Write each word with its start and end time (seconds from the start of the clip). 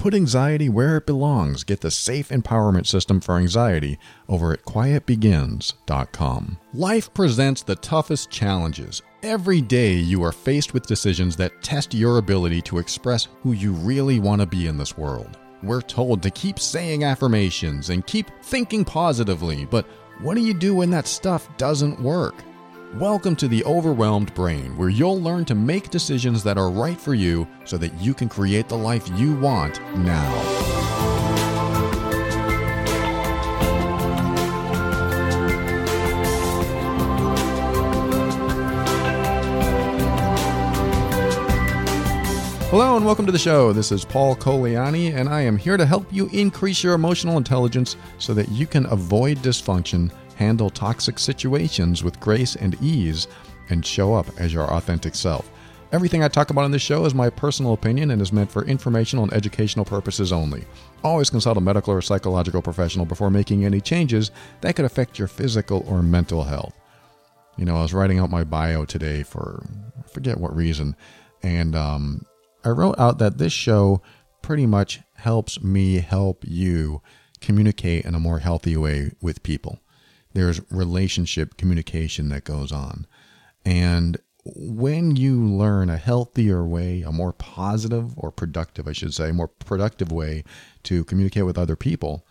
Put 0.00 0.14
anxiety 0.14 0.70
where 0.70 0.96
it 0.96 1.04
belongs. 1.04 1.62
Get 1.62 1.82
the 1.82 1.90
safe 1.90 2.30
empowerment 2.30 2.86
system 2.86 3.20
for 3.20 3.36
anxiety 3.36 3.98
over 4.30 4.54
at 4.54 4.64
quietbegins.com. 4.64 6.58
Life 6.72 7.12
presents 7.12 7.62
the 7.62 7.76
toughest 7.76 8.30
challenges. 8.30 9.02
Every 9.22 9.60
day 9.60 9.92
you 9.92 10.22
are 10.24 10.32
faced 10.32 10.72
with 10.72 10.86
decisions 10.86 11.36
that 11.36 11.62
test 11.62 11.92
your 11.92 12.16
ability 12.16 12.62
to 12.62 12.78
express 12.78 13.28
who 13.42 13.52
you 13.52 13.72
really 13.72 14.20
want 14.20 14.40
to 14.40 14.46
be 14.46 14.68
in 14.68 14.78
this 14.78 14.96
world. 14.96 15.36
We're 15.62 15.82
told 15.82 16.22
to 16.22 16.30
keep 16.30 16.58
saying 16.58 17.04
affirmations 17.04 17.90
and 17.90 18.06
keep 18.06 18.30
thinking 18.42 18.86
positively, 18.86 19.66
but 19.66 19.84
what 20.22 20.34
do 20.34 20.40
you 20.40 20.54
do 20.54 20.76
when 20.76 20.88
that 20.92 21.08
stuff 21.08 21.54
doesn't 21.58 22.00
work? 22.00 22.36
Welcome 22.94 23.36
to 23.36 23.46
the 23.46 23.64
Overwhelmed 23.66 24.34
Brain, 24.34 24.76
where 24.76 24.88
you'll 24.88 25.20
learn 25.20 25.44
to 25.44 25.54
make 25.54 25.90
decisions 25.90 26.42
that 26.42 26.58
are 26.58 26.72
right 26.72 27.00
for 27.00 27.14
you 27.14 27.46
so 27.64 27.78
that 27.78 27.94
you 28.00 28.12
can 28.12 28.28
create 28.28 28.68
the 28.68 28.76
life 28.76 29.08
you 29.16 29.36
want 29.36 29.80
now. 29.98 30.28
Hello 42.70 42.96
and 42.96 43.06
welcome 43.06 43.24
to 43.24 43.30
the 43.30 43.38
show. 43.38 43.72
This 43.72 43.92
is 43.92 44.04
Paul 44.04 44.34
Colaianni, 44.34 45.14
and 45.14 45.28
I 45.28 45.42
am 45.42 45.56
here 45.56 45.76
to 45.76 45.86
help 45.86 46.12
you 46.12 46.28
increase 46.32 46.82
your 46.82 46.94
emotional 46.94 47.36
intelligence 47.36 47.94
so 48.18 48.34
that 48.34 48.48
you 48.48 48.66
can 48.66 48.86
avoid 48.86 49.38
dysfunction, 49.38 50.10
handle 50.40 50.70
toxic 50.70 51.18
situations 51.18 52.02
with 52.02 52.18
grace 52.18 52.56
and 52.56 52.74
ease, 52.80 53.28
and 53.68 53.84
show 53.84 54.14
up 54.14 54.26
as 54.38 54.54
your 54.54 54.64
authentic 54.72 55.14
self. 55.14 55.50
Everything 55.92 56.22
I 56.22 56.28
talk 56.28 56.48
about 56.48 56.64
on 56.64 56.70
this 56.70 56.80
show 56.80 57.04
is 57.04 57.14
my 57.14 57.28
personal 57.28 57.74
opinion 57.74 58.10
and 58.10 58.22
is 58.22 58.32
meant 58.32 58.50
for 58.50 58.64
informational 58.64 59.24
and 59.24 59.32
educational 59.34 59.84
purposes 59.84 60.32
only. 60.32 60.64
Always 61.04 61.28
consult 61.28 61.58
a 61.58 61.60
medical 61.60 61.92
or 61.92 62.00
psychological 62.00 62.62
professional 62.62 63.04
before 63.04 63.30
making 63.30 63.64
any 63.64 63.82
changes 63.82 64.30
that 64.62 64.76
could 64.76 64.86
affect 64.86 65.18
your 65.18 65.28
physical 65.28 65.84
or 65.86 66.02
mental 66.02 66.44
health. 66.44 66.74
You 67.58 67.66
know, 67.66 67.76
I 67.76 67.82
was 67.82 67.92
writing 67.92 68.18
out 68.18 68.30
my 68.30 68.44
bio 68.44 68.86
today 68.86 69.22
for 69.22 69.62
I 69.98 70.08
forget 70.08 70.40
what 70.40 70.56
reason, 70.56 70.96
and 71.42 71.76
um, 71.76 72.24
I 72.64 72.70
wrote 72.70 72.98
out 72.98 73.18
that 73.18 73.36
this 73.36 73.52
show 73.52 74.00
pretty 74.40 74.64
much 74.64 75.00
helps 75.14 75.62
me 75.62 75.96
help 75.96 76.44
you 76.46 77.02
communicate 77.40 78.06
in 78.06 78.14
a 78.14 78.20
more 78.20 78.38
healthy 78.38 78.76
way 78.76 79.12
with 79.20 79.42
people. 79.42 79.80
There's 80.32 80.60
relationship 80.70 81.56
communication 81.56 82.28
that 82.28 82.44
goes 82.44 82.72
on. 82.72 83.06
And 83.64 84.18
when 84.44 85.16
you 85.16 85.44
learn 85.44 85.90
a 85.90 85.96
healthier 85.96 86.64
way, 86.64 87.02
a 87.02 87.12
more 87.12 87.32
positive 87.32 88.14
or 88.16 88.30
productive, 88.30 88.88
I 88.88 88.92
should 88.92 89.14
say, 89.14 89.32
more 89.32 89.48
productive 89.48 90.10
way 90.10 90.44
to 90.84 91.04
communicate 91.04 91.44
with 91.44 91.58
other 91.58 91.76
people, 91.76 92.26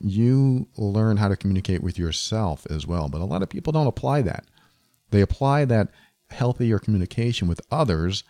you 0.00 0.68
learn 0.76 1.16
how 1.16 1.28
to 1.28 1.36
communicate 1.36 1.82
with 1.82 1.98
yourself 1.98 2.66
as 2.68 2.86
well. 2.86 3.08
But 3.08 3.20
a 3.20 3.26
lot 3.26 3.42
of 3.42 3.48
people 3.48 3.72
don't 3.72 3.86
apply 3.86 4.22
that. 4.22 4.44
They 5.10 5.20
apply 5.20 5.66
that 5.66 5.88
healthier 6.30 6.78
communication 6.78 7.46
with 7.46 7.60
others 7.70 8.24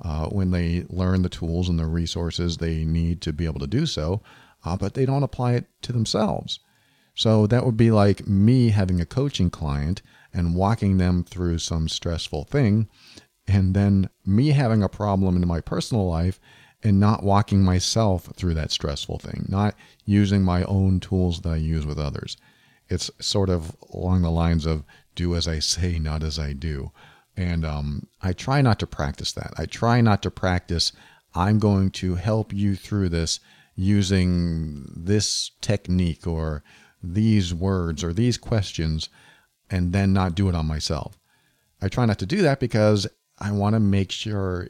uh, 0.00 0.26
when 0.26 0.52
they 0.52 0.84
learn 0.88 1.22
the 1.22 1.28
tools 1.28 1.68
and 1.68 1.78
the 1.78 1.86
resources 1.86 2.56
they 2.56 2.84
need 2.84 3.20
to 3.22 3.32
be 3.32 3.46
able 3.46 3.60
to 3.60 3.66
do 3.66 3.86
so, 3.86 4.22
uh, 4.64 4.76
but 4.76 4.94
they 4.94 5.04
don't 5.04 5.24
apply 5.24 5.54
it 5.54 5.66
to 5.82 5.92
themselves. 5.92 6.60
So 7.18 7.48
that 7.48 7.66
would 7.66 7.76
be 7.76 7.90
like 7.90 8.28
me 8.28 8.68
having 8.68 9.00
a 9.00 9.04
coaching 9.04 9.50
client 9.50 10.02
and 10.32 10.54
walking 10.54 10.98
them 10.98 11.24
through 11.24 11.58
some 11.58 11.88
stressful 11.88 12.44
thing, 12.44 12.88
and 13.44 13.74
then 13.74 14.08
me 14.24 14.50
having 14.50 14.84
a 14.84 14.88
problem 14.88 15.34
in 15.34 15.48
my 15.48 15.60
personal 15.60 16.06
life 16.06 16.38
and 16.80 17.00
not 17.00 17.24
walking 17.24 17.64
myself 17.64 18.30
through 18.36 18.54
that 18.54 18.70
stressful 18.70 19.18
thing, 19.18 19.46
not 19.48 19.74
using 20.04 20.44
my 20.44 20.62
own 20.62 21.00
tools 21.00 21.40
that 21.40 21.48
I 21.48 21.56
use 21.56 21.84
with 21.84 21.98
others. 21.98 22.36
It's 22.88 23.10
sort 23.18 23.50
of 23.50 23.74
along 23.92 24.22
the 24.22 24.30
lines 24.30 24.64
of 24.64 24.84
do 25.16 25.34
as 25.34 25.48
I 25.48 25.58
say, 25.58 25.98
not 25.98 26.22
as 26.22 26.38
I 26.38 26.52
do. 26.52 26.92
And 27.36 27.64
um, 27.64 28.06
I 28.22 28.32
try 28.32 28.62
not 28.62 28.78
to 28.78 28.86
practice 28.86 29.32
that. 29.32 29.54
I 29.58 29.66
try 29.66 30.00
not 30.00 30.22
to 30.22 30.30
practice, 30.30 30.92
I'm 31.34 31.58
going 31.58 31.90
to 31.90 32.14
help 32.14 32.52
you 32.52 32.76
through 32.76 33.08
this 33.08 33.40
using 33.74 34.84
this 34.96 35.50
technique 35.60 36.28
or 36.28 36.62
these 37.02 37.54
words 37.54 38.02
or 38.02 38.12
these 38.12 38.38
questions 38.38 39.08
and 39.70 39.92
then 39.92 40.12
not 40.12 40.34
do 40.34 40.48
it 40.48 40.54
on 40.54 40.66
myself. 40.66 41.18
I 41.80 41.88
try 41.88 42.06
not 42.06 42.18
to 42.20 42.26
do 42.26 42.42
that 42.42 42.60
because 42.60 43.06
I 43.38 43.52
want 43.52 43.74
to 43.74 43.80
make 43.80 44.10
sure 44.10 44.68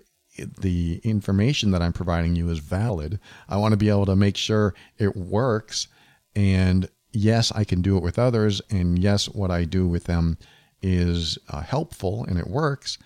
the 0.61 1.01
information 1.03 1.71
that 1.73 1.83
I'm 1.83 1.93
providing 1.93 2.37
you 2.37 2.49
is 2.51 2.59
valid. 2.59 3.19
I 3.49 3.57
want 3.57 3.73
to 3.73 3.79
be 3.79 3.89
able 3.89 4.07
to 4.07 4.17
make 4.17 4.37
sure 4.37 4.75
it 4.99 5.17
works. 5.17 5.89
And 6.35 6.89
yes, 7.13 7.51
I 7.53 7.65
can 7.65 7.83
do 7.83 7.97
it 7.97 8.03
with 8.03 8.19
others. 8.19 8.61
And 8.71 8.99
yes, 8.99 9.29
what 9.29 9.51
I 9.51 9.65
do 9.65 9.87
with 9.87 10.05
them 10.05 10.39
is 10.83 11.39
uh, 11.49 11.61
helpful 11.63 12.25
and 12.27 12.39
it 12.39 12.47
works. 12.47 12.99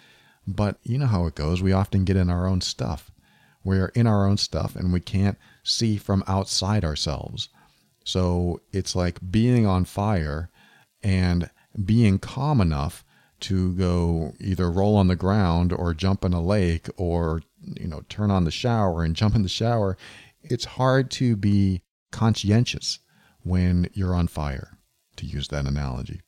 But 0.46 0.78
you 0.82 0.98
know 0.98 1.06
how 1.06 1.26
it 1.26 1.34
goes. 1.34 1.62
We 1.62 1.72
often 1.72 2.04
get 2.04 2.16
in 2.16 2.28
our 2.28 2.46
own 2.46 2.60
stuff. 2.60 3.10
We're 3.64 3.88
in 3.88 4.06
our 4.06 4.26
own 4.26 4.36
stuff 4.36 4.74
and 4.74 4.92
we 4.92 5.00
can't 5.00 5.38
see 5.62 5.96
from 5.96 6.24
outside 6.26 6.84
ourselves. 6.84 7.48
So 8.04 8.60
it's 8.72 8.94
like 8.94 9.18
being 9.30 9.66
on 9.66 9.84
fire 9.84 10.50
and 11.02 11.50
being 11.84 12.18
calm 12.18 12.60
enough 12.60 13.04
to 13.40 13.72
go 13.74 14.34
either 14.38 14.70
roll 14.70 14.96
on 14.96 15.08
the 15.08 15.16
ground 15.16 15.72
or 15.72 15.94
jump 15.94 16.24
in 16.24 16.32
a 16.32 16.40
lake 16.40 16.88
or 16.96 17.42
you 17.60 17.88
know 17.88 18.02
turn 18.08 18.30
on 18.30 18.44
the 18.44 18.50
shower 18.50 19.02
and 19.02 19.16
jump 19.22 19.34
in 19.34 19.42
the 19.42 19.48
shower. 19.48 19.96
It's 20.42 20.64
hard 20.64 21.10
to 21.12 21.36
be 21.36 21.82
conscientious 22.10 22.98
when 23.42 23.88
you're 23.92 24.14
on 24.14 24.28
fire, 24.28 24.78
to 25.16 25.26
use 25.26 25.48
that 25.48 25.66
analogy. 25.66 26.20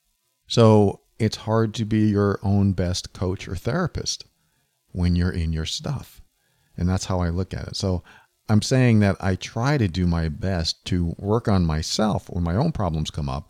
So 0.46 1.00
it's 1.18 1.36
hard 1.36 1.74
to 1.74 1.84
be 1.84 2.08
your 2.08 2.40
own 2.42 2.72
best 2.72 3.12
coach 3.12 3.46
or 3.46 3.56
therapist 3.56 4.24
when 4.90 5.16
you're 5.16 5.30
in 5.30 5.52
your 5.52 5.66
stuff. 5.66 6.20
And 6.76 6.88
that's 6.88 7.04
how 7.06 7.20
I 7.20 7.28
look 7.28 7.54
at 7.54 7.68
it. 7.68 7.76
So 7.76 8.02
I'm 8.49 8.62
saying 8.62 9.00
that 9.00 9.16
I 9.21 9.37
try 9.37 9.78
to 9.78 9.88
do 9.88 10.06
my 10.06 10.28
best 10.28 10.84
to 10.87 11.15
work 11.19 11.49
on 11.49 11.65
myself 11.65 12.28
when 12.28 12.44
my 12.44 12.56
own 12.56 12.72
problems 12.72 13.10
come 13.10 13.28
up 13.28 13.49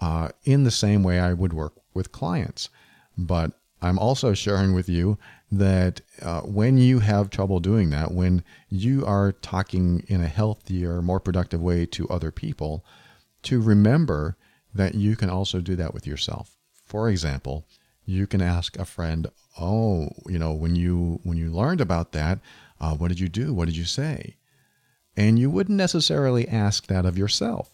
uh, 0.00 0.30
in 0.44 0.64
the 0.64 0.70
same 0.70 1.02
way 1.02 1.20
I 1.20 1.32
would 1.32 1.52
work 1.52 1.74
with 1.94 2.12
clients. 2.12 2.70
But 3.16 3.52
I'm 3.82 3.98
also 3.98 4.32
sharing 4.32 4.74
with 4.74 4.88
you 4.88 5.18
that 5.50 6.00
uh, 6.22 6.40
when 6.42 6.78
you 6.78 7.00
have 7.00 7.28
trouble 7.28 7.60
doing 7.60 7.90
that, 7.90 8.12
when 8.12 8.42
you 8.70 9.04
are 9.04 9.32
talking 9.32 10.02
in 10.08 10.22
a 10.22 10.28
healthier, 10.28 11.02
more 11.02 11.20
productive 11.20 11.60
way 11.60 11.84
to 11.86 12.08
other 12.08 12.30
people, 12.30 12.84
to 13.42 13.60
remember 13.60 14.36
that 14.72 14.94
you 14.94 15.14
can 15.14 15.28
also 15.28 15.60
do 15.60 15.76
that 15.76 15.92
with 15.92 16.06
yourself. 16.06 16.56
For 16.86 17.10
example, 17.10 17.66
you 18.06 18.26
can 18.26 18.40
ask 18.40 18.78
a 18.78 18.84
friend, 18.84 19.26
"Oh, 19.60 20.08
you 20.26 20.38
know, 20.38 20.52
when 20.52 20.74
you 20.74 21.20
when 21.22 21.36
you 21.36 21.50
learned 21.50 21.80
about 21.80 22.12
that, 22.12 22.40
uh, 22.82 22.94
what 22.94 23.08
did 23.08 23.18
you 23.18 23.30
do? 23.30 23.54
What 23.54 23.64
did 23.66 23.76
you 23.76 23.86
say?" 23.86 24.36
And 25.16 25.38
you 25.38 25.48
wouldn't 25.50 25.76
necessarily 25.76 26.46
ask 26.48 26.86
that 26.88 27.06
of 27.06 27.16
yourself. 27.16 27.70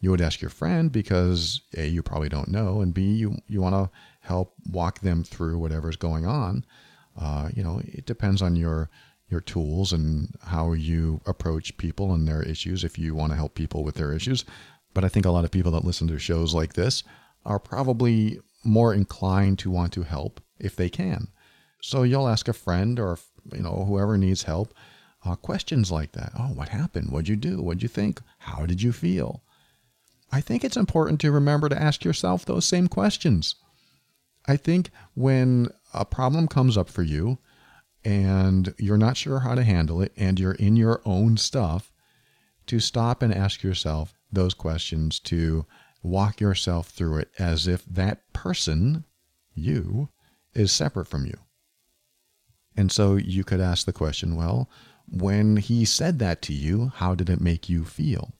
You 0.00 0.10
would 0.10 0.20
ask 0.20 0.42
your 0.42 0.50
friend 0.50 0.92
because 0.92 1.62
a 1.76 1.86
you 1.86 2.02
probably 2.02 2.28
don't 2.28 2.48
know, 2.48 2.82
and 2.82 2.92
b 2.92 3.02
you 3.02 3.38
you 3.46 3.62
want 3.62 3.74
to 3.74 3.90
help 4.20 4.54
walk 4.68 5.00
them 5.00 5.24
through 5.24 5.58
whatever's 5.58 5.96
going 5.96 6.26
on. 6.26 6.64
Uh, 7.18 7.48
you 7.54 7.62
know, 7.62 7.80
it 7.84 8.04
depends 8.04 8.42
on 8.42 8.56
your 8.56 8.90
your 9.30 9.40
tools 9.40 9.92
and 9.92 10.34
how 10.42 10.72
you 10.72 11.20
approach 11.26 11.76
people 11.78 12.12
and 12.12 12.28
their 12.28 12.42
issues. 12.42 12.84
If 12.84 12.98
you 12.98 13.14
want 13.14 13.32
to 13.32 13.36
help 13.36 13.54
people 13.54 13.82
with 13.82 13.94
their 13.94 14.12
issues, 14.12 14.44
but 14.92 15.04
I 15.04 15.08
think 15.08 15.26
a 15.26 15.30
lot 15.30 15.44
of 15.44 15.50
people 15.50 15.72
that 15.72 15.84
listen 15.84 16.08
to 16.08 16.18
shows 16.18 16.54
like 16.54 16.74
this 16.74 17.02
are 17.44 17.58
probably 17.58 18.40
more 18.64 18.94
inclined 18.94 19.58
to 19.60 19.70
want 19.70 19.92
to 19.92 20.02
help 20.02 20.40
if 20.58 20.76
they 20.76 20.88
can. 20.88 21.28
So 21.80 22.02
you'll 22.02 22.28
ask 22.28 22.48
a 22.48 22.52
friend 22.54 22.98
or 22.98 23.18
you 23.52 23.62
know 23.62 23.84
whoever 23.86 24.16
needs 24.16 24.44
help 24.44 24.74
uh, 25.24 25.36
questions 25.36 25.90
like 25.90 26.12
that. 26.12 26.32
Oh, 26.38 26.48
what 26.48 26.68
happened? 26.68 27.10
What'd 27.10 27.28
you 27.28 27.36
do? 27.36 27.62
What'd 27.62 27.82
you 27.82 27.88
think? 27.88 28.20
How 28.38 28.66
did 28.66 28.82
you 28.82 28.92
feel? 28.92 29.42
I 30.30 30.40
think 30.40 30.64
it's 30.64 30.76
important 30.76 31.20
to 31.20 31.30
remember 31.32 31.68
to 31.68 31.80
ask 31.80 32.04
yourself 32.04 32.44
those 32.44 32.64
same 32.64 32.88
questions. 32.88 33.54
I 34.46 34.56
think 34.56 34.90
when 35.14 35.68
a 35.92 36.04
problem 36.04 36.48
comes 36.48 36.76
up 36.76 36.90
for 36.90 37.02
you 37.02 37.38
and 38.04 38.74
you're 38.78 38.98
not 38.98 39.16
sure 39.16 39.40
how 39.40 39.54
to 39.54 39.62
handle 39.62 40.02
it 40.02 40.12
and 40.16 40.38
you're 40.38 40.52
in 40.52 40.76
your 40.76 41.00
own 41.04 41.36
stuff, 41.36 41.90
to 42.66 42.80
stop 42.80 43.22
and 43.22 43.32
ask 43.32 43.62
yourself 43.62 44.14
those 44.32 44.54
questions, 44.54 45.20
to 45.20 45.64
walk 46.02 46.40
yourself 46.40 46.88
through 46.88 47.18
it 47.18 47.30
as 47.38 47.66
if 47.66 47.84
that 47.86 48.32
person, 48.32 49.04
you, 49.54 50.08
is 50.54 50.72
separate 50.72 51.06
from 51.06 51.24
you. 51.26 51.38
And 52.76 52.90
so 52.90 53.16
you 53.16 53.44
could 53.44 53.60
ask 53.60 53.86
the 53.86 53.92
question 53.92 54.36
well, 54.36 54.68
when 55.08 55.56
he 55.56 55.84
said 55.84 56.18
that 56.18 56.42
to 56.42 56.52
you, 56.52 56.92
how 56.96 57.14
did 57.14 57.28
it 57.28 57.40
make 57.40 57.68
you 57.68 57.84
feel? 57.84 58.32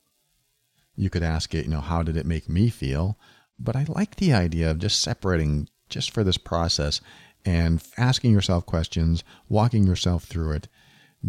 You 0.96 1.10
could 1.10 1.22
ask 1.22 1.54
it, 1.54 1.66
you 1.66 1.70
know, 1.70 1.80
how 1.80 2.02
did 2.02 2.16
it 2.16 2.26
make 2.26 2.48
me 2.48 2.68
feel? 2.68 3.18
But 3.58 3.76
I 3.76 3.84
like 3.88 4.16
the 4.16 4.32
idea 4.32 4.70
of 4.70 4.78
just 4.78 5.00
separating 5.00 5.68
just 5.88 6.10
for 6.10 6.24
this 6.24 6.38
process 6.38 7.00
and 7.44 7.82
asking 7.98 8.32
yourself 8.32 8.64
questions, 8.64 9.22
walking 9.48 9.84
yourself 9.84 10.24
through 10.24 10.52
it, 10.52 10.68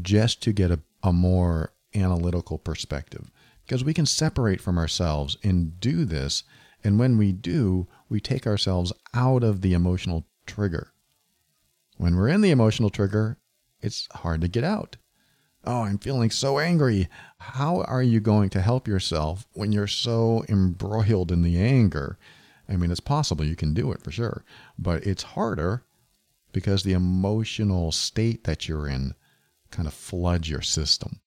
just 0.01 0.41
to 0.43 0.53
get 0.53 0.71
a, 0.71 0.79
a 1.03 1.11
more 1.11 1.73
analytical 1.93 2.57
perspective 2.57 3.29
because 3.65 3.83
we 3.83 3.93
can 3.93 4.05
separate 4.05 4.61
from 4.61 4.77
ourselves 4.77 5.37
and 5.43 5.79
do 5.79 6.05
this. 6.05 6.43
And 6.83 6.99
when 6.99 7.17
we 7.17 7.31
do, 7.31 7.87
we 8.09 8.19
take 8.19 8.45
ourselves 8.45 8.93
out 9.13 9.43
of 9.43 9.61
the 9.61 9.73
emotional 9.73 10.27
trigger. 10.45 10.91
When 11.97 12.15
we're 12.15 12.29
in 12.29 12.41
the 12.41 12.51
emotional 12.51 12.89
trigger, 12.89 13.37
it's 13.81 14.07
hard 14.13 14.41
to 14.41 14.47
get 14.47 14.63
out. 14.63 14.97
Oh, 15.63 15.81
I'm 15.83 15.97
feeling 15.97 16.29
so 16.29 16.59
angry. 16.59 17.07
How 17.39 17.81
are 17.83 18.03
you 18.03 18.19
going 18.19 18.49
to 18.51 18.61
help 18.61 18.87
yourself 18.87 19.47
when 19.53 19.71
you're 19.71 19.87
so 19.87 20.45
embroiled 20.47 21.31
in 21.31 21.41
the 21.41 21.57
anger? 21.57 22.19
I 22.69 22.77
mean, 22.77 22.91
it's 22.91 22.99
possible 22.99 23.45
you 23.45 23.55
can 23.55 23.73
do 23.73 23.91
it 23.91 24.01
for 24.03 24.11
sure, 24.11 24.43
but 24.77 25.05
it's 25.05 25.23
harder 25.23 25.83
because 26.51 26.83
the 26.83 26.93
emotional 26.93 27.91
state 27.91 28.43
that 28.43 28.67
you're 28.67 28.87
in 28.87 29.15
kind 29.71 29.87
of 29.87 29.93
floods 29.93 30.49
your 30.49 30.61
system. 30.61 31.19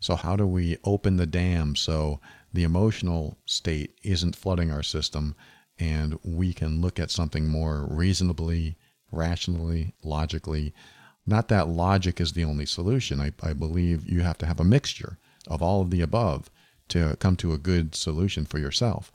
So, 0.00 0.16
how 0.16 0.36
do 0.36 0.46
we 0.46 0.78
open 0.84 1.16
the 1.16 1.26
dam 1.26 1.76
so 1.76 2.20
the 2.52 2.64
emotional 2.64 3.38
state 3.44 3.98
isn't 4.02 4.36
flooding 4.36 4.70
our 4.70 4.82
system 4.82 5.36
and 5.78 6.18
we 6.22 6.52
can 6.52 6.80
look 6.80 6.98
at 6.98 7.10
something 7.10 7.48
more 7.48 7.86
reasonably, 7.88 8.76
rationally, 9.10 9.94
logically? 10.02 10.72
Not 11.26 11.48
that 11.48 11.68
logic 11.68 12.20
is 12.20 12.32
the 12.32 12.44
only 12.44 12.66
solution. 12.66 13.20
I, 13.20 13.32
I 13.42 13.52
believe 13.52 14.08
you 14.08 14.22
have 14.22 14.38
to 14.38 14.46
have 14.46 14.60
a 14.60 14.64
mixture 14.64 15.18
of 15.46 15.62
all 15.62 15.80
of 15.80 15.90
the 15.90 16.00
above 16.00 16.50
to 16.88 17.16
come 17.20 17.36
to 17.36 17.52
a 17.52 17.58
good 17.58 17.94
solution 17.94 18.44
for 18.44 18.58
yourself. 18.58 19.12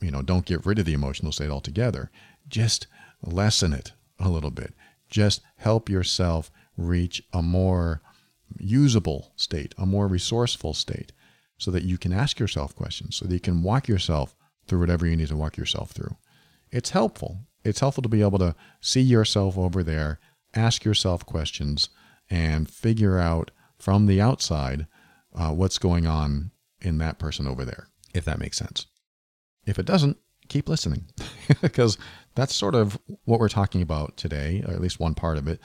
You 0.00 0.10
know, 0.10 0.22
don't 0.22 0.46
get 0.46 0.64
rid 0.66 0.78
of 0.78 0.84
the 0.84 0.92
emotional 0.92 1.32
state 1.32 1.50
altogether. 1.50 2.10
Just 2.48 2.86
lessen 3.22 3.72
it 3.72 3.92
a 4.18 4.28
little 4.28 4.50
bit. 4.50 4.74
Just 5.08 5.40
help 5.56 5.88
yourself 5.88 6.50
reach 6.76 7.22
a 7.32 7.42
more 7.42 8.00
usable 8.58 9.32
state, 9.36 9.74
a 9.78 9.86
more 9.86 10.06
resourceful 10.06 10.74
state, 10.74 11.12
so 11.58 11.70
that 11.70 11.84
you 11.84 11.98
can 11.98 12.12
ask 12.12 12.38
yourself 12.38 12.74
questions, 12.74 13.16
so 13.16 13.26
that 13.26 13.34
you 13.34 13.40
can 13.40 13.62
walk 13.62 13.88
yourself 13.88 14.34
through 14.66 14.80
whatever 14.80 15.06
you 15.06 15.16
need 15.16 15.28
to 15.28 15.36
walk 15.36 15.56
yourself 15.56 15.90
through. 15.90 16.16
It's 16.70 16.90
helpful. 16.90 17.40
It's 17.64 17.80
helpful 17.80 18.02
to 18.02 18.08
be 18.08 18.22
able 18.22 18.38
to 18.38 18.54
see 18.80 19.00
yourself 19.00 19.58
over 19.58 19.82
there, 19.82 20.18
ask 20.54 20.84
yourself 20.84 21.26
questions, 21.26 21.88
and 22.28 22.70
figure 22.70 23.18
out 23.18 23.50
from 23.78 24.06
the 24.06 24.20
outside 24.20 24.86
uh, 25.34 25.50
what's 25.50 25.78
going 25.78 26.06
on 26.06 26.50
in 26.80 26.98
that 26.98 27.18
person 27.18 27.46
over 27.46 27.64
there, 27.64 27.88
if 28.14 28.24
that 28.24 28.38
makes 28.38 28.58
sense. 28.58 28.86
If 29.66 29.78
it 29.78 29.86
doesn't, 29.86 30.16
keep 30.48 30.68
listening 30.68 31.06
because 31.62 31.96
that's 32.34 32.54
sort 32.54 32.74
of 32.74 32.98
what 33.24 33.40
we're 33.40 33.48
talking 33.48 33.82
about 33.82 34.16
today, 34.16 34.62
or 34.66 34.74
at 34.74 34.80
least 34.80 35.00
one 35.00 35.14
part 35.14 35.38
of 35.38 35.48
it, 35.48 35.60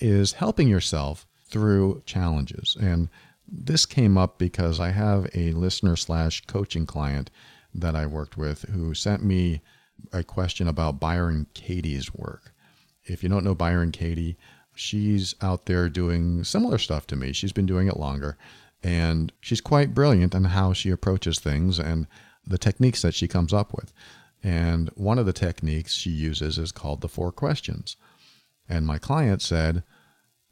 is 0.00 0.32
helping 0.32 0.68
yourself 0.68 1.26
through 1.48 2.02
challenges. 2.06 2.76
And 2.80 3.08
this 3.46 3.86
came 3.86 4.16
up 4.16 4.38
because 4.38 4.80
I 4.80 4.90
have 4.90 5.28
a 5.34 5.52
listener 5.52 5.96
slash 5.96 6.42
coaching 6.46 6.86
client 6.86 7.30
that 7.74 7.94
I 7.94 8.06
worked 8.06 8.36
with 8.36 8.62
who 8.62 8.94
sent 8.94 9.22
me 9.22 9.60
a 10.12 10.22
question 10.22 10.68
about 10.68 11.00
Byron 11.00 11.46
Katie's 11.54 12.14
work. 12.14 12.52
If 13.04 13.22
you 13.22 13.28
don't 13.28 13.44
know 13.44 13.54
Byron 13.54 13.92
Katie, 13.92 14.36
she's 14.74 15.34
out 15.42 15.66
there 15.66 15.88
doing 15.88 16.44
similar 16.44 16.78
stuff 16.78 17.06
to 17.08 17.16
me. 17.16 17.32
She's 17.32 17.52
been 17.52 17.66
doing 17.66 17.88
it 17.88 17.96
longer, 17.96 18.36
and 18.82 19.32
she's 19.40 19.60
quite 19.60 19.94
brilliant 19.94 20.34
in 20.34 20.44
how 20.44 20.72
she 20.72 20.90
approaches 20.90 21.38
things 21.38 21.78
and 21.78 22.06
the 22.46 22.58
techniques 22.58 23.02
that 23.02 23.14
she 23.14 23.28
comes 23.28 23.52
up 23.52 23.72
with. 23.74 23.92
And 24.42 24.90
one 24.94 25.18
of 25.18 25.26
the 25.26 25.32
techniques 25.32 25.94
she 25.94 26.10
uses 26.10 26.58
is 26.58 26.72
called 26.72 27.00
the 27.00 27.08
four 27.08 27.30
questions. 27.30 27.96
And 28.68 28.86
my 28.86 28.98
client 28.98 29.42
said, 29.42 29.84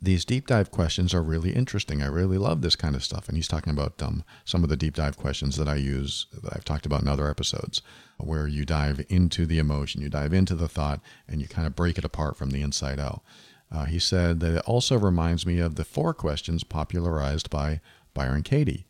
these 0.02 0.24
deep 0.24 0.46
dive 0.46 0.70
questions 0.70 1.12
are 1.12 1.22
really 1.22 1.52
interesting. 1.52 2.00
I 2.00 2.06
really 2.06 2.38
love 2.38 2.62
this 2.62 2.76
kind 2.76 2.96
of 2.96 3.04
stuff. 3.04 3.28
And 3.28 3.36
he's 3.36 3.48
talking 3.48 3.72
about 3.72 4.00
um, 4.02 4.24
some 4.44 4.62
of 4.62 4.70
the 4.70 4.76
deep 4.76 4.94
dive 4.94 5.18
questions 5.18 5.56
that 5.56 5.68
I 5.68 5.74
use 5.74 6.26
that 6.42 6.54
I've 6.54 6.64
talked 6.64 6.86
about 6.86 7.02
in 7.02 7.08
other 7.08 7.28
episodes, 7.28 7.82
where 8.18 8.46
you 8.46 8.64
dive 8.64 9.04
into 9.08 9.44
the 9.44 9.58
emotion, 9.58 10.00
you 10.00 10.08
dive 10.08 10.32
into 10.32 10.54
the 10.54 10.68
thought, 10.68 11.00
and 11.28 11.42
you 11.42 11.48
kind 11.48 11.66
of 11.66 11.76
break 11.76 11.98
it 11.98 12.04
apart 12.04 12.36
from 12.36 12.50
the 12.50 12.62
inside 12.62 12.98
out. 12.98 13.22
Uh, 13.70 13.84
he 13.84 13.98
said 13.98 14.40
that 14.40 14.56
it 14.56 14.62
also 14.66 14.98
reminds 14.98 15.46
me 15.46 15.58
of 15.58 15.76
the 15.76 15.84
four 15.84 16.14
questions 16.14 16.64
popularized 16.64 17.50
by 17.50 17.80
Byron 18.14 18.42
Katie. 18.42 18.86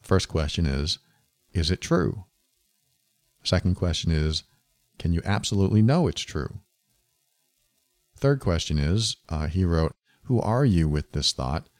First 0.00 0.28
question 0.28 0.66
is 0.66 0.98
Is 1.52 1.70
it 1.70 1.80
true? 1.80 2.24
Second 3.42 3.74
question 3.74 4.12
is 4.12 4.44
Can 4.98 5.12
you 5.12 5.20
absolutely 5.24 5.82
know 5.82 6.06
it's 6.06 6.22
true? 6.22 6.60
Third 8.16 8.40
question 8.40 8.78
is 8.78 9.16
uh, 9.28 9.46
He 9.46 9.64
wrote, 9.64 9.94
who 10.28 10.40
are 10.42 10.64
you 10.64 10.88
with 10.88 11.12
this 11.12 11.32
thought? 11.32 11.70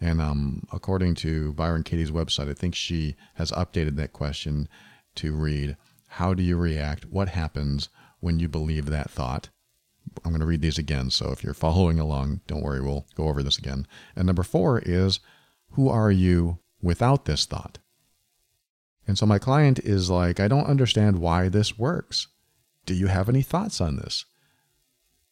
And 0.00 0.22
um, 0.22 0.66
according 0.72 1.16
to 1.16 1.52
Byron 1.52 1.82
Katie's 1.82 2.10
website, 2.10 2.50
I 2.50 2.54
think 2.54 2.74
she 2.74 3.14
has 3.34 3.52
updated 3.52 3.96
that 3.96 4.14
question 4.14 4.68
to 5.16 5.34
read 5.34 5.76
How 6.08 6.32
do 6.32 6.42
you 6.42 6.56
react? 6.56 7.04
What 7.04 7.28
happens 7.28 7.90
when 8.20 8.38
you 8.38 8.48
believe 8.48 8.86
that 8.86 9.10
thought? 9.10 9.50
I'm 10.24 10.30
going 10.30 10.40
to 10.40 10.46
read 10.46 10.62
these 10.62 10.78
again. 10.78 11.10
So 11.10 11.30
if 11.30 11.44
you're 11.44 11.52
following 11.52 12.00
along, 12.00 12.40
don't 12.46 12.62
worry, 12.62 12.80
we'll 12.80 13.06
go 13.14 13.28
over 13.28 13.42
this 13.42 13.58
again. 13.58 13.86
And 14.16 14.26
number 14.26 14.42
four 14.42 14.78
is 14.78 15.20
Who 15.72 15.90
are 15.90 16.10
you 16.10 16.58
without 16.80 17.26
this 17.26 17.44
thought? 17.44 17.78
And 19.06 19.18
so 19.18 19.26
my 19.26 19.38
client 19.38 19.78
is 19.78 20.08
like, 20.08 20.40
I 20.40 20.48
don't 20.48 20.66
understand 20.66 21.18
why 21.18 21.50
this 21.50 21.78
works. 21.78 22.28
Do 22.86 22.94
you 22.94 23.08
have 23.08 23.28
any 23.28 23.42
thoughts 23.42 23.78
on 23.78 23.96
this? 23.96 24.24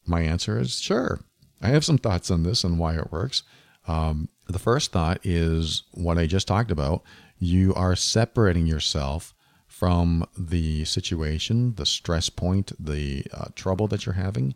My 0.04 0.20
answer 0.20 0.58
is 0.60 0.78
sure. 0.78 1.20
I 1.60 1.68
have 1.68 1.84
some 1.84 1.98
thoughts 1.98 2.30
on 2.30 2.42
this 2.42 2.64
and 2.64 2.78
why 2.78 2.96
it 2.96 3.12
works. 3.12 3.42
Um, 3.86 4.28
the 4.46 4.58
first 4.58 4.92
thought 4.92 5.20
is 5.24 5.82
what 5.92 6.18
I 6.18 6.26
just 6.26 6.48
talked 6.48 6.70
about. 6.70 7.02
You 7.38 7.74
are 7.74 7.96
separating 7.96 8.66
yourself 8.66 9.34
from 9.66 10.26
the 10.36 10.84
situation, 10.84 11.74
the 11.76 11.86
stress 11.86 12.28
point, 12.28 12.72
the 12.78 13.24
uh, 13.32 13.46
trouble 13.54 13.86
that 13.88 14.06
you're 14.06 14.14
having, 14.14 14.54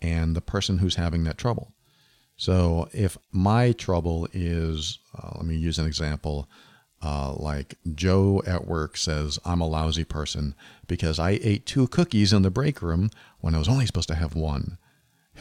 and 0.00 0.34
the 0.34 0.40
person 0.40 0.78
who's 0.78 0.96
having 0.96 1.24
that 1.24 1.38
trouble. 1.38 1.72
So 2.36 2.88
if 2.92 3.18
my 3.30 3.72
trouble 3.72 4.26
is, 4.32 4.98
uh, 5.16 5.32
let 5.36 5.44
me 5.44 5.56
use 5.56 5.78
an 5.78 5.86
example. 5.86 6.48
Uh, 7.02 7.34
like 7.34 7.74
Joe 7.94 8.42
at 8.46 8.66
work 8.66 8.96
says, 8.96 9.38
I'm 9.44 9.60
a 9.60 9.68
lousy 9.68 10.04
person 10.04 10.54
because 10.86 11.18
I 11.18 11.40
ate 11.42 11.66
two 11.66 11.88
cookies 11.88 12.32
in 12.32 12.42
the 12.42 12.50
break 12.50 12.80
room 12.80 13.10
when 13.40 13.54
I 13.54 13.58
was 13.58 13.68
only 13.68 13.86
supposed 13.86 14.08
to 14.08 14.14
have 14.14 14.34
one. 14.34 14.78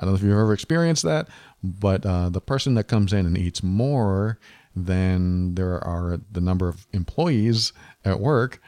I 0.00 0.04
don't 0.04 0.14
know 0.14 0.16
if 0.16 0.22
you've 0.22 0.32
ever 0.32 0.54
experienced 0.54 1.02
that, 1.02 1.28
but 1.62 2.06
uh, 2.06 2.30
the 2.30 2.40
person 2.40 2.72
that 2.74 2.84
comes 2.84 3.12
in 3.12 3.26
and 3.26 3.36
eats 3.36 3.62
more 3.62 4.38
than 4.74 5.54
there 5.56 5.82
are 5.84 6.20
the 6.32 6.40
number 6.40 6.68
of 6.68 6.86
employees 6.92 7.74
at 8.02 8.18
work, 8.18 8.62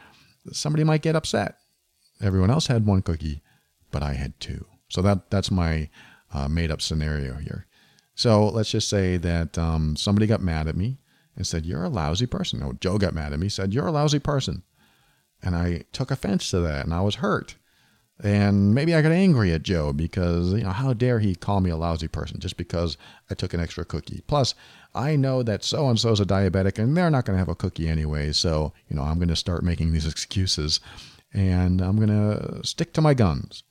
somebody 0.53 0.85
might 0.85 1.01
get 1.01 1.17
upset. 1.17 1.57
Everyone 2.21 2.51
else 2.51 2.67
had 2.67 2.85
one 2.85 3.01
cookie, 3.01 3.43
but 3.91 4.03
I 4.03 4.13
had 4.13 4.39
two. 4.41 4.67
So 4.89 5.01
that 5.03 5.31
that's 5.31 5.51
my 5.51 5.89
uh, 6.35 6.49
made 6.49 6.71
up 6.71 6.83
scenario 6.83 7.35
here. 7.35 7.67
So 8.15 8.47
let's 8.49 8.71
just 8.71 8.91
say 8.91 9.17
that 9.17 9.57
um, 9.57 9.97
somebody 9.97 10.27
got 10.27 10.43
mad 10.43 10.69
at 10.69 10.77
me 10.77 10.99
and 11.35 11.47
said, 11.47 11.65
You're 11.65 11.85
a 11.85 11.89
lousy 11.89 12.27
person. 12.27 12.61
No, 12.61 12.75
Joe 12.75 12.99
got 12.99 13.15
mad 13.15 13.33
at 13.33 13.39
me, 13.39 13.49
said, 13.49 13.73
You're 13.73 13.87
a 13.87 13.93
lousy 13.93 14.19
person. 14.19 14.65
And 15.43 15.57
I 15.57 15.85
took 15.93 16.11
offense 16.11 16.51
to 16.51 16.61
that 16.61 16.85
and 16.85 16.95
I 16.95 17.01
was 17.01 17.17
hurt. 17.17 17.57
And 18.23 18.75
maybe 18.75 18.95
I 18.95 19.03
got 19.03 19.13
angry 19.13 19.53
at 19.53 19.63
Joe 19.63 19.93
because, 19.93 20.53
you 20.53 20.63
know, 20.63 20.71
how 20.71 20.93
dare 20.93 21.19
he 21.19 21.35
call 21.35 21.61
me 21.61 21.71
a 21.71 21.77
lousy 21.77 22.09
person 22.09 22.39
just 22.39 22.57
because 22.57 22.97
I 23.31 23.35
took 23.35 23.53
an 23.53 23.61
extra 23.61 23.85
cookie. 23.85 24.23
Plus, 24.27 24.55
I 24.95 25.17
know 25.17 25.43
that 25.43 25.65
so 25.65 25.89
and 25.89 25.99
so 25.99 26.13
is 26.13 26.21
a 26.21 26.25
diabetic 26.25 26.79
and 26.79 26.97
they're 26.97 27.11
not 27.11 27.25
going 27.25 27.35
to 27.35 27.39
have 27.39 27.49
a 27.49 27.55
cookie 27.55 27.89
anyway. 27.89 28.33
So, 28.33 28.73
you 28.89 28.97
know, 28.97 29.03
I'm 29.03 29.17
going 29.17 29.29
to 29.29 29.37
start 29.37 29.65
making 29.65 29.93
these 29.93 30.07
excuses 30.11 30.81
and 31.33 31.81
I'm 31.81 31.97
going 31.97 32.09
to 32.09 32.65
stick 32.65 32.93
to 32.95 33.01
my 33.01 33.15
guns 33.15 33.65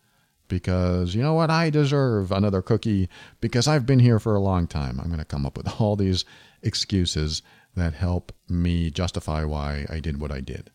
because, 0.48 1.16
you 1.16 1.22
know 1.22 1.34
what, 1.34 1.50
I 1.50 1.70
deserve 1.70 2.32
another 2.32 2.62
cookie 2.62 3.08
because 3.40 3.68
I've 3.68 3.86
been 3.86 4.00
here 4.00 4.20
for 4.20 4.36
a 4.36 4.42
long 4.42 4.68
time. 4.68 5.00
I'm 5.00 5.08
going 5.08 5.20
to 5.20 5.26
come 5.26 5.46
up 5.46 5.58
with 5.58 5.70
all 5.80 5.96
these 5.96 6.26
excuses 6.62 7.42
that 7.76 7.94
help 7.94 8.34
me 8.50 8.90
justify 8.90 9.46
why 9.46 9.86
I 9.90 10.00
did 10.00 10.20
what 10.20 10.32
I 10.32 10.42
did. 10.42 10.72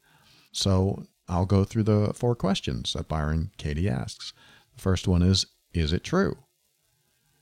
So 0.53 1.07
I'll 1.29 1.47
go 1.47 1.65
through 1.65 1.85
the 1.85 2.13
four 2.15 2.35
questions 2.35 2.93
that 2.93 3.09
Byron 3.09 3.51
Katie 3.59 3.89
asks. 3.89 4.33
The 4.75 4.83
first 4.83 5.09
one 5.09 5.23
is 5.23 5.47
Is 5.73 5.93
it 5.93 6.05
true? 6.05 6.39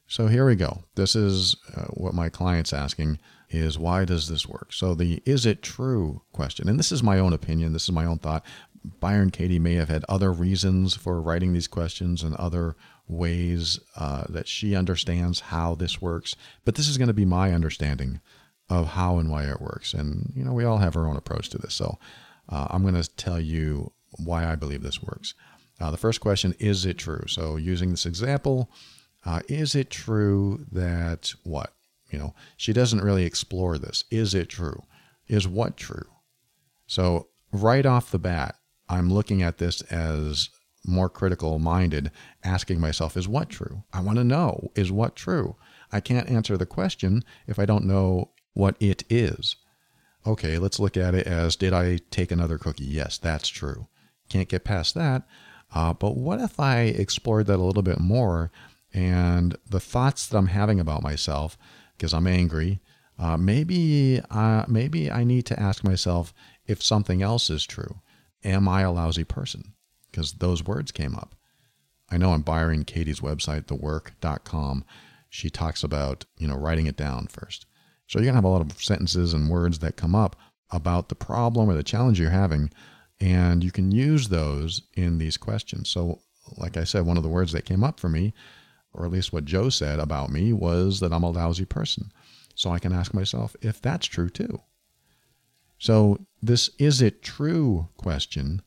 So 0.06 0.26
here 0.26 0.46
we 0.46 0.54
go. 0.54 0.84
This 0.96 1.16
is 1.16 1.56
uh, 1.74 1.86
what 1.86 2.14
my 2.14 2.28
client's 2.28 2.72
asking 2.72 3.18
is 3.50 3.78
why 3.78 4.04
does 4.04 4.28
this 4.28 4.46
work? 4.46 4.72
So 4.72 4.94
the 4.94 5.22
is 5.24 5.46
it 5.46 5.62
true 5.62 6.22
question, 6.32 6.68
and 6.68 6.78
this 6.78 6.92
is 6.92 7.02
my 7.02 7.18
own 7.18 7.32
opinion, 7.32 7.72
this 7.72 7.84
is 7.84 7.92
my 7.92 8.04
own 8.04 8.18
thought. 8.18 8.44
Byron 9.00 9.30
Katie 9.30 9.58
may 9.58 9.74
have 9.74 9.88
had 9.88 10.04
other 10.08 10.30
reasons 10.30 10.94
for 10.94 11.20
writing 11.20 11.52
these 11.52 11.68
questions 11.68 12.22
and 12.22 12.34
other 12.36 12.76
ways 13.08 13.80
uh, 13.96 14.24
that 14.28 14.46
she 14.46 14.76
understands 14.76 15.40
how 15.40 15.74
this 15.74 16.02
works, 16.02 16.36
but 16.64 16.74
this 16.74 16.88
is 16.88 16.98
going 16.98 17.08
to 17.08 17.14
be 17.14 17.24
my 17.24 17.52
understanding 17.52 18.20
of 18.68 18.88
how 18.88 19.18
and 19.18 19.30
why 19.30 19.44
it 19.44 19.60
works. 19.60 19.94
And, 19.94 20.32
you 20.34 20.44
know, 20.44 20.52
we 20.52 20.64
all 20.64 20.78
have 20.78 20.96
our 20.96 21.06
own 21.06 21.16
approach 21.16 21.48
to 21.50 21.58
this. 21.58 21.74
So 21.74 21.98
uh, 22.48 22.68
I'm 22.70 22.82
going 22.82 23.00
to 23.00 23.08
tell 23.16 23.40
you 23.40 23.92
why 24.18 24.46
I 24.46 24.54
believe 24.54 24.82
this 24.82 25.02
works. 25.02 25.34
Uh, 25.80 25.90
the 25.90 25.96
first 25.96 26.20
question 26.20 26.54
is 26.58 26.86
it 26.86 26.98
true? 26.98 27.24
So, 27.26 27.56
using 27.56 27.90
this 27.90 28.06
example, 28.06 28.70
uh, 29.24 29.40
is 29.48 29.74
it 29.74 29.90
true 29.90 30.66
that 30.70 31.32
what? 31.42 31.72
You 32.10 32.18
know, 32.18 32.34
she 32.56 32.72
doesn't 32.72 33.02
really 33.02 33.24
explore 33.24 33.78
this. 33.78 34.04
Is 34.10 34.34
it 34.34 34.48
true? 34.48 34.84
Is 35.26 35.48
what 35.48 35.76
true? 35.76 36.06
So, 36.86 37.28
right 37.50 37.84
off 37.84 38.10
the 38.10 38.18
bat, 38.18 38.56
I'm 38.88 39.12
looking 39.12 39.42
at 39.42 39.58
this 39.58 39.80
as 39.82 40.50
more 40.86 41.08
critical 41.08 41.58
minded, 41.58 42.10
asking 42.42 42.78
myself, 42.78 43.16
is 43.16 43.26
what 43.26 43.48
true? 43.48 43.82
I 43.92 44.00
want 44.00 44.18
to 44.18 44.24
know, 44.24 44.70
is 44.74 44.92
what 44.92 45.16
true? 45.16 45.56
I 45.90 46.00
can't 46.00 46.28
answer 46.28 46.56
the 46.56 46.66
question 46.66 47.24
if 47.46 47.58
I 47.58 47.64
don't 47.64 47.86
know 47.86 48.30
what 48.52 48.76
it 48.80 49.04
is. 49.08 49.56
Okay, 50.26 50.58
let's 50.58 50.80
look 50.80 50.96
at 50.96 51.14
it 51.14 51.26
as 51.26 51.56
did 51.56 51.72
I 51.72 51.98
take 52.10 52.30
another 52.30 52.58
cookie? 52.58 52.84
Yes, 52.84 53.18
that's 53.18 53.48
true. 53.48 53.88
Can't 54.28 54.48
get 54.48 54.64
past 54.64 54.94
that. 54.94 55.26
Uh, 55.74 55.92
but 55.92 56.16
what 56.16 56.40
if 56.40 56.58
I 56.58 56.80
explored 56.82 57.46
that 57.46 57.58
a 57.58 57.62
little 57.62 57.82
bit 57.82 58.00
more 58.00 58.50
and 58.92 59.56
the 59.68 59.80
thoughts 59.80 60.26
that 60.26 60.38
I'm 60.38 60.46
having 60.46 60.80
about 60.80 61.02
myself, 61.02 61.58
because 61.96 62.14
I'm 62.14 62.26
angry, 62.26 62.80
uh, 63.18 63.36
maybe 63.36 64.20
uh, 64.30 64.64
maybe 64.66 65.10
I 65.10 65.24
need 65.24 65.46
to 65.46 65.60
ask 65.60 65.84
myself 65.84 66.32
if 66.66 66.82
something 66.82 67.22
else 67.22 67.50
is 67.50 67.64
true. 67.64 68.00
Am 68.44 68.68
I 68.68 68.82
a 68.82 68.92
lousy 68.92 69.24
person? 69.24 69.74
Because 70.10 70.34
those 70.34 70.64
words 70.64 70.92
came 70.92 71.14
up. 71.14 71.34
I 72.10 72.16
know 72.16 72.32
I'm 72.32 72.42
Byron 72.42 72.84
Katie's 72.84 73.20
website, 73.20 73.64
thework.com, 73.64 74.84
she 75.34 75.50
talks 75.50 75.82
about 75.82 76.26
you 76.38 76.46
know 76.46 76.54
writing 76.54 76.86
it 76.86 76.96
down 76.96 77.26
first. 77.26 77.66
So 78.14 78.20
you're 78.20 78.26
gonna 78.26 78.36
have 78.36 78.44
a 78.44 78.48
lot 78.48 78.60
of 78.60 78.80
sentences 78.80 79.34
and 79.34 79.50
words 79.50 79.80
that 79.80 79.96
come 79.96 80.14
up 80.14 80.36
about 80.70 81.08
the 81.08 81.16
problem 81.16 81.68
or 81.68 81.74
the 81.74 81.82
challenge 81.82 82.20
you're 82.20 82.30
having, 82.30 82.70
and 83.18 83.64
you 83.64 83.72
can 83.72 83.90
use 83.90 84.28
those 84.28 84.82
in 84.94 85.18
these 85.18 85.36
questions. 85.36 85.90
So, 85.90 86.20
like 86.56 86.76
I 86.76 86.84
said, 86.84 87.06
one 87.06 87.16
of 87.16 87.24
the 87.24 87.28
words 87.28 87.50
that 87.52 87.64
came 87.64 87.82
up 87.82 87.98
for 87.98 88.08
me 88.08 88.32
or 88.94 89.04
at 89.04 89.10
least 89.10 89.32
what 89.32 89.44
Joe 89.44 89.68
said 89.68 89.98
about 89.98 90.30
me, 90.30 90.52
was 90.52 91.00
that 91.00 91.12
I'm 91.12 91.24
a 91.24 91.30
lousy 91.30 91.64
person. 91.64 92.12
So 92.54 92.70
I 92.70 92.78
can 92.78 92.92
ask 92.92 93.12
myself 93.12 93.56
if 93.60 93.82
that's 93.82 94.06
true 94.06 94.30
too. 94.30 94.60
So, 95.78 96.24
this 96.40 96.70
is 96.78 97.02
it 97.02 97.20
true 97.20 97.88
question, 97.96 98.62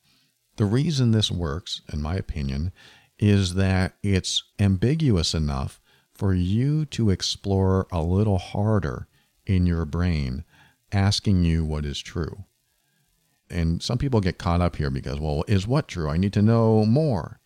the 0.58 0.66
reason 0.66 1.12
this 1.12 1.32
works, 1.32 1.82
in 1.92 2.02
my 2.02 2.16
opinion, 2.16 2.74
is 3.18 3.54
that 3.54 3.96
it's 4.04 4.44
ambiguous 4.60 5.34
enough 5.34 5.80
for 6.14 6.34
you 6.34 6.86
to 6.86 7.10
explore 7.10 7.88
a 7.92 8.02
little 8.02 8.38
harder 8.38 9.08
in 9.48 9.66
your 9.66 9.86
brain, 9.86 10.44
asking 10.92 11.44
you 11.44 11.66
what 11.66 11.86
is 11.86 12.00
true. 12.00 12.46
And 13.50 13.82
some 13.82 13.98
people 13.98 14.20
get 14.20 14.38
caught 14.38 14.62
up 14.62 14.76
here 14.76 14.90
because, 14.90 15.20
well, 15.20 15.44
is 15.48 15.66
what 15.66 15.88
true? 15.88 16.10
I 16.10 16.18
need 16.18 16.34
to 16.34 16.42
know 16.42 16.86
more. 16.86 17.40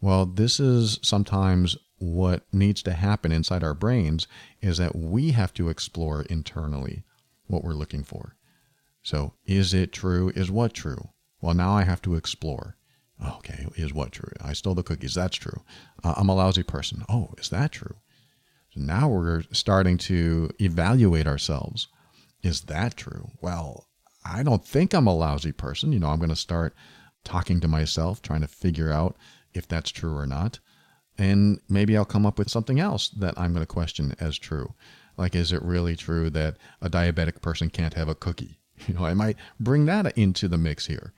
Well, 0.00 0.26
this 0.26 0.60
is 0.60 0.98
sometimes 1.02 1.76
what 1.98 2.44
needs 2.52 2.82
to 2.82 2.92
happen 2.92 3.32
inside 3.32 3.62
our 3.62 3.74
brains 3.74 4.26
is 4.60 4.78
that 4.78 4.96
we 4.96 5.32
have 5.32 5.52
to 5.54 5.68
explore 5.68 6.22
internally 6.22 7.02
what 7.46 7.64
we're 7.64 7.72
looking 7.72 8.04
for. 8.04 8.36
So, 9.02 9.34
is 9.46 9.72
it 9.72 9.92
true? 9.92 10.30
Is 10.34 10.50
what 10.50 10.74
true? 10.74 11.08
Well, 11.40 11.54
now 11.54 11.72
I 11.72 11.84
have 11.84 12.02
to 12.02 12.16
explore. 12.16 12.76
Okay, 13.26 13.66
is 13.76 13.92
what 13.92 14.12
true? 14.12 14.32
I 14.40 14.52
stole 14.52 14.74
the 14.74 14.82
cookies. 14.82 15.14
That's 15.14 15.36
true. 15.36 15.62
Uh, 16.02 16.14
I'm 16.16 16.28
a 16.28 16.34
lousy 16.34 16.62
person. 16.62 17.04
Oh, 17.08 17.34
is 17.38 17.48
that 17.50 17.72
true? 17.72 17.96
Now 18.76 19.08
we're 19.08 19.42
starting 19.52 19.98
to 19.98 20.50
evaluate 20.60 21.26
ourselves. 21.26 21.88
Is 22.42 22.62
that 22.62 22.96
true? 22.96 23.30
Well, 23.40 23.88
I 24.24 24.42
don't 24.42 24.64
think 24.64 24.94
I'm 24.94 25.06
a 25.06 25.14
lousy 25.14 25.52
person. 25.52 25.92
You 25.92 25.98
know, 25.98 26.08
I'm 26.08 26.18
going 26.18 26.30
to 26.30 26.36
start 26.36 26.74
talking 27.24 27.60
to 27.60 27.68
myself, 27.68 28.22
trying 28.22 28.40
to 28.42 28.48
figure 28.48 28.92
out 28.92 29.16
if 29.52 29.66
that's 29.66 29.90
true 29.90 30.16
or 30.16 30.26
not. 30.26 30.60
And 31.18 31.60
maybe 31.68 31.96
I'll 31.96 32.04
come 32.04 32.24
up 32.24 32.38
with 32.38 32.50
something 32.50 32.80
else 32.80 33.08
that 33.10 33.38
I'm 33.38 33.52
going 33.52 33.62
to 33.62 33.66
question 33.66 34.14
as 34.20 34.38
true. 34.38 34.74
Like, 35.16 35.34
is 35.34 35.52
it 35.52 35.62
really 35.62 35.96
true 35.96 36.30
that 36.30 36.56
a 36.80 36.88
diabetic 36.88 37.42
person 37.42 37.68
can't 37.68 37.94
have 37.94 38.08
a 38.08 38.14
cookie? 38.14 38.56
You 38.88 38.94
know, 38.94 39.04
I 39.04 39.12
might 39.12 39.36
bring 39.58 39.84
that 39.84 40.16
into 40.16 40.48
the 40.48 40.56
mix 40.56 40.86
here. 40.86 41.12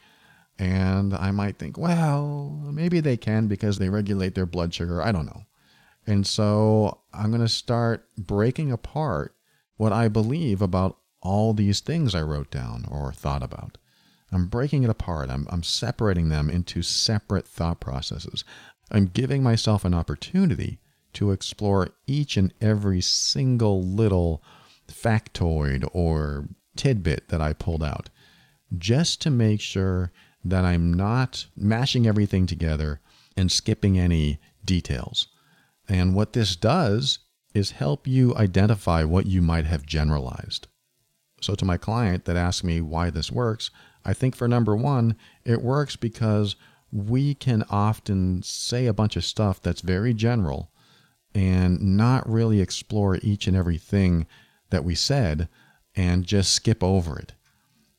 And 0.59 1.15
I 1.15 1.31
might 1.31 1.59
think, 1.59 1.79
well, 1.79 2.61
maybe 2.73 2.99
they 2.99 3.17
can 3.17 3.47
because 3.47 3.79
they 3.79 3.89
regulate 3.89 4.35
their 4.35 4.47
blood 4.47 4.75
sugar. 4.75 5.01
I 5.01 5.13
don't 5.13 5.27
know. 5.27 5.45
And 6.07 6.27
so 6.27 7.01
I'm 7.13 7.31
going 7.31 7.43
to 7.43 7.49
start 7.49 8.09
breaking 8.19 8.73
apart 8.73 9.35
what 9.77 9.93
I 9.93 10.09
believe 10.09 10.61
about 10.61 10.99
all 11.21 11.55
these 11.55 11.81
things 11.81 12.15
I 12.15 12.23
wrote 12.23 12.51
down 12.51 12.87
or 12.91 13.13
thought 13.13 13.43
about. 13.43 13.79
I'm 14.33 14.47
breaking 14.47 14.83
it 14.83 14.91
apart. 14.91 15.31
I'm, 15.31 15.47
I'm 15.51 15.63
separating 15.63 16.29
them 16.29 16.51
into 16.51 16.83
separate 16.83 17.47
thought 17.47 17.81
processes. 17.81 18.45
I'm 18.91 19.07
giving 19.07 19.43
myself 19.43 19.85
an 19.85 19.95
opportunity 19.95 20.79
to 21.15 21.31
explore 21.31 21.91
each 22.07 22.37
and 22.37 22.53
every 22.61 23.01
single 23.01 23.83
little 23.83 24.43
factoid 24.89 25.89
or 25.93 26.49
tidbit 26.77 27.29
that 27.29 27.41
I 27.41 27.53
pulled 27.53 27.85
out, 27.85 28.09
just 28.77 29.21
to 29.23 29.31
make 29.31 29.61
sure 29.61 30.11
that 30.45 30.65
I'm 30.65 30.93
not 30.93 31.47
mashing 31.55 32.07
everything 32.07 32.47
together 32.47 33.01
and 33.37 33.53
skipping 33.53 33.99
any 33.99 34.41
details. 34.65 35.29
And 35.89 36.15
what 36.15 36.33
this 36.33 36.57
does 36.57 37.19
is 37.55 37.73
help 37.73 38.07
you 38.07 38.35
identify 38.37 39.05
what 39.05 39.27
you 39.27 39.43
might 39.43 39.67
have 39.67 39.85
generalized. 39.85 40.69
So, 41.41 41.55
to 41.55 41.65
my 41.65 41.77
client 41.77 42.25
that 42.25 42.37
asked 42.37 42.63
me 42.63 42.81
why 42.81 43.11
this 43.11 43.33
works, 43.33 43.71
I 44.05 44.13
think 44.13 44.37
for 44.37 44.49
number 44.49 44.77
one, 44.77 45.17
it 45.45 45.61
works 45.63 45.97
because 45.97 46.57
we 46.93 47.35
can 47.35 47.65
often 47.69 48.43
say 48.43 48.87
a 48.87 48.93
bunch 48.93 49.17
of 49.17 49.25
stuff 49.25 49.61
that's 49.61 49.81
very 49.81 50.15
general 50.15 50.71
and 51.35 51.81
not 51.97 52.29
really 52.29 52.61
explore 52.61 53.19
each 53.23 53.47
and 53.47 53.57
every 53.57 53.79
thing 53.79 54.27
that 54.71 54.85
we 54.85 54.95
said 54.95 55.49
and 55.97 56.27
just 56.27 56.53
skip 56.53 56.83
over 56.83 57.19
it. 57.19 57.33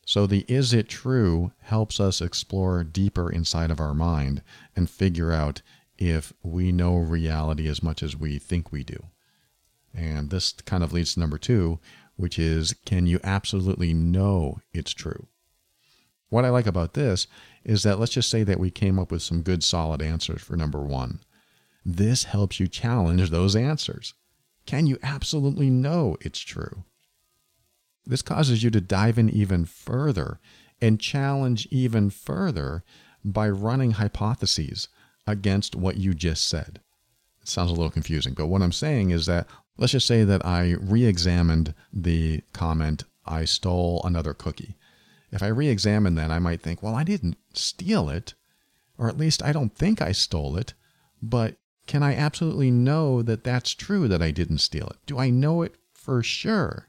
So, 0.06 0.25
the 0.25 0.46
is 0.48 0.74
it 0.74 0.90
true 0.90 1.52
helps 1.62 2.00
us 2.00 2.22
explore 2.22 2.84
deeper 2.84 3.30
inside 3.30 3.72
of 3.72 3.80
our 3.80 3.94
mind 3.94 4.42
and 4.75 4.90
figure 4.90 5.32
out 5.32 5.62
if 6.10 6.33
we 6.43 6.72
know 6.72 6.95
reality 6.95 7.67
as 7.67 7.83
much 7.83 8.03
as 8.03 8.15
we 8.15 8.39
think 8.39 8.72
we 8.72 8.83
do. 8.83 9.07
And 9.93 10.29
this 10.29 10.53
kind 10.53 10.83
of 10.83 10.91
leads 10.91 11.13
to 11.13 11.19
number 11.19 11.38
two, 11.38 11.79
which 12.15 12.39
is 12.39 12.74
can 12.86 13.05
you 13.05 13.19
absolutely 13.24 13.93
know 13.93 14.60
it's 14.74 14.93
true? 14.93 15.27
What 16.29 16.45
I 16.45 16.50
like 16.50 16.65
about 16.65 16.93
this 16.93 17.27
is 17.63 17.83
that 17.83 18.00
let's 18.00 18.13
just 18.13 18.29
say 18.29 18.43
that 18.43 18.60
we 18.60 18.72
came 18.72 18.98
up 18.98 19.12
with 19.12 19.22
some 19.22 19.43
good 19.43 19.63
solid 19.63 20.01
answers 20.01 20.41
for 20.41 20.57
number 20.57 20.81
one. 20.81 21.19
This 21.86 22.24
helps 22.24 22.60
you 22.60 22.67
challenge 22.67 23.29
those 23.29 23.55
answers. 23.55 24.13
Can 24.65 24.88
you 24.88 24.98
absolutely 25.03 25.69
know 25.69 26.17
it's 26.22 26.39
true? 26.39 26.86
This 28.05 28.22
causes 28.22 28.63
you 28.63 28.69
to 28.72 28.81
dive 28.81 29.17
in 29.17 29.29
even 29.29 29.65
further 29.65 30.39
and 30.81 31.00
challenge 31.00 31.67
even 31.72 32.10
further 32.10 32.83
by 33.24 33.50
running 33.50 33.91
hypotheses 33.91 34.88
against 35.27 35.75
what 35.75 35.98
you 35.98 36.13
just 36.13 36.48
said. 36.48 36.82
It 37.42 37.48
sounds 37.48 37.72
a 37.72 37.74
little 37.74 37.89
confusing, 37.89 38.34
but 38.34 38.48
what 38.48 38.62
I'm 38.62 38.72
saying 38.72 39.12
is 39.12 39.25
that 39.25 39.48
let's 39.77 39.92
just 39.92 40.08
say 40.08 40.24
that 40.24 40.46
I 40.46 40.75
re 40.80 41.06
examined 41.06 41.74
the 41.92 42.42
comment, 42.53 43.03
I 43.25 43.46
stole 43.46 44.01
another 44.03 44.34
cookie. 44.34 44.77
If 45.32 45.42
I 45.42 45.48
re 45.48 45.68
examine 45.68 46.15
that, 46.15 46.32
I 46.32 46.39
might 46.39 46.62
think, 46.62 46.84
well, 46.84 46.96
I 46.96 47.03
didn't 47.03 47.38
steal 47.53 48.10
it, 48.10 48.34
or 48.98 49.10
at 49.10 49.18
least 49.18 49.42
I 49.42 49.51
don't 49.51 49.75
think 49.75 50.01
I 50.01 50.12
stole 50.12 50.58
it, 50.58 50.74
but 51.22 51.58
can 51.88 52.03
I 52.03 52.15
absolutely 52.15 52.72
know 52.72 53.22
that 53.22 53.44
that's 53.44 53.74
true 53.74 54.08
that 54.08 54.22
I 54.22 54.32
didn't 54.32 54.60
steal 54.60 54.88
it? 54.88 54.98
Do 55.06 55.20
I 55.20 55.30
know 55.30 55.62
it 55.62 55.75
for 55.94 56.24
sure? 56.24 56.88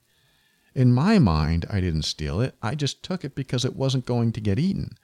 In 0.75 0.93
my 0.93 1.19
mind, 1.19 1.67
I 1.71 1.81
didn't 1.81 2.03
steal 2.03 2.41
it. 2.41 2.55
I 2.62 2.75
just 2.75 3.03
took 3.03 3.25
it 3.25 3.35
because 3.35 3.64
it 3.64 3.76
wasn't 3.76 4.07
going 4.07 4.33
to 4.33 4.41
get 4.41 4.59
eaten. 4.59 4.97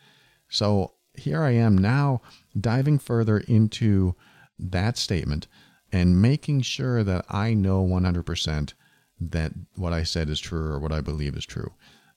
So 0.48 0.94
here 1.20 1.42
I 1.42 1.52
am 1.52 1.76
now 1.76 2.20
diving 2.58 2.98
further 2.98 3.38
into 3.38 4.14
that 4.58 4.98
statement 4.98 5.46
and 5.92 6.20
making 6.20 6.62
sure 6.62 7.02
that 7.02 7.24
I 7.28 7.54
know 7.54 7.84
100% 7.84 8.72
that 9.20 9.52
what 9.76 9.92
I 9.92 10.02
said 10.02 10.28
is 10.28 10.40
true 10.40 10.70
or 10.72 10.78
what 10.78 10.92
I 10.92 11.00
believe 11.00 11.36
is 11.36 11.44
true. 11.44 11.72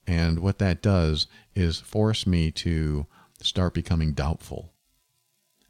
And 0.06 0.40
what 0.40 0.58
that 0.58 0.82
does 0.82 1.26
is 1.54 1.80
force 1.80 2.26
me 2.26 2.50
to 2.52 3.06
start 3.40 3.74
becoming 3.74 4.12
doubtful. 4.12 4.72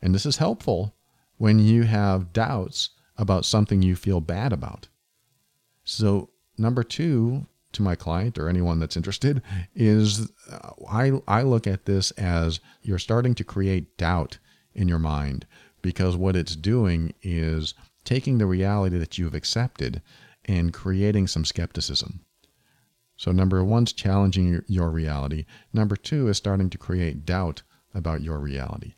And 0.03 0.15
this 0.15 0.27
is 0.27 0.37
helpful 0.37 0.95
when 1.39 1.59
you 1.59 1.85
have 1.85 2.33
doubts 2.33 2.91
about 3.17 3.45
something 3.45 3.83
you 3.83 3.97
feel 3.97 4.21
bad 4.21 4.53
about. 4.53 4.89
So, 5.85 6.31
number 6.59 6.83
two 6.83 7.47
to 7.75 7.83
my 7.83 7.95
client 7.95 8.39
or 8.39 8.49
anyone 8.49 8.79
that's 8.79 8.97
interested 8.97 9.43
is 9.75 10.31
uh, 10.51 10.71
I, 10.89 11.13
I 11.29 11.43
look 11.43 11.67
at 11.67 11.85
this 11.85 12.11
as 12.13 12.61
you're 12.83 12.99
starting 12.99 13.35
to 13.37 13.45
create 13.45 13.97
doubt 13.97 14.39
in 14.75 14.89
your 14.89 14.99
mind 14.99 15.47
because 15.83 16.17
what 16.17 16.37
it's 16.37 16.57
doing 16.57 17.15
is 17.23 17.75
taking 18.05 18.39
the 18.39 18.47
reality 18.47 18.99
that 18.99 19.19
you've 19.19 19.35
accepted 19.35 20.03
and 20.45 20.73
creating 20.73 21.27
some 21.27 21.45
skepticism. 21.45 22.21
So, 23.17 23.31
number 23.31 23.63
one's 23.65 23.93
challenging 23.93 24.49
your, 24.49 24.65
your 24.67 24.91
reality. 24.91 25.45
Number 25.73 25.97
two 25.97 26.29
is 26.29 26.37
starting 26.37 26.69
to 26.71 26.79
create 26.79 27.25
doubt 27.25 27.63
about 27.95 28.23
your 28.23 28.39
reality. 28.39 28.95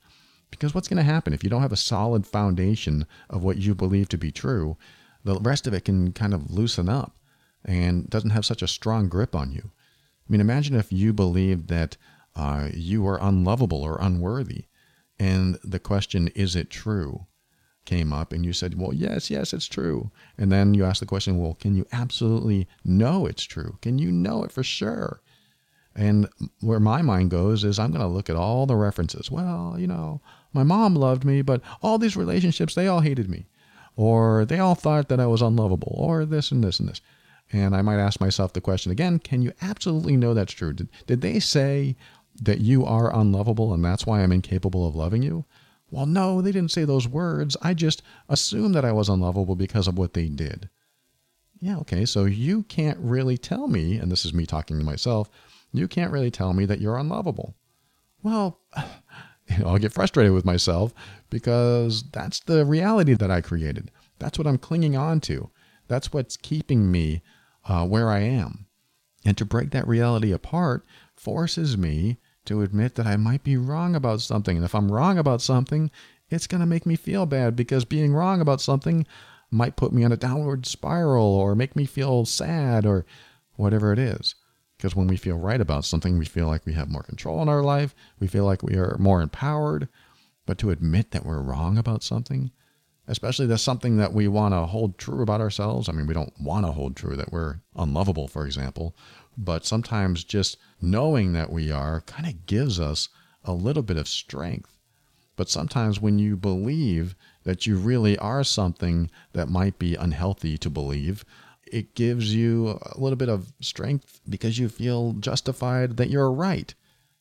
Because 0.50 0.74
what's 0.74 0.88
going 0.88 0.96
to 0.96 1.02
happen 1.02 1.32
if 1.32 1.44
you 1.44 1.50
don't 1.50 1.62
have 1.62 1.72
a 1.72 1.76
solid 1.76 2.26
foundation 2.26 3.06
of 3.28 3.42
what 3.42 3.58
you 3.58 3.74
believe 3.74 4.08
to 4.10 4.18
be 4.18 4.32
true? 4.32 4.76
The 5.24 5.38
rest 5.40 5.66
of 5.66 5.74
it 5.74 5.84
can 5.84 6.12
kind 6.12 6.32
of 6.32 6.50
loosen 6.50 6.88
up. 6.88 7.15
And 7.66 8.08
doesn't 8.08 8.30
have 8.30 8.46
such 8.46 8.62
a 8.62 8.68
strong 8.68 9.08
grip 9.08 9.34
on 9.34 9.52
you. 9.52 9.70
I 10.26 10.32
mean, 10.32 10.40
imagine 10.40 10.76
if 10.76 10.92
you 10.92 11.12
believed 11.12 11.68
that 11.68 11.98
uh, 12.34 12.68
you 12.72 13.02
were 13.02 13.18
unlovable 13.20 13.82
or 13.82 13.98
unworthy, 14.00 14.64
and 15.18 15.58
the 15.62 15.78
question, 15.78 16.28
is 16.28 16.56
it 16.56 16.70
true, 16.70 17.26
came 17.84 18.12
up, 18.12 18.32
and 18.32 18.44
you 18.44 18.52
said, 18.52 18.78
well, 18.78 18.94
yes, 18.94 19.30
yes, 19.30 19.52
it's 19.52 19.66
true. 19.66 20.10
And 20.38 20.52
then 20.52 20.74
you 20.74 20.84
ask 20.84 21.00
the 21.00 21.06
question, 21.06 21.38
well, 21.38 21.54
can 21.54 21.74
you 21.74 21.86
absolutely 21.92 22.68
know 22.84 23.26
it's 23.26 23.44
true? 23.44 23.78
Can 23.82 23.98
you 23.98 24.12
know 24.12 24.44
it 24.44 24.52
for 24.52 24.62
sure? 24.62 25.20
And 25.94 26.28
where 26.60 26.80
my 26.80 27.00
mind 27.00 27.30
goes 27.30 27.64
is 27.64 27.78
I'm 27.78 27.90
going 27.90 28.02
to 28.02 28.06
look 28.06 28.28
at 28.28 28.36
all 28.36 28.66
the 28.66 28.76
references. 28.76 29.30
Well, 29.30 29.76
you 29.78 29.86
know, 29.86 30.20
my 30.52 30.62
mom 30.62 30.94
loved 30.94 31.24
me, 31.24 31.40
but 31.42 31.62
all 31.82 31.98
these 31.98 32.16
relationships, 32.16 32.74
they 32.74 32.86
all 32.86 33.00
hated 33.00 33.30
me. 33.30 33.46
Or 33.96 34.44
they 34.44 34.58
all 34.58 34.74
thought 34.74 35.08
that 35.08 35.20
I 35.20 35.26
was 35.26 35.40
unlovable, 35.40 35.94
or 35.96 36.26
this 36.26 36.52
and 36.52 36.62
this 36.62 36.78
and 36.78 36.88
this. 36.88 37.00
And 37.52 37.76
I 37.76 37.82
might 37.82 37.98
ask 37.98 38.20
myself 38.20 38.52
the 38.52 38.60
question 38.60 38.92
again 38.92 39.18
can 39.18 39.42
you 39.42 39.52
absolutely 39.62 40.16
know 40.16 40.34
that's 40.34 40.52
true? 40.52 40.72
Did, 40.72 40.88
did 41.06 41.20
they 41.20 41.38
say 41.38 41.96
that 42.42 42.60
you 42.60 42.84
are 42.84 43.14
unlovable 43.14 43.72
and 43.72 43.84
that's 43.84 44.06
why 44.06 44.22
I'm 44.22 44.32
incapable 44.32 44.86
of 44.86 44.96
loving 44.96 45.22
you? 45.22 45.44
Well, 45.90 46.06
no, 46.06 46.42
they 46.42 46.50
didn't 46.52 46.72
say 46.72 46.84
those 46.84 47.06
words. 47.06 47.56
I 47.62 47.72
just 47.72 48.02
assumed 48.28 48.74
that 48.74 48.84
I 48.84 48.92
was 48.92 49.08
unlovable 49.08 49.54
because 49.54 49.86
of 49.86 49.96
what 49.96 50.14
they 50.14 50.28
did. 50.28 50.68
Yeah, 51.60 51.78
okay, 51.78 52.04
so 52.04 52.24
you 52.24 52.64
can't 52.64 52.98
really 52.98 53.38
tell 53.38 53.68
me, 53.68 53.96
and 53.96 54.10
this 54.10 54.24
is 54.24 54.34
me 54.34 54.44
talking 54.44 54.78
to 54.78 54.84
myself, 54.84 55.30
you 55.72 55.88
can't 55.88 56.12
really 56.12 56.30
tell 56.30 56.52
me 56.52 56.64
that 56.66 56.80
you're 56.80 56.98
unlovable. 56.98 57.54
Well, 58.22 58.60
you 59.48 59.58
know, 59.58 59.68
I'll 59.68 59.78
get 59.78 59.92
frustrated 59.92 60.32
with 60.32 60.44
myself 60.44 60.92
because 61.30 62.02
that's 62.10 62.40
the 62.40 62.66
reality 62.66 63.14
that 63.14 63.30
I 63.30 63.40
created. 63.40 63.90
That's 64.18 64.38
what 64.38 64.46
I'm 64.46 64.58
clinging 64.58 64.96
on 64.96 65.20
to. 65.20 65.50
That's 65.88 66.12
what's 66.12 66.36
keeping 66.36 66.90
me 66.90 67.22
uh, 67.68 67.86
where 67.86 68.10
I 68.10 68.20
am. 68.20 68.66
And 69.24 69.36
to 69.38 69.44
break 69.44 69.70
that 69.70 69.88
reality 69.88 70.32
apart 70.32 70.84
forces 71.14 71.76
me 71.76 72.18
to 72.44 72.62
admit 72.62 72.94
that 72.94 73.06
I 73.06 73.16
might 73.16 73.42
be 73.42 73.56
wrong 73.56 73.94
about 73.94 74.20
something. 74.20 74.56
And 74.56 74.64
if 74.64 74.74
I'm 74.74 74.92
wrong 74.92 75.18
about 75.18 75.42
something, 75.42 75.90
it's 76.28 76.46
going 76.46 76.60
to 76.60 76.66
make 76.66 76.86
me 76.86 76.96
feel 76.96 77.26
bad 77.26 77.56
because 77.56 77.84
being 77.84 78.14
wrong 78.14 78.40
about 78.40 78.60
something 78.60 79.06
might 79.50 79.76
put 79.76 79.92
me 79.92 80.04
on 80.04 80.12
a 80.12 80.16
downward 80.16 80.66
spiral 80.66 81.24
or 81.24 81.54
make 81.54 81.76
me 81.76 81.86
feel 81.86 82.24
sad 82.24 82.86
or 82.86 83.04
whatever 83.54 83.92
it 83.92 83.98
is. 83.98 84.34
Because 84.76 84.94
when 84.94 85.06
we 85.06 85.16
feel 85.16 85.38
right 85.38 85.60
about 85.60 85.84
something, 85.84 86.18
we 86.18 86.26
feel 86.26 86.46
like 86.46 86.66
we 86.66 86.74
have 86.74 86.90
more 86.90 87.02
control 87.02 87.40
in 87.42 87.48
our 87.48 87.62
life. 87.62 87.94
We 88.20 88.26
feel 88.26 88.44
like 88.44 88.62
we 88.62 88.76
are 88.76 88.96
more 88.98 89.22
empowered. 89.22 89.88
But 90.44 90.58
to 90.58 90.70
admit 90.70 91.10
that 91.12 91.24
we're 91.24 91.40
wrong 91.40 91.78
about 91.78 92.02
something, 92.02 92.52
especially 93.08 93.46
that's 93.46 93.62
something 93.62 93.96
that 93.96 94.12
we 94.12 94.28
want 94.28 94.52
to 94.54 94.66
hold 94.66 94.98
true 94.98 95.22
about 95.22 95.40
ourselves. 95.40 95.88
I 95.88 95.92
mean, 95.92 96.06
we 96.06 96.14
don't 96.14 96.32
want 96.40 96.66
to 96.66 96.72
hold 96.72 96.96
true 96.96 97.16
that 97.16 97.32
we're 97.32 97.60
unlovable, 97.74 98.28
for 98.28 98.46
example. 98.46 98.96
But 99.36 99.66
sometimes 99.66 100.24
just 100.24 100.56
knowing 100.80 101.32
that 101.34 101.50
we 101.50 101.70
are 101.70 102.00
kind 102.02 102.26
of 102.26 102.46
gives 102.46 102.80
us 102.80 103.08
a 103.44 103.52
little 103.52 103.82
bit 103.82 103.96
of 103.96 104.08
strength. 104.08 104.76
But 105.36 105.50
sometimes 105.50 106.00
when 106.00 106.18
you 106.18 106.36
believe 106.36 107.14
that 107.44 107.66
you 107.66 107.76
really 107.76 108.16
are 108.18 108.42
something 108.42 109.10
that 109.34 109.48
might 109.48 109.78
be 109.78 109.94
unhealthy 109.94 110.56
to 110.58 110.70
believe, 110.70 111.24
it 111.66 111.94
gives 111.94 112.34
you 112.34 112.78
a 112.82 112.98
little 112.98 113.16
bit 113.16 113.28
of 113.28 113.52
strength 113.60 114.20
because 114.28 114.58
you 114.58 114.68
feel 114.68 115.12
justified 115.12 115.98
that 115.98 116.10
you're 116.10 116.32
right. 116.32 116.74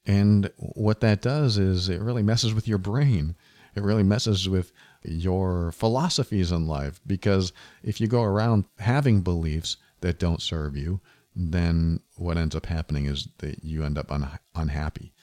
And 0.05 0.49
what 0.57 1.01
that 1.01 1.21
does 1.21 1.57
is 1.57 1.89
it 1.89 1.99
really 1.99 2.23
messes 2.23 2.53
with 2.53 2.67
your 2.67 2.77
brain. 2.77 3.35
It 3.75 3.83
really 3.83 4.03
messes 4.03 4.47
with 4.47 4.71
your 5.09 5.71
philosophies 5.71 6.51
in 6.51 6.67
life 6.67 6.99
because 7.05 7.53
if 7.83 7.99
you 7.99 8.07
go 8.07 8.23
around 8.23 8.65
having 8.79 9.21
beliefs 9.21 9.77
that 10.01 10.19
don't 10.19 10.41
serve 10.41 10.75
you, 10.75 11.01
then 11.35 11.99
what 12.15 12.37
ends 12.37 12.55
up 12.55 12.65
happening 12.67 13.05
is 13.05 13.27
that 13.39 13.63
you 13.63 13.83
end 13.83 13.97
up 13.97 14.11
un- 14.11 14.39
unhappy. 14.55 15.13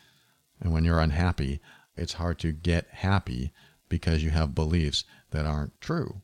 And 0.60 0.72
when 0.72 0.84
you're 0.84 1.00
unhappy, 1.00 1.60
it's 1.96 2.14
hard 2.14 2.38
to 2.40 2.52
get 2.52 2.86
happy 2.90 3.52
because 3.88 4.22
you 4.22 4.30
have 4.30 4.54
beliefs 4.54 5.04
that 5.30 5.46
aren't 5.46 5.80
true. 5.80 6.22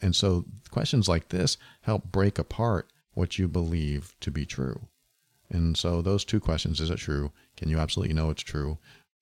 And 0.00 0.14
so 0.14 0.44
questions 0.70 1.08
like 1.08 1.28
this 1.28 1.56
help 1.82 2.04
break 2.04 2.38
apart 2.38 2.90
what 3.14 3.38
you 3.38 3.48
believe 3.48 4.14
to 4.20 4.30
be 4.30 4.46
true. 4.46 4.88
And 5.50 5.76
so 5.76 6.02
those 6.02 6.24
two 6.24 6.40
questions, 6.40 6.80
is 6.80 6.90
it 6.90 6.98
true? 6.98 7.32
Can 7.56 7.68
you 7.68 7.78
absolutely 7.78 8.14
know 8.14 8.30
it's 8.30 8.42
true? 8.42 8.78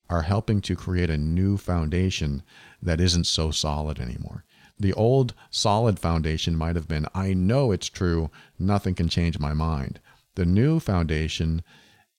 Are 0.09 0.23
helping 0.23 0.61
to 0.62 0.77
create 0.77 1.11
a 1.11 1.19
new 1.19 1.57
foundation 1.57 2.42
that 2.81 3.01
isn't 3.01 3.27
so 3.27 3.51
solid 3.51 3.99
anymore. 3.99 4.45
The 4.79 4.92
old 4.92 5.35
solid 5.51 5.99
foundation 5.99 6.55
might 6.55 6.77
have 6.77 6.87
been, 6.87 7.07
I 7.14 7.35
know 7.35 7.73
it's 7.73 7.88
true, 7.88 8.31
nothing 8.59 8.95
can 8.95 9.09
change 9.09 9.38
my 9.38 9.53
mind. 9.53 10.01
The 10.37 10.45
new 10.45 10.81
foundation 10.81 11.62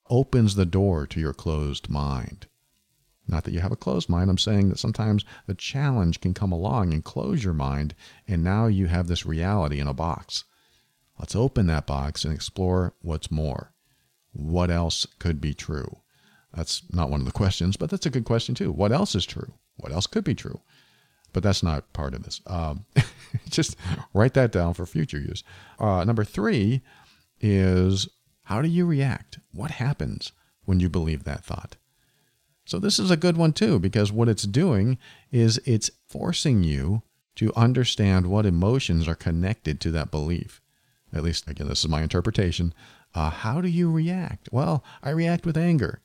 opens 0.10 0.56
the 0.56 0.66
door 0.66 1.06
to 1.08 1.20
your 1.20 1.34
closed 1.34 1.90
mind. 1.90 2.48
Not 3.28 3.44
that 3.44 3.52
you 3.52 3.60
have 3.60 3.72
a 3.72 3.78
closed 3.78 4.10
mind. 4.10 4.30
I'm 4.30 4.38
saying 4.38 4.70
that 4.70 4.80
sometimes 4.80 5.26
the 5.46 5.54
challenge 5.54 6.22
can 6.22 6.34
come 6.34 6.52
along 6.52 6.94
and 6.94 7.04
close 7.04 7.44
your 7.44 7.54
mind, 7.54 7.94
and 8.28 8.44
now 8.44 8.68
you 8.68 8.88
have 8.88 9.08
this 9.08 9.26
reality 9.26 9.80
in 9.80 9.88
a 9.88 9.94
box. 9.94 10.46
Let's 11.20 11.36
open 11.36 11.68
that 11.68 11.88
box 11.88 12.24
and 12.24 12.34
explore 12.34 12.94
what's 13.02 13.30
more. 13.30 13.74
What 14.32 14.72
else 14.72 15.06
could 15.20 15.42
be 15.42 15.54
true? 15.54 16.00
That's 16.58 16.82
not 16.92 17.12
one 17.12 17.20
of 17.20 17.28
the 17.28 17.32
questions, 17.32 17.78
but 17.78 17.92
that's 17.92 18.08
a 18.08 18.10
good 18.10 18.26
question 18.26 18.56
too. 18.56 18.72
What 18.72 18.92
else 18.92 19.14
is 19.14 19.26
true? 19.26 19.54
What 19.78 19.92
else 19.92 20.08
could 20.08 20.24
be 20.24 20.34
true? 20.34 20.60
But 21.32 21.44
that's 21.44 21.62
not 21.62 21.94
part 21.94 22.16
of 22.16 22.24
this. 22.24 22.42
Um, 22.48 22.86
just 23.50 23.78
write 24.14 24.34
that 24.34 24.52
down 24.52 24.74
for 24.74 24.88
future 24.88 25.20
use. 25.20 25.44
Uh, 25.78 26.04
number 26.04 26.24
three 26.24 26.82
is 27.40 28.10
how 28.46 28.64
do 28.64 28.68
you 28.68 28.88
react? 28.88 29.38
What 29.54 29.72
happens 29.72 30.32
when 30.66 30.80
you 30.80 30.90
believe 30.90 31.26
that 31.26 31.46
thought? 31.46 31.76
So 32.66 32.80
this 32.80 32.98
is 32.98 33.12
a 33.12 33.18
good 33.18 33.38
one 33.38 33.54
too, 33.54 33.78
because 33.78 34.12
what 34.12 34.28
it's 34.28 34.44
doing 34.44 34.98
is 35.32 35.62
it's 35.64 35.92
forcing 36.10 36.64
you 36.64 37.04
to 37.36 37.54
understand 37.56 38.28
what 38.28 38.48
emotions 38.48 39.08
are 39.08 39.16
connected 39.16 39.80
to 39.82 39.92
that 39.92 40.10
belief. 40.10 40.60
At 41.14 41.24
least, 41.24 41.48
again, 41.48 41.68
this 41.68 41.84
is 41.84 41.90
my 41.90 42.02
interpretation. 42.02 42.74
Uh, 43.14 43.30
how 43.30 43.62
do 43.62 43.70
you 43.70 43.92
react? 43.92 44.50
Well, 44.52 44.84
I 45.04 45.12
react 45.12 45.46
with 45.46 45.56
anger. 45.56 46.02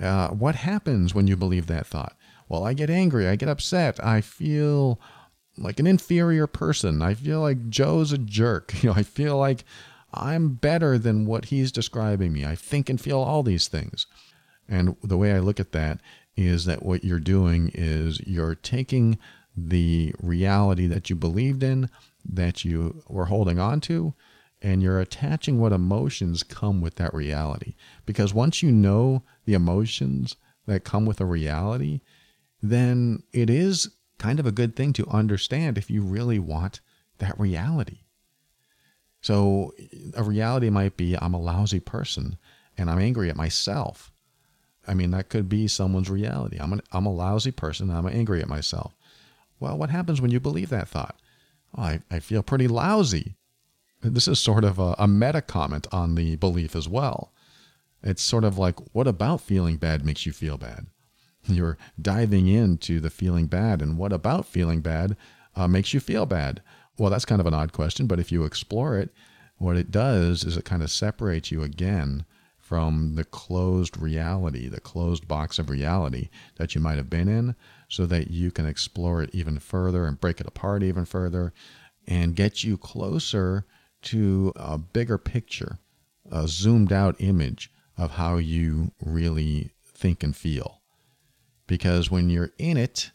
Uh, 0.00 0.28
what 0.28 0.54
happens 0.56 1.14
when 1.14 1.26
you 1.26 1.36
believe 1.36 1.66
that 1.66 1.86
thought? 1.86 2.16
Well, 2.48 2.64
I 2.64 2.74
get 2.74 2.90
angry. 2.90 3.28
I 3.28 3.36
get 3.36 3.48
upset. 3.48 4.02
I 4.04 4.20
feel 4.20 5.00
like 5.56 5.78
an 5.78 5.86
inferior 5.86 6.46
person. 6.46 7.02
I 7.02 7.14
feel 7.14 7.40
like 7.40 7.68
Joe's 7.68 8.12
a 8.12 8.18
jerk. 8.18 8.72
You 8.82 8.90
know, 8.90 8.96
I 8.96 9.02
feel 9.02 9.36
like 9.36 9.64
I'm 10.14 10.54
better 10.54 10.98
than 10.98 11.26
what 11.26 11.46
he's 11.46 11.72
describing 11.72 12.32
me. 12.32 12.44
I 12.44 12.54
think 12.54 12.90
and 12.90 13.00
feel 13.00 13.20
all 13.20 13.42
these 13.42 13.68
things. 13.68 14.06
And 14.68 14.96
the 15.02 15.18
way 15.18 15.32
I 15.32 15.40
look 15.40 15.60
at 15.60 15.72
that 15.72 16.00
is 16.36 16.64
that 16.64 16.82
what 16.82 17.04
you're 17.04 17.20
doing 17.20 17.70
is 17.74 18.20
you're 18.26 18.54
taking 18.54 19.18
the 19.56 20.14
reality 20.20 20.86
that 20.86 21.10
you 21.10 21.16
believed 21.16 21.62
in, 21.62 21.90
that 22.24 22.64
you 22.64 23.02
were 23.08 23.26
holding 23.26 23.58
on 23.58 23.80
to, 23.82 24.14
and 24.62 24.82
you're 24.82 25.00
attaching 25.00 25.60
what 25.60 25.72
emotions 25.72 26.42
come 26.42 26.80
with 26.80 26.94
that 26.94 27.12
reality. 27.12 27.74
Because 28.06 28.32
once 28.32 28.62
you 28.62 28.70
know 28.70 29.22
the 29.44 29.54
emotions 29.54 30.36
that 30.66 30.84
come 30.84 31.04
with 31.04 31.20
a 31.20 31.26
reality, 31.26 32.00
then 32.62 33.22
it 33.32 33.50
is 33.50 33.90
kind 34.18 34.38
of 34.38 34.46
a 34.46 34.52
good 34.52 34.76
thing 34.76 34.92
to 34.94 35.08
understand 35.08 35.76
if 35.76 35.90
you 35.90 36.02
really 36.02 36.38
want 36.38 36.80
that 37.18 37.38
reality. 37.38 37.98
So, 39.20 39.72
a 40.14 40.22
reality 40.22 40.70
might 40.70 40.96
be 40.96 41.16
I'm 41.16 41.34
a 41.34 41.40
lousy 41.40 41.80
person 41.80 42.38
and 42.78 42.88
I'm 42.88 42.98
angry 42.98 43.28
at 43.28 43.36
myself 43.36 44.12
I 44.86 44.94
mean, 44.94 45.10
that 45.12 45.28
could 45.28 45.48
be 45.48 45.68
someone's 45.68 46.10
reality. 46.10 46.58
I'm, 46.60 46.72
an, 46.72 46.82
I'm 46.92 47.06
a 47.06 47.12
lousy 47.12 47.52
person. 47.52 47.90
I'm 47.90 48.06
angry 48.06 48.40
at 48.40 48.48
myself. 48.48 48.94
Well, 49.60 49.78
what 49.78 49.90
happens 49.90 50.20
when 50.20 50.30
you 50.30 50.40
believe 50.40 50.70
that 50.70 50.88
thought? 50.88 51.16
Oh, 51.76 51.82
I, 51.82 52.00
I 52.10 52.18
feel 52.18 52.42
pretty 52.42 52.66
lousy. 52.68 53.36
This 54.02 54.26
is 54.26 54.40
sort 54.40 54.64
of 54.64 54.78
a, 54.78 54.96
a 54.98 55.06
meta 55.06 55.40
comment 55.40 55.86
on 55.92 56.16
the 56.16 56.36
belief 56.36 56.74
as 56.74 56.88
well. 56.88 57.32
It's 58.02 58.22
sort 58.22 58.42
of 58.42 58.58
like, 58.58 58.78
what 58.92 59.06
about 59.06 59.40
feeling 59.40 59.76
bad 59.76 60.04
makes 60.04 60.26
you 60.26 60.32
feel 60.32 60.58
bad? 60.58 60.86
You're 61.46 61.78
diving 62.00 62.48
into 62.48 63.00
the 63.00 63.10
feeling 63.10 63.46
bad, 63.46 63.80
and 63.80 63.96
what 63.96 64.12
about 64.12 64.46
feeling 64.46 64.80
bad 64.80 65.16
uh, 65.54 65.68
makes 65.68 65.94
you 65.94 66.00
feel 66.00 66.26
bad? 66.26 66.62
Well, 66.98 67.10
that's 67.10 67.24
kind 67.24 67.40
of 67.40 67.46
an 67.46 67.54
odd 67.54 67.72
question, 67.72 68.06
but 68.06 68.18
if 68.18 68.32
you 68.32 68.44
explore 68.44 68.98
it, 68.98 69.10
what 69.56 69.76
it 69.76 69.90
does 69.90 70.44
is 70.44 70.56
it 70.56 70.64
kind 70.64 70.82
of 70.82 70.90
separates 70.90 71.52
you 71.52 71.62
again 71.62 72.24
from 72.58 73.14
the 73.14 73.24
closed 73.24 73.96
reality, 73.96 74.68
the 74.68 74.80
closed 74.80 75.28
box 75.28 75.58
of 75.58 75.70
reality 75.70 76.28
that 76.56 76.74
you 76.74 76.80
might 76.80 76.96
have 76.96 77.10
been 77.10 77.28
in, 77.28 77.54
so 77.88 78.06
that 78.06 78.30
you 78.30 78.50
can 78.50 78.66
explore 78.66 79.22
it 79.22 79.30
even 79.32 79.58
further 79.58 80.06
and 80.06 80.20
break 80.20 80.40
it 80.40 80.46
apart 80.46 80.82
even 80.82 81.04
further 81.04 81.52
and 82.06 82.34
get 82.34 82.64
you 82.64 82.76
closer 82.76 83.64
to 84.02 84.52
a 84.56 84.78
bigger 84.78 85.18
picture, 85.18 85.78
a 86.30 86.48
zoomed 86.48 86.92
out 86.92 87.16
image 87.18 87.70
of 87.96 88.12
how 88.12 88.36
you 88.36 88.92
really 89.04 89.72
think 89.84 90.22
and 90.22 90.36
feel. 90.36 90.80
Because 91.66 92.10
when 92.10 92.28
you're 92.28 92.52
in 92.58 92.76
it, 92.76 93.10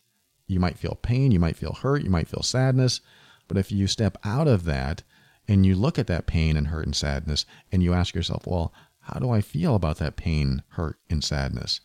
you 0.48 0.60
might 0.60 0.78
feel 0.78 0.98
pain, 1.02 1.32
you 1.32 1.40
might 1.40 1.58
feel 1.58 1.74
hurt, 1.74 2.04
you 2.04 2.10
might 2.10 2.28
feel 2.28 2.44
sadness. 2.44 3.02
But 3.48 3.58
if 3.58 3.72
you 3.72 3.88
step 3.88 4.18
out 4.24 4.48
of 4.48 4.64
that 4.66 5.04
and 5.48 5.66
you 5.66 5.76
look 5.76 6.00
at 6.00 6.08
that 6.08 6.28
pain 6.28 6.58
and 6.58 6.68
hurt 6.68 6.86
and 6.86 6.96
sadness 6.96 7.46
and 7.72 7.84
you 7.84 7.94
ask 7.94 8.16
yourself, 8.16 8.48
well, 8.48 8.74
how 9.00 9.20
do 9.20 9.30
I 9.30 9.42
feel 9.42 9.76
about 9.76 9.98
that 9.98 10.16
pain, 10.16 10.64
hurt, 10.70 10.98
and 11.10 11.24
sadness? 11.24 11.82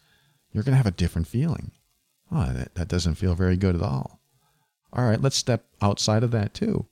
You're 0.53 0.65
going 0.65 0.73
to 0.73 0.79
have 0.79 0.87
a 0.87 0.91
different 0.91 1.29
feeling. 1.29 1.73
Oh, 2.31 2.53
that, 2.53 2.75
that 2.75 2.89
doesn't 2.89 3.15
feel 3.15 3.35
very 3.35 3.57
good 3.57 3.75
at 3.75 3.83
all. 3.83 4.21
All 4.93 5.05
right, 5.05 5.21
let's 5.21 5.37
step 5.37 5.67
outside 5.81 6.23
of 6.23 6.31
that 6.33 6.53
too. 6.55 6.87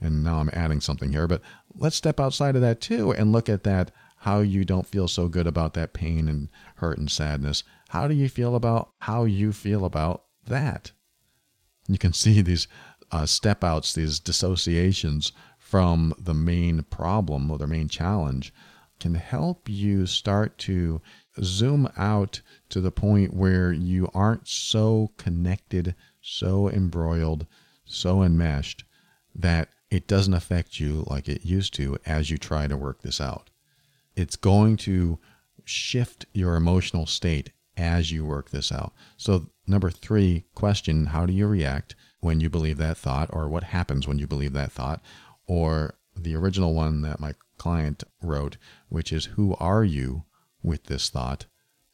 And 0.00 0.22
now 0.22 0.38
I'm 0.38 0.50
adding 0.52 0.80
something 0.80 1.12
here, 1.12 1.26
but 1.26 1.40
let's 1.74 1.96
step 1.96 2.20
outside 2.20 2.56
of 2.56 2.62
that 2.62 2.80
too 2.80 3.12
and 3.12 3.32
look 3.32 3.48
at 3.48 3.64
that 3.64 3.90
how 4.18 4.40
you 4.40 4.64
don't 4.64 4.86
feel 4.86 5.06
so 5.06 5.28
good 5.28 5.46
about 5.46 5.74
that 5.74 5.92
pain 5.92 6.28
and 6.28 6.48
hurt 6.76 6.98
and 6.98 7.10
sadness. 7.10 7.62
How 7.90 8.08
do 8.08 8.14
you 8.14 8.28
feel 8.28 8.56
about 8.56 8.90
how 9.00 9.24
you 9.24 9.52
feel 9.52 9.84
about 9.84 10.24
that? 10.46 10.92
You 11.88 11.98
can 11.98 12.12
see 12.14 12.40
these 12.40 12.66
uh, 13.12 13.26
step 13.26 13.62
outs, 13.62 13.92
these 13.92 14.18
dissociations 14.18 15.32
from 15.58 16.14
the 16.18 16.34
main 16.34 16.82
problem 16.84 17.50
or 17.50 17.58
the 17.58 17.66
main 17.66 17.88
challenge 17.88 18.52
can 19.00 19.14
help 19.14 19.68
you 19.68 20.06
start 20.06 20.56
to 20.56 21.00
zoom 21.42 21.88
out 21.96 22.40
to 22.70 22.80
the 22.80 22.90
point 22.90 23.34
where 23.34 23.72
you 23.72 24.08
aren't 24.14 24.48
so 24.48 25.10
connected, 25.18 25.94
so 26.22 26.70
embroiled, 26.70 27.46
so 27.84 28.22
enmeshed 28.22 28.84
that 29.34 29.68
it 29.94 30.08
doesn't 30.08 30.34
affect 30.34 30.80
you 30.80 31.04
like 31.06 31.28
it 31.28 31.46
used 31.46 31.72
to 31.74 31.96
as 32.04 32.28
you 32.28 32.36
try 32.36 32.66
to 32.66 32.76
work 32.76 33.02
this 33.02 33.20
out. 33.20 33.50
It's 34.16 34.34
going 34.34 34.76
to 34.78 35.20
shift 35.64 36.26
your 36.34 36.56
emotional 36.56 37.06
state 37.06 37.52
as 37.76 38.10
you 38.10 38.24
work 38.24 38.50
this 38.50 38.72
out. 38.72 38.92
So, 39.16 39.50
number 39.68 39.90
three 39.90 40.46
question 40.56 41.06
How 41.06 41.26
do 41.26 41.32
you 41.32 41.46
react 41.46 41.94
when 42.18 42.40
you 42.40 42.50
believe 42.50 42.76
that 42.78 42.96
thought, 42.96 43.30
or 43.32 43.48
what 43.48 43.62
happens 43.62 44.08
when 44.08 44.18
you 44.18 44.26
believe 44.26 44.52
that 44.54 44.72
thought? 44.72 45.00
Or 45.46 45.94
the 46.16 46.34
original 46.34 46.74
one 46.74 47.02
that 47.02 47.20
my 47.20 47.34
client 47.56 48.02
wrote, 48.20 48.56
which 48.88 49.12
is 49.12 49.26
Who 49.26 49.54
are 49.60 49.84
you 49.84 50.24
with 50.60 50.84
this 50.84 51.08
thought? 51.08 51.46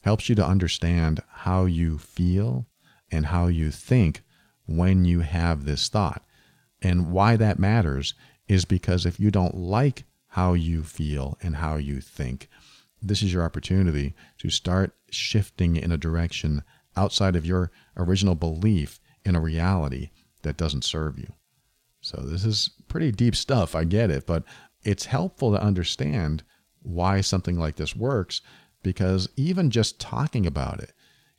helps 0.05 0.31
you 0.31 0.35
to 0.35 0.47
understand 0.47 1.21
how 1.29 1.67
you 1.67 1.99
feel 1.99 2.67
and 3.13 3.27
how 3.27 3.49
you 3.49 3.71
think 3.71 4.23
when 4.65 5.05
you 5.05 5.21
have 5.21 5.67
this 5.67 5.91
thought. 5.91 6.25
And 6.83 7.11
why 7.11 7.37
that 7.37 7.59
matters 7.59 8.15
is 8.49 8.65
because 8.65 9.07
if 9.07 9.21
you 9.21 9.31
don't 9.31 9.55
like 9.55 10.05
how 10.29 10.55
you 10.55 10.83
feel 10.83 11.37
and 11.43 11.57
how 11.57 11.77
you 11.77 12.01
think, 12.01 12.49
this 13.03 13.23
is 13.23 13.33
your 13.33 13.45
opportunity 13.45 14.15
to 14.39 14.51
start 14.51 14.95
shifting 15.11 15.77
in 15.77 15.93
a 15.93 15.97
direction 15.97 16.63
outside 16.97 17.37
of 17.37 17.47
your 17.47 17.71
original 17.97 18.35
belief 18.35 19.01
in 19.25 19.37
a 19.37 19.41
reality 19.41 20.11
that 20.43 20.57
doesn't 20.57 20.85
serve 20.85 21.19
you. 21.19 21.33
So, 22.01 22.23
this 22.23 22.45
is 22.45 22.71
pretty 22.89 23.13
deep 23.13 23.37
stuff. 23.37 23.75
I 23.75 23.85
get 23.85 24.11
it, 24.11 24.27
but 24.27 24.45
it's 24.83 25.05
helpful 25.05 25.53
to 25.53 25.63
understand 25.63 26.43
why 26.83 27.21
something 27.21 27.59
like 27.59 27.77
this 27.77 27.95
works 27.95 28.41
because 28.83 29.29
even 29.37 29.71
just 29.71 30.01
talking 30.01 30.47
about 30.47 30.81
it 30.81 30.93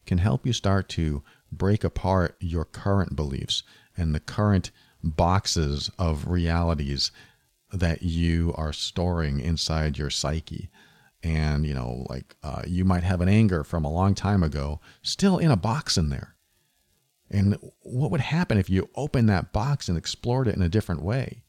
can 0.06 0.20
help 0.20 0.46
you 0.46 0.54
start 0.54 0.90
to 0.90 1.24
break 1.52 1.84
apart 1.84 2.36
your 2.40 2.66
current 2.66 3.16
beliefs 3.16 3.64
and 3.98 4.14
the 4.14 4.20
current 4.20 4.72
boxes 5.04 5.92
of 5.98 6.28
realities 6.28 7.12
that 7.72 8.04
you 8.04 8.54
are 8.58 8.74
storing 8.74 9.40
inside 9.40 9.98
your 9.98 10.10
psyche. 10.10 10.70
And, 11.24 11.66
you 11.66 11.74
know, 11.74 12.06
like 12.10 12.36
uh, 12.44 12.64
you 12.66 12.84
might 12.84 13.04
have 13.04 13.22
an 13.22 13.30
anger 13.30 13.64
from 13.64 13.86
a 13.86 13.92
long 13.92 14.16
time 14.16 14.44
ago 14.44 14.82
still 15.02 15.38
in 15.38 15.52
a 15.52 15.58
box 15.58 15.98
in 15.98 16.10
there. 16.10 16.36
And 17.30 17.58
what 17.82 18.12
would 18.12 18.22
happen 18.22 18.58
if 18.58 18.70
you 18.70 18.90
opened 18.96 19.30
that 19.30 19.54
box 19.54 19.88
and 19.88 19.98
explored 19.98 20.48
it 20.48 20.56
in 20.56 20.62
a 20.62 20.70
different 20.70 21.02
way? 21.02 21.44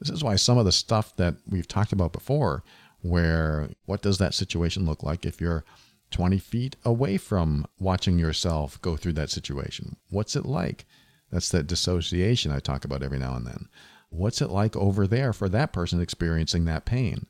This 0.00 0.10
is 0.10 0.24
why 0.24 0.36
some 0.36 0.58
of 0.58 0.64
the 0.64 0.72
stuff 0.72 1.14
that 1.16 1.34
we've 1.46 1.68
talked 1.68 1.92
about 1.92 2.12
before, 2.12 2.62
where 3.00 3.70
what 3.84 4.00
does 4.00 4.18
that 4.18 4.32
situation 4.32 4.86
look 4.86 5.02
like 5.02 5.26
if 5.26 5.40
you're 5.40 5.64
20 6.10 6.38
feet 6.38 6.76
away 6.84 7.18
from 7.18 7.66
watching 7.78 8.18
yourself 8.18 8.80
go 8.80 8.96
through 8.96 9.12
that 9.14 9.30
situation? 9.30 9.96
What's 10.08 10.36
it 10.36 10.46
like? 10.46 10.86
That's 11.30 11.50
that 11.50 11.66
dissociation 11.66 12.50
I 12.50 12.60
talk 12.60 12.84
about 12.84 13.02
every 13.02 13.18
now 13.18 13.34
and 13.34 13.46
then. 13.46 13.68
What's 14.10 14.40
it 14.40 14.50
like 14.50 14.74
over 14.76 15.06
there 15.06 15.32
for 15.32 15.48
that 15.50 15.72
person 15.72 16.00
experiencing 16.00 16.64
that 16.64 16.86
pain? 16.86 17.26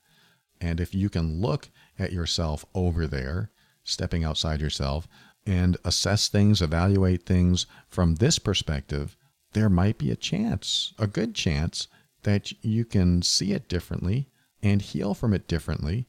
And 0.61 0.81
if 0.81 0.95
you 0.95 1.09
can 1.09 1.41
look 1.41 1.71
at 1.99 2.13
yourself 2.13 2.65
over 2.75 3.07
there, 3.07 3.51
stepping 3.83 4.25
outside 4.25 4.61
yourself, 4.61 5.09
and 5.47 5.77
assess 5.85 6.29
things, 6.29 6.61
evaluate 6.61 7.25
things 7.25 7.67
from 7.89 8.17
this 8.17 8.39
perspective, 8.39 9.17
there 9.53 9.71
might 9.71 9.99
be 9.99 10.11
a 10.11 10.17
chance, 10.17 10.93
a 10.99 11.07
good 11.07 11.35
chance, 11.35 11.89
that 12.23 12.53
you 12.63 12.85
can 12.85 13.23
see 13.23 13.53
it 13.53 13.69
differently 13.69 14.29
and 14.63 14.83
heal 14.83 15.15
from 15.15 15.33
it 15.33 15.49
differently. 15.49 16.07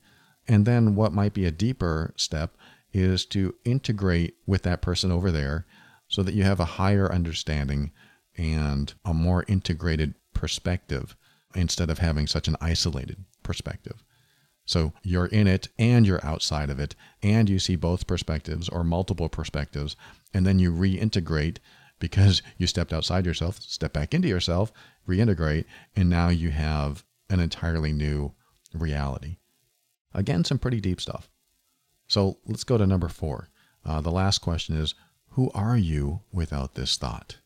And 0.47 0.65
then 0.65 0.95
what 0.95 1.13
might 1.13 1.33
be 1.33 1.45
a 1.45 1.51
deeper 1.51 2.13
step 2.17 2.57
is 2.91 3.25
to 3.27 3.55
integrate 3.63 4.35
with 4.45 4.63
that 4.63 4.81
person 4.81 5.11
over 5.11 5.31
there 5.31 5.65
so 6.09 6.21
that 6.23 6.33
you 6.33 6.43
have 6.43 6.59
a 6.59 6.65
higher 6.65 7.09
understanding 7.11 7.91
and 8.37 8.93
a 9.05 9.13
more 9.13 9.45
integrated 9.47 10.15
perspective 10.33 11.15
instead 11.55 11.89
of 11.89 11.99
having 11.99 12.27
such 12.27 12.47
an 12.47 12.57
isolated 12.59 13.23
perspective. 13.43 14.03
So 14.65 14.93
you're 15.01 15.25
in 15.25 15.47
it 15.47 15.69
and 15.79 16.05
you're 16.05 16.23
outside 16.23 16.69
of 16.69 16.79
it, 16.79 16.93
and 17.23 17.49
you 17.49 17.57
see 17.57 17.75
both 17.75 18.05
perspectives 18.05 18.69
or 18.69 18.83
multiple 18.83 19.29
perspectives, 19.29 19.95
and 20.33 20.45
then 20.45 20.59
you 20.59 20.71
reintegrate 20.71 21.57
because 21.97 22.41
you 22.57 22.67
stepped 22.67 22.93
outside 22.93 23.25
yourself, 23.25 23.59
step 23.61 23.93
back 23.93 24.13
into 24.13 24.27
yourself, 24.27 24.71
reintegrate, 25.07 25.65
and 25.95 26.09
now 26.09 26.29
you 26.29 26.51
have 26.51 27.03
an 27.29 27.39
entirely 27.39 27.91
new 27.91 28.33
reality. 28.73 29.37
Again, 30.13 30.43
some 30.43 30.59
pretty 30.59 30.79
deep 30.79 31.01
stuff. 31.01 31.29
So 32.07 32.37
let's 32.45 32.63
go 32.63 32.77
to 32.77 32.87
number 32.87 33.09
four. 33.09 33.49
Uh, 33.85 34.01
the 34.01 34.11
last 34.11 34.39
question 34.39 34.75
is 34.77 34.93
Who 35.31 35.51
are 35.53 35.77
you 35.77 36.21
without 36.31 36.75
this 36.75 36.97
thought? 36.97 37.37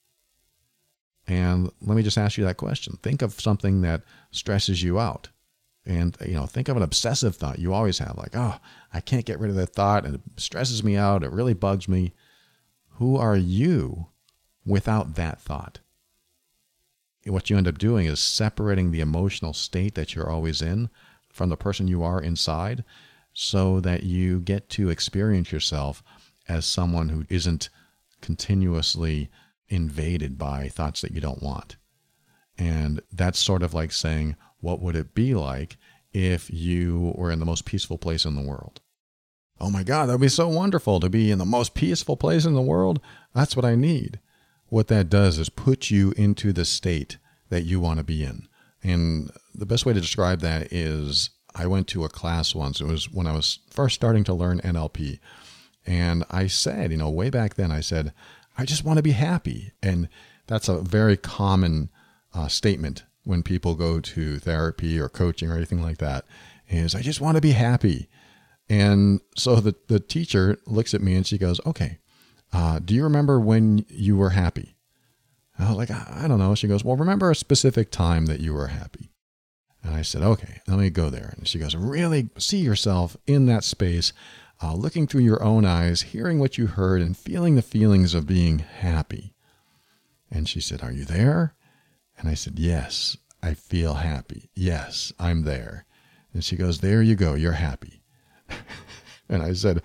And 1.27 1.71
let 1.81 1.95
me 1.95 2.03
just 2.03 2.17
ask 2.17 2.37
you 2.37 2.43
that 2.45 2.57
question. 2.57 2.97
Think 3.01 3.21
of 3.21 3.39
something 3.39 3.81
that 3.81 4.01
stresses 4.31 4.83
you 4.83 4.99
out. 4.99 5.29
And, 5.85 6.15
you 6.25 6.33
know, 6.33 6.45
think 6.45 6.69
of 6.69 6.77
an 6.77 6.83
obsessive 6.83 7.35
thought 7.35 7.59
you 7.59 7.73
always 7.73 7.99
have, 7.99 8.17
like, 8.17 8.35
oh, 8.35 8.57
I 8.93 9.01
can't 9.01 9.25
get 9.25 9.39
rid 9.39 9.49
of 9.49 9.57
that 9.57 9.73
thought 9.73 10.05
and 10.05 10.15
it 10.15 10.21
stresses 10.37 10.83
me 10.83 10.95
out. 10.95 11.23
It 11.23 11.31
really 11.31 11.53
bugs 11.53 11.89
me. 11.89 12.13
Who 12.97 13.17
are 13.17 13.35
you 13.35 14.07
without 14.65 15.15
that 15.15 15.41
thought? 15.41 15.79
What 17.25 17.49
you 17.49 17.57
end 17.57 17.67
up 17.67 17.77
doing 17.77 18.05
is 18.05 18.19
separating 18.19 18.91
the 18.91 19.01
emotional 19.01 19.53
state 19.53 19.95
that 19.95 20.13
you're 20.13 20.29
always 20.29 20.61
in 20.61 20.89
from 21.29 21.49
the 21.49 21.57
person 21.57 21.87
you 21.87 22.03
are 22.03 22.21
inside 22.21 22.83
so 23.33 23.79
that 23.79 24.03
you 24.03 24.39
get 24.39 24.69
to 24.69 24.89
experience 24.89 25.51
yourself 25.51 26.03
as 26.47 26.65
someone 26.65 27.09
who 27.09 27.25
isn't 27.29 27.69
continuously 28.21 29.29
invaded 29.69 30.37
by 30.37 30.67
thoughts 30.67 31.01
that 31.01 31.11
you 31.11 31.21
don't 31.21 31.41
want. 31.41 31.77
And 32.57 33.01
that's 33.11 33.39
sort 33.39 33.63
of 33.63 33.73
like 33.73 33.91
saying, 33.91 34.35
what 34.59 34.81
would 34.81 34.95
it 34.95 35.15
be 35.15 35.33
like 35.33 35.77
if 36.13 36.51
you 36.51 37.13
were 37.15 37.31
in 37.31 37.39
the 37.39 37.45
most 37.45 37.65
peaceful 37.65 37.97
place 37.97 38.25
in 38.25 38.35
the 38.35 38.41
world? 38.41 38.81
Oh 39.59 39.69
my 39.69 39.83
God, 39.83 40.07
that 40.07 40.13
would 40.13 40.21
be 40.21 40.29
so 40.29 40.47
wonderful 40.47 40.99
to 40.99 41.09
be 41.09 41.31
in 41.31 41.39
the 41.39 41.45
most 41.45 41.73
peaceful 41.73 42.17
place 42.17 42.45
in 42.45 42.53
the 42.53 42.61
world. 42.61 42.99
That's 43.33 43.55
what 43.55 43.65
I 43.65 43.75
need. 43.75 44.19
What 44.67 44.87
that 44.87 45.09
does 45.09 45.37
is 45.37 45.49
put 45.49 45.91
you 45.91 46.13
into 46.17 46.51
the 46.51 46.65
state 46.65 47.17
that 47.49 47.63
you 47.63 47.79
want 47.79 47.99
to 47.99 48.03
be 48.03 48.23
in. 48.23 48.47
And 48.83 49.31
the 49.53 49.65
best 49.65 49.85
way 49.85 49.93
to 49.93 50.01
describe 50.01 50.41
that 50.41 50.73
is 50.73 51.29
I 51.55 51.67
went 51.67 51.87
to 51.89 52.03
a 52.03 52.09
class 52.09 52.55
once. 52.55 52.81
It 52.81 52.87
was 52.87 53.11
when 53.11 53.27
I 53.27 53.33
was 53.33 53.59
first 53.69 53.95
starting 53.95 54.23
to 54.25 54.33
learn 54.33 54.59
NLP. 54.61 55.19
And 55.85 56.23
I 56.29 56.47
said, 56.47 56.91
you 56.91 56.97
know, 56.97 57.09
way 57.09 57.29
back 57.29 57.55
then, 57.55 57.71
I 57.71 57.81
said, 57.81 58.13
I 58.57 58.65
just 58.65 58.83
want 58.83 58.97
to 58.97 59.03
be 59.03 59.11
happy. 59.11 59.71
And 59.81 60.07
that's 60.47 60.69
a 60.69 60.79
very 60.79 61.17
common 61.17 61.89
uh, 62.33 62.47
statement 62.47 63.03
when 63.23 63.43
people 63.43 63.75
go 63.75 63.99
to 63.99 64.39
therapy 64.39 64.99
or 64.99 65.09
coaching 65.09 65.49
or 65.49 65.55
anything 65.55 65.81
like 65.81 65.97
that 65.97 66.25
is 66.67 66.95
I 66.95 67.01
just 67.01 67.21
want 67.21 67.35
to 67.35 67.41
be 67.41 67.51
happy. 67.51 68.09
And 68.69 69.21
so 69.37 69.55
the, 69.57 69.75
the 69.87 69.99
teacher 69.99 70.57
looks 70.65 70.93
at 70.93 71.01
me 71.01 71.15
and 71.15 71.25
she 71.25 71.37
goes, 71.37 71.59
okay, 71.65 71.99
uh, 72.51 72.79
do 72.79 72.93
you 72.93 73.03
remember 73.03 73.39
when 73.39 73.85
you 73.89 74.17
were 74.17 74.31
happy? 74.31 74.75
I 75.57 75.69
was 75.69 75.77
like, 75.77 75.91
I 75.91 76.27
don't 76.27 76.39
know. 76.39 76.55
She 76.55 76.67
goes, 76.67 76.83
well, 76.83 76.95
remember 76.95 77.29
a 77.29 77.35
specific 77.35 77.91
time 77.91 78.25
that 78.25 78.39
you 78.39 78.53
were 78.53 78.67
happy. 78.67 79.11
And 79.83 79.93
I 79.93 80.01
said, 80.01 80.23
okay, 80.23 80.61
let 80.67 80.79
me 80.79 80.89
go 80.89 81.09
there. 81.09 81.33
And 81.37 81.47
she 81.47 81.59
goes, 81.59 81.75
really 81.75 82.29
see 82.37 82.59
yourself 82.59 83.17
in 83.27 83.45
that 83.47 83.63
space, 83.63 84.13
uh, 84.63 84.73
looking 84.73 85.07
through 85.07 85.21
your 85.21 85.43
own 85.43 85.65
eyes, 85.65 86.01
hearing 86.01 86.39
what 86.39 86.57
you 86.57 86.67
heard, 86.67 87.01
and 87.01 87.17
feeling 87.17 87.55
the 87.55 87.61
feelings 87.61 88.13
of 88.13 88.25
being 88.25 88.59
happy. 88.59 89.33
And 90.31 90.47
she 90.47 90.61
said, 90.61 90.81
Are 90.81 90.91
you 90.91 91.03
there? 91.03 91.53
And 92.17 92.29
I 92.29 92.33
said, 92.33 92.57
Yes, 92.57 93.17
I 93.41 93.53
feel 93.53 93.95
happy. 93.95 94.49
Yes, 94.55 95.11
I'm 95.19 95.43
there. 95.43 95.85
And 96.33 96.43
she 96.43 96.55
goes, 96.55 96.79
There 96.79 97.01
you 97.01 97.15
go, 97.15 97.33
you're 97.33 97.53
happy. 97.53 98.01
and 99.29 99.43
I 99.43 99.53
said, 99.53 99.81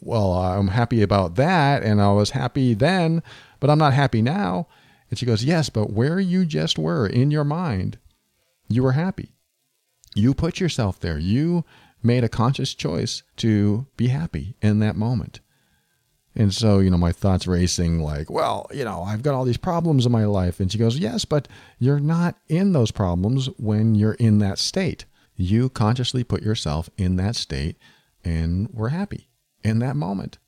Well, 0.00 0.32
I'm 0.32 0.68
happy 0.68 1.02
about 1.02 1.36
that. 1.36 1.82
And 1.82 2.00
I 2.00 2.12
was 2.12 2.30
happy 2.30 2.74
then, 2.74 3.22
but 3.58 3.70
I'm 3.70 3.78
not 3.78 3.94
happy 3.94 4.22
now. 4.22 4.68
And 5.08 5.18
she 5.18 5.26
goes, 5.26 5.44
Yes, 5.44 5.70
but 5.70 5.92
where 5.92 6.20
you 6.20 6.44
just 6.44 6.78
were 6.78 7.06
in 7.06 7.30
your 7.30 7.44
mind 7.44 7.98
you 8.70 8.84
were 8.84 8.92
happy. 8.92 9.34
You 10.14 10.32
put 10.32 10.60
yourself 10.60 11.00
there. 11.00 11.18
You 11.18 11.64
made 12.02 12.24
a 12.24 12.28
conscious 12.28 12.74
choice 12.74 13.22
to 13.36 13.86
be 13.96 14.08
happy 14.08 14.54
in 14.62 14.78
that 14.80 14.96
moment. 14.96 15.40
And 16.34 16.54
so, 16.54 16.78
you 16.78 16.90
know, 16.90 16.96
my 16.96 17.12
thoughts 17.12 17.46
racing 17.46 18.00
like, 18.00 18.30
well, 18.30 18.66
you 18.72 18.84
know, 18.84 19.02
I've 19.02 19.22
got 19.22 19.34
all 19.34 19.44
these 19.44 19.56
problems 19.56 20.06
in 20.06 20.12
my 20.12 20.24
life. 20.24 20.60
And 20.60 20.70
she 20.70 20.78
goes, 20.78 20.98
yes, 20.98 21.24
but 21.24 21.48
you're 21.78 22.00
not 22.00 22.36
in 22.48 22.72
those 22.72 22.92
problems 22.92 23.48
when 23.58 23.94
you're 23.94 24.14
in 24.14 24.38
that 24.38 24.58
state. 24.58 25.06
You 25.34 25.68
consciously 25.68 26.22
put 26.22 26.42
yourself 26.42 26.88
in 26.96 27.16
that 27.16 27.34
state 27.34 27.76
and 28.24 28.68
were 28.72 28.90
happy 28.90 29.28
in 29.64 29.80
that 29.80 29.96
moment. 29.96 30.38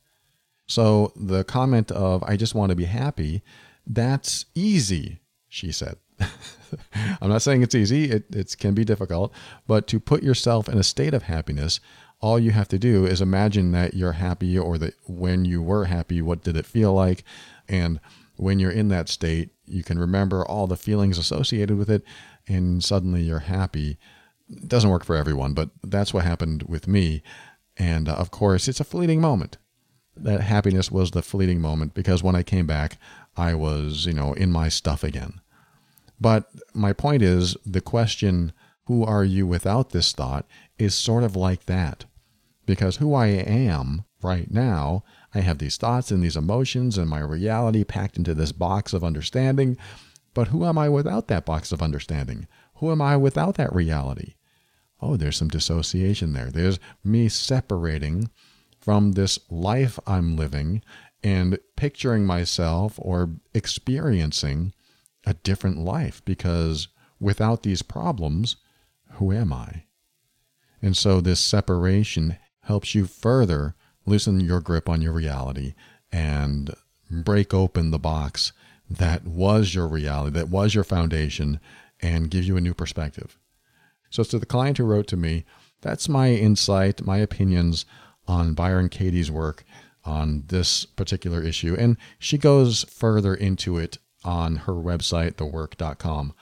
So 0.67 1.13
the 1.17 1.45
comment 1.45 1.91
of, 1.91 2.23
I 2.23 2.37
just 2.37 2.55
want 2.55 2.71
to 2.71 2.77
be 2.77 2.85
happy, 2.85 3.43
that's 3.87 4.47
easy, 4.55 5.21
she 5.49 5.73
said. 5.73 5.97
I'm 7.21 7.31
not 7.31 7.43
saying 7.43 7.63
it's 7.63 7.75
easy, 7.75 8.11
it, 8.11 8.25
it 8.35 8.57
can 8.59 8.75
be 8.75 8.85
difficult, 8.85 9.33
but 9.67 9.87
to 9.89 10.01
put 10.01 10.23
yourself 10.23 10.69
in 10.69 10.79
a 10.79 10.83
state 10.83 11.15
of 11.15 11.25
happiness, 11.25 11.81
all 12.21 12.39
you 12.39 12.53
have 12.53 12.69
to 12.69 12.79
do 12.79 13.05
is 13.05 13.21
imagine 13.21 13.73
that 13.73 13.95
you're 13.95 14.13
happy 14.13 14.57
or 14.57 14.79
that 14.79 14.95
when 15.07 15.45
you 15.45 15.61
were 15.61 15.87
happy, 15.87 16.23
what 16.23 16.43
did 16.43 16.57
it 16.57 16.67
feel 16.67 16.93
like? 16.93 17.25
And 17.69 18.01
when 18.37 18.59
you're 18.59 18.71
in 18.71 18.89
that 18.89 19.09
state, 19.09 19.51
you 19.67 19.83
can 19.83 19.99
remember 19.99 20.45
all 20.45 20.67
the 20.67 20.77
feelings 20.77 21.19
associated 21.19 21.77
with 21.77 21.91
it, 21.91 22.05
and 22.47 22.83
suddenly 22.83 23.23
you're 23.23 23.41
happy. 23.41 23.99
It 24.49 24.69
doesn't 24.69 24.91
work 24.91 25.05
for 25.05 25.17
everyone, 25.17 25.55
but 25.55 25.71
that's 25.83 26.15
what 26.15 26.25
happened 26.25 26.65
with 26.65 26.87
me. 26.87 27.23
And 27.77 28.09
uh, 28.09 28.15
of 28.15 28.31
course, 28.31 28.69
it's 28.69 28.81
a 28.81 28.85
fleeting 28.85 29.21
moment. 29.21 29.59
That 30.17 30.43
happiness 30.43 30.91
was 30.91 31.11
the 31.11 31.23
fleeting 31.23 31.61
moment 31.61 31.95
because 31.95 32.23
when 32.23 32.37
I 32.37 32.43
came 32.43 32.67
back, 32.67 32.99
I 33.37 33.55
was, 33.55 34.05
you 34.05 34.13
know, 34.13 34.35
in 34.35 34.53
my 34.53 34.69
stuff 34.69 35.03
again. 35.03 35.41
But 36.23 36.49
my 36.73 36.93
point 36.93 37.21
is 37.21 37.57
the 37.67 37.81
question, 37.81 38.53
who 38.87 39.03
are 39.05 39.25
you 39.25 39.45
without 39.45 39.91
this 39.91 40.13
thought, 40.13 40.47
is 40.79 40.95
sort 40.95 41.25
of 41.25 41.35
like 41.35 41.67
that. 41.67 42.05
Because 42.65 42.99
who 42.99 43.13
I 43.13 43.27
am 43.27 44.05
right 44.23 44.49
now, 44.49 45.03
I 45.35 45.41
have 45.41 45.59
these 45.59 45.77
thoughts 45.77 46.13
and 46.13 46.23
these 46.23 46.37
emotions 46.37 46.97
and 46.97 47.11
my 47.11 47.19
reality 47.19 47.83
packed 47.83 48.17
into 48.17 48.35
this 48.35 48.53
box 48.53 48.93
of 48.93 49.03
understanding. 49.03 49.77
But 50.33 50.49
who 50.49 50.65
am 50.65 50.79
I 50.79 50.89
without 50.89 51.27
that 51.27 51.45
box 51.45 51.73
of 51.73 51.83
understanding? 51.83 52.47
Who 52.77 52.93
am 52.93 53.03
I 53.03 53.17
without 53.17 53.57
that 53.57 53.75
reality? 53.75 54.35
Oh, 55.01 55.17
there's 55.17 55.37
some 55.37 55.49
dissociation 55.49 56.35
there. 56.35 56.53
There's 56.53 56.79
me 57.03 57.29
separating 57.29 58.31
from 58.79 59.13
this 59.13 59.41
life 59.51 59.99
I'm 60.07 60.37
living 60.37 60.83
and 61.25 61.59
picturing 61.75 62.25
myself 62.25 62.95
or 62.99 63.31
experiencing 63.55 64.73
a 65.25 65.35
different 65.35 65.79
life 65.79 66.23
because 66.25 66.89
without 67.21 67.63
these 67.63 67.83
problems, 67.83 68.57
who 69.13 69.33
am 69.33 69.53
I? 69.53 69.85
And 70.81 70.97
so 70.97 71.21
this 71.21 71.41
separation 71.41 72.37
helps 72.63 72.95
you 72.95 73.07
further 73.07 73.75
loosen 74.05 74.41
your 74.41 74.61
grip 74.61 74.89
on 74.89 75.01
your 75.01 75.13
reality 75.13 75.75
and 76.11 76.75
break 77.11 77.55
open 77.55 77.91
the 77.91 77.99
box 77.99 78.53
that 78.99 79.25
was 79.25 79.75
your 79.75 79.89
reality, 79.89 80.35
that 80.39 80.49
was 80.49 80.75
your 80.75 80.85
foundation, 80.85 81.61
and 82.01 82.31
give 82.31 82.45
you 82.45 82.57
a 82.57 82.61
new 82.61 82.75
perspective. 82.75 83.39
So, 84.11 84.23
to 84.25 84.39
the 84.39 84.47
client 84.47 84.79
who 84.79 84.85
wrote 84.85 85.07
to 85.09 85.17
me, 85.17 85.45
that's 85.81 86.09
my 86.09 86.31
insight, 86.33 87.05
my 87.05 87.19
opinions 87.19 87.87
on 88.29 88.55
Byron 88.55 88.89
Katie's 88.89 89.31
work 89.31 89.65
on 90.05 90.45
this 90.49 90.85
particular 90.85 91.43
issue. 91.43 91.75
And 91.79 91.97
she 92.19 92.37
goes 92.37 92.85
further 92.85 93.35
into 93.35 93.79
it 93.79 93.99
on 94.25 94.57
her 94.57 94.73
website, 94.73 95.35
thework.com. 95.35 96.33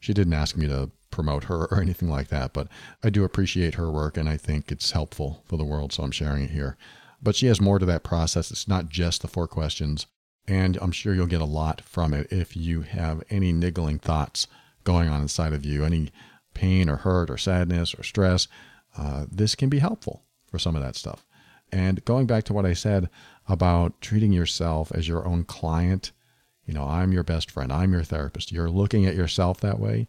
She 0.00 0.12
didn't 0.12 0.34
ask 0.34 0.56
me 0.56 0.66
to 0.66 0.90
promote 1.10 1.44
her 1.44 1.64
or 1.70 1.80
anything 1.80 2.08
like 2.08 2.28
that, 2.28 2.52
but 2.52 2.68
I 3.02 3.10
do 3.10 3.24
appreciate 3.24 3.74
her 3.74 3.90
work 3.90 4.16
and 4.16 4.28
I 4.28 4.36
think 4.36 4.70
it's 4.70 4.92
helpful 4.92 5.42
for 5.46 5.56
the 5.56 5.64
world, 5.64 5.92
so 5.92 6.02
I'm 6.02 6.10
sharing 6.10 6.44
it 6.44 6.50
here. 6.50 6.76
But 7.22 7.36
she 7.36 7.46
has 7.46 7.60
more 7.60 7.78
to 7.78 7.86
that 7.86 8.02
process. 8.02 8.50
It's 8.50 8.68
not 8.68 8.88
just 8.88 9.22
the 9.22 9.28
four 9.28 9.48
questions, 9.48 10.06
and 10.46 10.76
I'm 10.82 10.92
sure 10.92 11.14
you'll 11.14 11.26
get 11.26 11.40
a 11.40 11.46
lot 11.46 11.80
from 11.80 12.12
it 12.12 12.30
if 12.30 12.56
you 12.56 12.82
have 12.82 13.22
any 13.30 13.52
niggling 13.52 13.98
thoughts 13.98 14.46
going 14.84 15.08
on 15.08 15.22
inside 15.22 15.54
of 15.54 15.64
you, 15.64 15.84
any 15.84 16.10
pain 16.52 16.88
or 16.88 16.96
hurt 16.96 17.30
or 17.30 17.38
sadness 17.38 17.94
or 17.94 18.02
stress. 18.02 18.46
Uh, 18.96 19.24
this 19.30 19.54
can 19.54 19.68
be 19.68 19.78
helpful 19.78 20.22
for 20.46 20.58
some 20.58 20.76
of 20.76 20.82
that 20.82 20.96
stuff. 20.96 21.26
And 21.72 22.04
going 22.04 22.26
back 22.26 22.44
to 22.44 22.52
what 22.52 22.66
I 22.66 22.74
said 22.74 23.08
about 23.48 24.00
treating 24.00 24.32
yourself 24.32 24.92
as 24.94 25.08
your 25.08 25.26
own 25.26 25.44
client, 25.44 26.12
you 26.66 26.74
know, 26.74 26.84
I'm 26.84 27.12
your 27.12 27.24
best 27.24 27.50
friend, 27.50 27.72
I'm 27.72 27.92
your 27.92 28.02
therapist. 28.02 28.52
You're 28.52 28.70
looking 28.70 29.06
at 29.06 29.14
yourself 29.14 29.60
that 29.60 29.78
way 29.78 30.08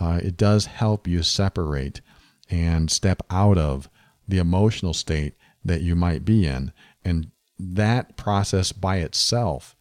uh, 0.00 0.18
it 0.22 0.36
does 0.36 0.66
help 0.66 1.06
you 1.06 1.22
separate 1.22 2.00
and 2.48 2.90
step 2.90 3.22
out 3.30 3.58
of 3.58 3.88
the 4.26 4.38
emotional 4.38 4.94
state 4.94 5.34
that 5.64 5.82
you 5.82 5.94
might 5.94 6.24
be 6.24 6.46
in. 6.46 6.72
And 7.04 7.30
that 7.58 8.16
process 8.16 8.72
by 8.72 8.96
itself 8.96 9.76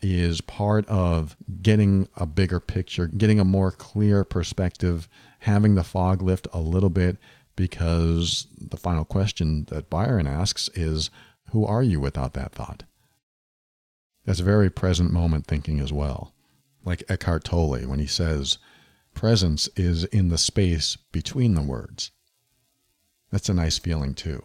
is 0.00 0.40
part 0.40 0.86
of 0.88 1.36
getting 1.60 2.08
a 2.16 2.24
bigger 2.24 2.60
picture, 2.60 3.08
getting 3.08 3.38
a 3.38 3.44
more 3.44 3.70
clear 3.70 4.24
perspective, 4.24 5.08
having 5.40 5.74
the 5.74 5.84
fog 5.84 6.22
lift 6.22 6.48
a 6.52 6.60
little 6.60 6.90
bit, 6.90 7.18
because 7.54 8.46
the 8.56 8.76
final 8.76 9.04
question 9.04 9.66
that 9.68 9.90
Byron 9.90 10.26
asks 10.26 10.70
is 10.74 11.10
Who 11.50 11.66
are 11.66 11.82
you 11.82 12.00
without 12.00 12.32
that 12.34 12.52
thought? 12.52 12.84
That's 14.28 14.40
very 14.40 14.68
present 14.68 15.10
moment 15.10 15.46
thinking 15.46 15.80
as 15.80 15.90
well. 15.90 16.34
Like 16.84 17.02
Eckhart 17.08 17.44
Tolle 17.44 17.88
when 17.88 17.98
he 17.98 18.06
says, 18.06 18.58
presence 19.14 19.70
is 19.74 20.04
in 20.04 20.28
the 20.28 20.36
space 20.36 20.98
between 21.12 21.54
the 21.54 21.62
words. 21.62 22.10
That's 23.32 23.48
a 23.48 23.54
nice 23.54 23.78
feeling, 23.78 24.12
too. 24.12 24.42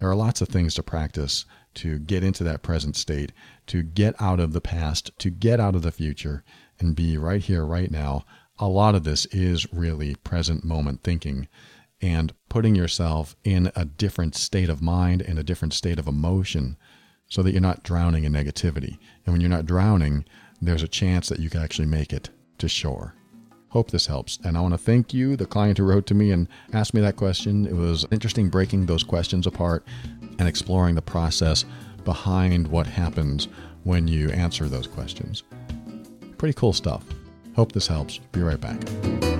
There 0.00 0.10
are 0.10 0.14
lots 0.14 0.42
of 0.42 0.48
things 0.48 0.74
to 0.74 0.82
practice 0.82 1.46
to 1.76 1.98
get 1.98 2.22
into 2.22 2.44
that 2.44 2.62
present 2.62 2.94
state, 2.94 3.32
to 3.68 3.82
get 3.82 4.20
out 4.20 4.38
of 4.38 4.52
the 4.52 4.60
past, 4.60 5.18
to 5.20 5.30
get 5.30 5.60
out 5.60 5.74
of 5.74 5.80
the 5.80 5.92
future, 5.92 6.44
and 6.78 6.94
be 6.94 7.16
right 7.16 7.40
here, 7.40 7.64
right 7.64 7.90
now. 7.90 8.26
A 8.58 8.68
lot 8.68 8.94
of 8.94 9.04
this 9.04 9.24
is 9.32 9.72
really 9.72 10.14
present 10.16 10.62
moment 10.62 11.02
thinking 11.02 11.48
and 12.02 12.34
putting 12.50 12.74
yourself 12.74 13.34
in 13.44 13.72
a 13.74 13.86
different 13.86 14.34
state 14.34 14.68
of 14.68 14.82
mind 14.82 15.22
and 15.22 15.38
a 15.38 15.42
different 15.42 15.72
state 15.72 15.98
of 15.98 16.06
emotion 16.06 16.76
so 17.30 17.42
that 17.42 17.52
you're 17.52 17.62
not 17.62 17.82
drowning 17.82 18.24
in 18.24 18.32
negativity. 18.32 18.98
And 19.24 19.32
when 19.32 19.40
you're 19.40 19.48
not 19.48 19.64
drowning, 19.64 20.26
there's 20.60 20.82
a 20.82 20.88
chance 20.88 21.30
that 21.30 21.38
you 21.38 21.48
can 21.48 21.62
actually 21.62 21.86
make 21.86 22.12
it 22.12 22.28
to 22.58 22.68
shore. 22.68 23.14
Hope 23.68 23.92
this 23.92 24.06
helps. 24.06 24.38
And 24.44 24.58
I 24.58 24.60
want 24.60 24.74
to 24.74 24.78
thank 24.78 25.14
you, 25.14 25.36
the 25.36 25.46
client 25.46 25.78
who 25.78 25.84
wrote 25.84 26.04
to 26.06 26.14
me 26.14 26.32
and 26.32 26.48
asked 26.72 26.92
me 26.92 27.00
that 27.00 27.16
question. 27.16 27.66
It 27.66 27.76
was 27.76 28.04
interesting 28.10 28.50
breaking 28.50 28.86
those 28.86 29.04
questions 29.04 29.46
apart 29.46 29.86
and 30.38 30.48
exploring 30.48 30.96
the 30.96 31.02
process 31.02 31.64
behind 32.04 32.66
what 32.66 32.86
happens 32.86 33.48
when 33.84 34.08
you 34.08 34.30
answer 34.30 34.68
those 34.68 34.88
questions. 34.88 35.44
Pretty 36.36 36.54
cool 36.54 36.72
stuff. 36.72 37.04
Hope 37.54 37.72
this 37.72 37.86
helps. 37.86 38.18
Be 38.32 38.40
right 38.40 38.60
back. 38.60 39.39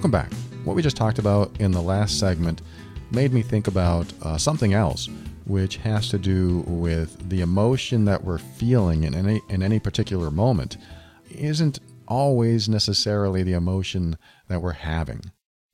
Welcome 0.00 0.12
back. 0.12 0.32
What 0.64 0.76
we 0.76 0.80
just 0.80 0.96
talked 0.96 1.18
about 1.18 1.60
in 1.60 1.72
the 1.72 1.82
last 1.82 2.18
segment 2.18 2.62
made 3.10 3.34
me 3.34 3.42
think 3.42 3.66
about 3.66 4.10
uh, 4.22 4.38
something 4.38 4.72
else, 4.72 5.10
which 5.44 5.76
has 5.76 6.08
to 6.08 6.16
do 6.16 6.60
with 6.66 7.28
the 7.28 7.42
emotion 7.42 8.06
that 8.06 8.24
we're 8.24 8.38
feeling 8.38 9.04
in 9.04 9.14
any 9.14 9.42
in 9.50 9.62
any 9.62 9.78
particular 9.78 10.30
moment 10.30 10.78
isn't 11.28 11.80
always 12.08 12.66
necessarily 12.66 13.42
the 13.42 13.52
emotion 13.52 14.16
that 14.48 14.62
we're 14.62 14.72
having. 14.72 15.20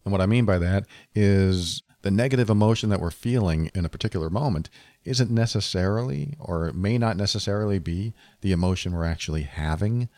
And 0.05 0.11
what 0.11 0.21
I 0.21 0.27
mean 0.27 0.45
by 0.45 0.59
that 0.59 0.87
is 1.15 1.85
the 2.03 2.11
negative 2.11 2.51
emotion 2.51 2.91
that 2.91 3.01
we're 3.01 3.13
feeling 3.13 3.71
in 3.77 3.85
a 3.85 3.89
particular 3.89 4.29
moment 4.29 4.71
isn't 5.05 5.31
necessarily 5.31 6.35
or 6.41 6.73
may 6.73 6.99
not 6.99 7.17
necessarily 7.17 7.79
be 7.79 8.13
the 8.41 8.51
emotion 8.51 8.93
we're 8.93 9.05
actually 9.05 9.43
having 9.43 10.09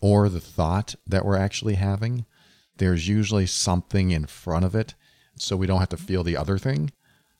or 0.00 0.30
the 0.30 0.40
thought 0.40 0.94
that 1.06 1.26
we're 1.26 1.36
actually 1.36 1.74
having 1.74 2.24
there's 2.80 3.06
usually 3.06 3.46
something 3.46 4.10
in 4.10 4.26
front 4.26 4.64
of 4.64 4.74
it 4.74 4.94
so 5.36 5.56
we 5.56 5.66
don't 5.66 5.78
have 5.78 5.88
to 5.88 5.96
feel 5.96 6.24
the 6.24 6.36
other 6.36 6.58
thing 6.58 6.90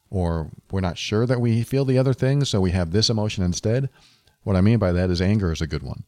or 0.09 0.50
we're 0.70 0.81
not 0.81 0.96
sure 0.96 1.26
that 1.26 1.40
we 1.40 1.62
feel 1.62 1.85
the 1.85 1.98
other 1.98 2.14
thing 2.14 2.44
so 2.44 2.61
we 2.61 2.70
have 2.70 2.92
this 2.92 3.11
emotion 3.11 3.42
instead 3.42 3.90
what 4.44 4.55
i 4.55 4.61
mean 4.61 4.79
by 4.79 4.92
that 4.92 5.11
is 5.11 5.20
anger 5.20 5.53
is 5.53 5.61
a 5.61 5.66
good 5.66 5.83
one 5.83 6.05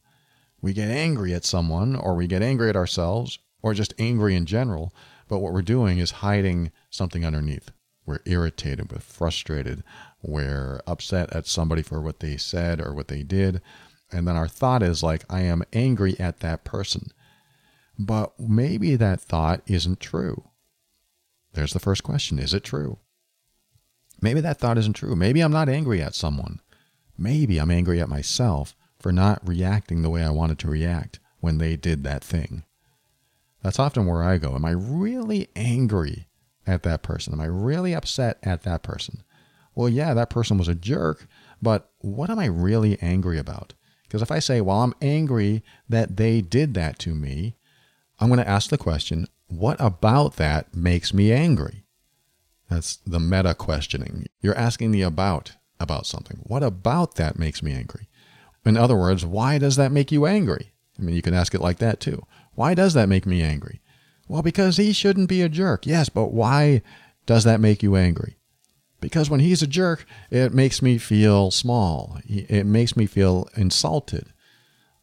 we 0.61 0.71
get 0.71 0.89
angry 0.89 1.33
at 1.33 1.43
someone 1.43 1.95
or 1.95 2.15
we 2.15 2.27
get 2.27 2.41
angry 2.41 2.69
at 2.69 2.75
ourselves 2.77 3.37
or 3.61 3.73
just 3.73 3.93
angry 3.99 4.35
in 4.35 4.45
general 4.45 4.93
but 5.27 5.39
what 5.39 5.51
we're 5.51 5.61
doing 5.61 5.97
is 5.97 6.11
hiding 6.11 6.71
something 6.89 7.25
underneath 7.25 7.71
we're 8.05 8.21
irritated 8.25 8.91
we're 8.91 8.99
frustrated 8.99 9.83
We're 10.23 10.81
upset 10.87 11.33
at 11.33 11.47
somebody 11.47 11.81
for 11.81 12.01
what 12.01 12.21
they 12.21 12.37
said 12.37 12.79
or 12.79 12.93
what 12.93 13.09
they 13.09 13.23
did. 13.23 13.61
And 14.11 14.25
then 14.27 14.37
our 14.37 14.47
thought 14.47 14.81
is 14.81 15.03
like, 15.03 15.25
I 15.29 15.41
am 15.41 15.63
angry 15.73 16.17
at 16.19 16.39
that 16.39 16.63
person. 16.63 17.11
But 17.97 18.39
maybe 18.39 18.95
that 18.95 19.21
thought 19.21 19.61
isn't 19.67 19.99
true. 19.99 20.49
There's 21.53 21.73
the 21.73 21.79
first 21.79 22.03
question 22.03 22.39
Is 22.39 22.53
it 22.53 22.63
true? 22.63 22.99
Maybe 24.21 24.41
that 24.41 24.57
thought 24.57 24.77
isn't 24.77 24.93
true. 24.93 25.15
Maybe 25.15 25.41
I'm 25.41 25.51
not 25.51 25.69
angry 25.69 26.01
at 26.01 26.15
someone. 26.15 26.61
Maybe 27.17 27.59
I'm 27.59 27.71
angry 27.71 27.99
at 28.01 28.09
myself 28.09 28.75
for 28.99 29.11
not 29.11 29.47
reacting 29.47 30.01
the 30.01 30.09
way 30.09 30.23
I 30.23 30.29
wanted 30.29 30.59
to 30.59 30.69
react 30.69 31.19
when 31.41 31.57
they 31.57 31.75
did 31.75 32.03
that 32.03 32.23
thing. 32.23 32.63
That's 33.61 33.79
often 33.79 34.05
where 34.05 34.23
I 34.23 34.37
go. 34.37 34.55
Am 34.55 34.65
I 34.65 34.71
really 34.71 35.49
angry 35.55 36.27
at 36.65 36.83
that 36.83 37.03
person? 37.03 37.33
Am 37.33 37.41
I 37.41 37.45
really 37.45 37.93
upset 37.93 38.37
at 38.43 38.63
that 38.63 38.81
person? 38.81 39.23
Well, 39.75 39.89
yeah, 39.89 40.13
that 40.13 40.29
person 40.29 40.57
was 40.57 40.67
a 40.67 40.75
jerk, 40.75 41.27
but 41.61 41.91
what 41.99 42.29
am 42.29 42.39
I 42.39 42.45
really 42.45 42.97
angry 43.01 43.37
about? 43.37 43.73
Because 44.03 44.21
if 44.21 44.31
I 44.31 44.39
say, 44.39 44.61
well, 44.61 44.81
I'm 44.81 44.93
angry 45.01 45.63
that 45.89 46.17
they 46.17 46.41
did 46.41 46.73
that 46.75 46.99
to 46.99 47.15
me, 47.15 47.55
I'm 48.19 48.29
going 48.29 48.39
to 48.39 48.47
ask 48.47 48.69
the 48.69 48.77
question, 48.77 49.27
what 49.47 49.77
about 49.79 50.37
that 50.37 50.75
makes 50.75 51.13
me 51.13 51.31
angry? 51.31 51.85
That's 52.69 52.97
the 53.05 53.19
meta 53.19 53.53
questioning. 53.53 54.27
You're 54.41 54.57
asking 54.57 54.91
the 54.91 55.01
about 55.01 55.53
about 55.79 56.07
something. 56.07 56.39
What 56.43 56.63
about 56.63 57.15
that 57.15 57.37
makes 57.37 57.61
me 57.61 57.73
angry? 57.73 58.07
In 58.65 58.77
other 58.77 58.95
words, 58.95 59.25
why 59.25 59.57
does 59.57 59.75
that 59.75 59.91
make 59.91 60.11
you 60.11 60.25
angry? 60.25 60.71
I 60.97 61.01
mean, 61.01 61.15
you 61.15 61.21
can 61.21 61.33
ask 61.33 61.53
it 61.53 61.61
like 61.61 61.79
that 61.79 61.99
too. 61.99 62.23
Why 62.55 62.73
does 62.73 62.93
that 62.93 63.09
make 63.09 63.25
me 63.25 63.41
angry? 63.41 63.81
Well, 64.27 64.41
because 64.41 64.77
he 64.77 64.93
shouldn't 64.93 65.29
be 65.29 65.41
a 65.41 65.49
jerk. 65.49 65.85
Yes, 65.85 66.09
but 66.09 66.31
why 66.31 66.81
does 67.25 67.43
that 67.43 67.59
make 67.59 67.83
you 67.83 67.95
angry? 67.95 68.37
Because 69.01 69.29
when 69.29 69.41
he's 69.41 69.61
a 69.61 69.67
jerk, 69.67 70.05
it 70.31 70.53
makes 70.53 70.81
me 70.81 70.97
feel 70.97 71.51
small. 71.51 72.19
It 72.25 72.65
makes 72.65 72.95
me 72.95 73.05
feel 73.05 73.49
insulted. 73.55 74.31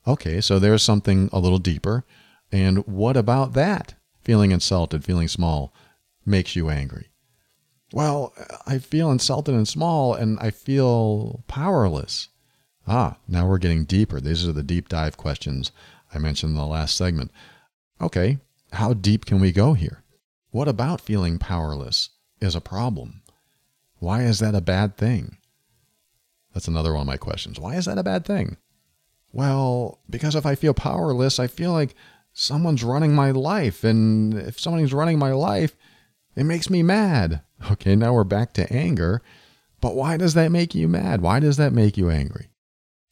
Okay, 0.07 0.41
so 0.41 0.59
there's 0.59 0.83
something 0.83 1.29
a 1.33 1.39
little 1.39 1.59
deeper. 1.59 2.05
And 2.53 2.87
what 2.87 3.17
about 3.17 3.53
that? 3.55 3.95
Feeling 4.23 4.53
insulted, 4.53 5.05
feeling 5.05 5.29
small, 5.29 5.73
makes 6.27 6.57
you 6.57 6.69
angry. 6.69 7.11
Well, 7.93 8.33
I 8.67 8.79
feel 8.79 9.11
insulted 9.11 9.55
and 9.55 9.67
small, 9.67 10.15
and 10.15 10.39
I 10.41 10.51
feel 10.51 11.43
powerless. 11.49 12.29
Ah, 12.87 13.17
now 13.27 13.47
we're 13.47 13.59
getting 13.59 13.85
deeper. 13.85 14.21
These 14.21 14.47
are 14.47 14.53
the 14.53 14.63
deep 14.63 14.89
dive 14.89 15.17
questions 15.17 15.73
I 16.15 16.19
mentioned 16.19 16.51
in 16.51 16.57
the 16.57 16.67
last 16.67 16.97
segment. 16.97 17.31
Okay, 18.01 18.39
how 18.73 18.93
deep 18.93 19.27
can 19.27 19.41
we 19.41 19.53
go 19.53 19.75
here? 19.75 20.03
What 20.51 20.69
about 20.69 21.01
feeling 21.01 21.39
powerless 21.39 22.11
is 22.41 22.55
a 22.55 22.61
problem? 22.61 23.23
Why 23.99 24.23
is 24.23 24.39
that 24.39 24.55
a 24.55 24.61
bad 24.61 24.97
thing? 24.97 25.37
That's 26.55 26.69
another 26.69 26.93
one 26.93 27.03
of 27.03 27.07
my 27.07 27.17
questions. 27.17 27.61
Why 27.61 27.77
is 27.77 27.85
that 27.85 27.99
a 27.99 28.03
bad 28.03 28.25
thing? 28.25 28.57
Well, 29.33 30.01
because 30.09 30.35
if 30.35 30.47
I 30.47 30.55
feel 30.55 30.75
powerless, 30.75 31.39
I 31.39 31.47
feel 31.47 31.73
like 31.73 31.95
someone's 32.33 32.85
running 32.85 33.15
my 33.15 33.31
life. 33.31 33.85
And 33.85 34.35
if 34.35 34.59
someone's 34.59 34.93
running 34.93 35.19
my 35.19 35.33
life, 35.33 35.77
it 36.37 36.45
makes 36.45 36.71
me 36.71 36.83
mad. 36.83 37.43
Okay, 37.73 37.95
now 37.95 38.15
we're 38.15 38.25
back 38.25 38.55
to 38.55 38.73
anger. 38.73 39.21
But 39.83 39.95
why 39.95 40.17
does 40.17 40.33
that 40.33 40.51
make 40.51 40.75
you 40.75 40.89
mad? 40.89 41.21
Why 41.21 41.41
does 41.41 41.59
that 41.59 41.75
make 41.75 41.99
you 41.99 42.09
angry? 42.09 42.49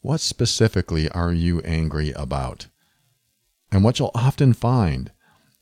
What 0.01 0.21
specifically 0.21 1.11
are 1.11 1.35
you 1.35 1.61
angry 1.61 2.13
about? 2.13 2.69
And 3.71 3.85
what 3.85 3.99
you'll 3.99 4.11
often 4.15 4.55
find 4.55 5.13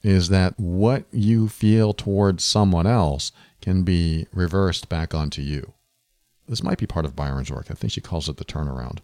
is 0.05 0.29
that 0.29 0.55
what 0.57 1.05
you 1.11 1.49
feel 1.49 1.93
towards 1.93 2.45
someone 2.45 2.87
else 2.87 3.33
can 3.61 3.83
be 3.83 4.29
reversed 4.33 4.89
back 4.89 5.15
onto 5.15 5.43
you. 5.43 5.73
This 6.49 6.63
might 6.63 6.79
be 6.79 6.87
part 6.87 7.05
of 7.05 7.17
Byron's 7.17 7.51
work. 7.51 7.67
I 7.71 7.75
think 7.75 7.93
she 7.93 8.01
calls 8.01 8.29
it 8.29 8.37
the 8.37 8.45
turnaround. 8.45 8.99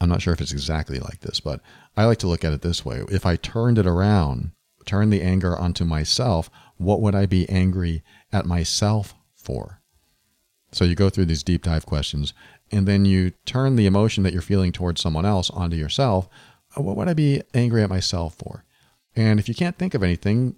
I'm 0.00 0.08
not 0.08 0.22
sure 0.22 0.34
if 0.34 0.40
it's 0.40 0.52
exactly 0.52 0.98
like 0.98 1.20
this, 1.20 1.40
but 1.40 1.60
I 1.96 2.04
like 2.04 2.18
to 2.18 2.26
look 2.26 2.44
at 2.44 2.52
it 2.52 2.62
this 2.62 2.84
way. 2.84 3.02
If 3.10 3.24
I 3.24 3.36
turned 3.36 3.78
it 3.78 3.86
around, 3.86 4.52
turned 4.84 5.12
the 5.12 5.22
anger 5.22 5.56
onto 5.56 5.84
myself, 5.84 6.50
what 6.76 7.00
would 7.00 7.14
I 7.14 7.26
be 7.26 7.48
angry 7.48 8.02
at 8.32 8.46
myself 8.46 9.14
for? 9.34 9.80
So 10.72 10.84
you 10.84 10.94
go 10.94 11.08
through 11.08 11.26
these 11.26 11.42
deep 11.42 11.62
dive 11.62 11.86
questions, 11.86 12.34
and 12.70 12.86
then 12.86 13.04
you 13.04 13.32
turn 13.46 13.76
the 13.76 13.86
emotion 13.86 14.22
that 14.24 14.32
you're 14.32 14.42
feeling 14.42 14.72
towards 14.72 15.00
someone 15.00 15.24
else 15.24 15.48
onto 15.50 15.76
yourself. 15.76 16.28
Uh, 16.76 16.82
what 16.82 16.96
would 16.96 17.08
I 17.08 17.14
be 17.14 17.42
angry 17.54 17.82
at 17.82 17.88
myself 17.88 18.34
for? 18.34 18.64
And 19.14 19.38
if 19.40 19.48
you 19.48 19.54
can't 19.54 19.78
think 19.78 19.94
of 19.94 20.02
anything, 20.02 20.56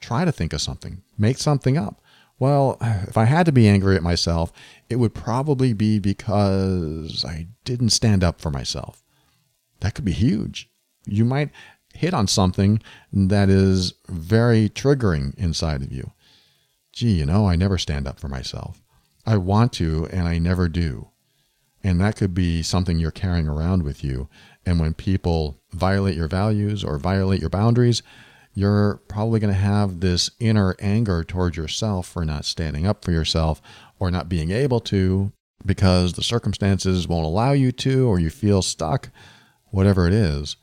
try 0.00 0.24
to 0.24 0.32
think 0.32 0.52
of 0.52 0.60
something. 0.60 1.02
Make 1.16 1.38
something 1.38 1.78
up. 1.78 2.00
Well, 2.40 2.78
if 2.80 3.18
I 3.18 3.26
had 3.26 3.46
to 3.46 3.52
be 3.52 3.68
angry 3.68 3.96
at 3.96 4.02
myself, 4.02 4.50
it 4.88 4.96
would 4.96 5.14
probably 5.14 5.74
be 5.74 5.98
because 5.98 7.22
I 7.24 7.48
didn't 7.64 7.90
stand 7.90 8.24
up 8.24 8.40
for 8.40 8.50
myself. 8.50 9.04
That 9.80 9.94
could 9.94 10.06
be 10.06 10.12
huge. 10.12 10.70
You 11.06 11.26
might 11.26 11.50
hit 11.92 12.14
on 12.14 12.26
something 12.26 12.82
that 13.12 13.50
is 13.50 13.92
very 14.08 14.70
triggering 14.70 15.34
inside 15.36 15.82
of 15.82 15.92
you. 15.92 16.12
Gee, 16.92 17.12
you 17.12 17.26
know, 17.26 17.46
I 17.46 17.56
never 17.56 17.76
stand 17.76 18.08
up 18.08 18.18
for 18.18 18.28
myself. 18.28 18.82
I 19.26 19.36
want 19.36 19.74
to, 19.74 20.08
and 20.10 20.26
I 20.26 20.38
never 20.38 20.66
do. 20.66 21.10
And 21.84 22.00
that 22.00 22.16
could 22.16 22.34
be 22.34 22.62
something 22.62 22.98
you're 22.98 23.10
carrying 23.10 23.48
around 23.48 23.82
with 23.82 24.02
you. 24.02 24.28
And 24.64 24.80
when 24.80 24.94
people 24.94 25.60
violate 25.72 26.16
your 26.16 26.28
values 26.28 26.82
or 26.84 26.98
violate 26.98 27.40
your 27.40 27.50
boundaries, 27.50 28.02
you're 28.54 28.96
probably 29.08 29.40
going 29.40 29.52
to 29.52 29.60
have 29.60 30.00
this 30.00 30.30
inner 30.40 30.74
anger 30.80 31.22
towards 31.24 31.56
yourself 31.56 32.08
for 32.08 32.24
not 32.24 32.44
standing 32.44 32.86
up 32.86 33.04
for 33.04 33.12
yourself 33.12 33.62
or 33.98 34.10
not 34.10 34.28
being 34.28 34.50
able 34.50 34.80
to 34.80 35.32
because 35.64 36.14
the 36.14 36.22
circumstances 36.22 37.06
won't 37.06 37.26
allow 37.26 37.52
you 37.52 37.70
to 37.70 38.08
or 38.08 38.18
you 38.18 38.30
feel 38.30 38.62
stuck, 38.62 39.10
whatever 39.66 40.06
it 40.06 40.14
is. 40.14 40.56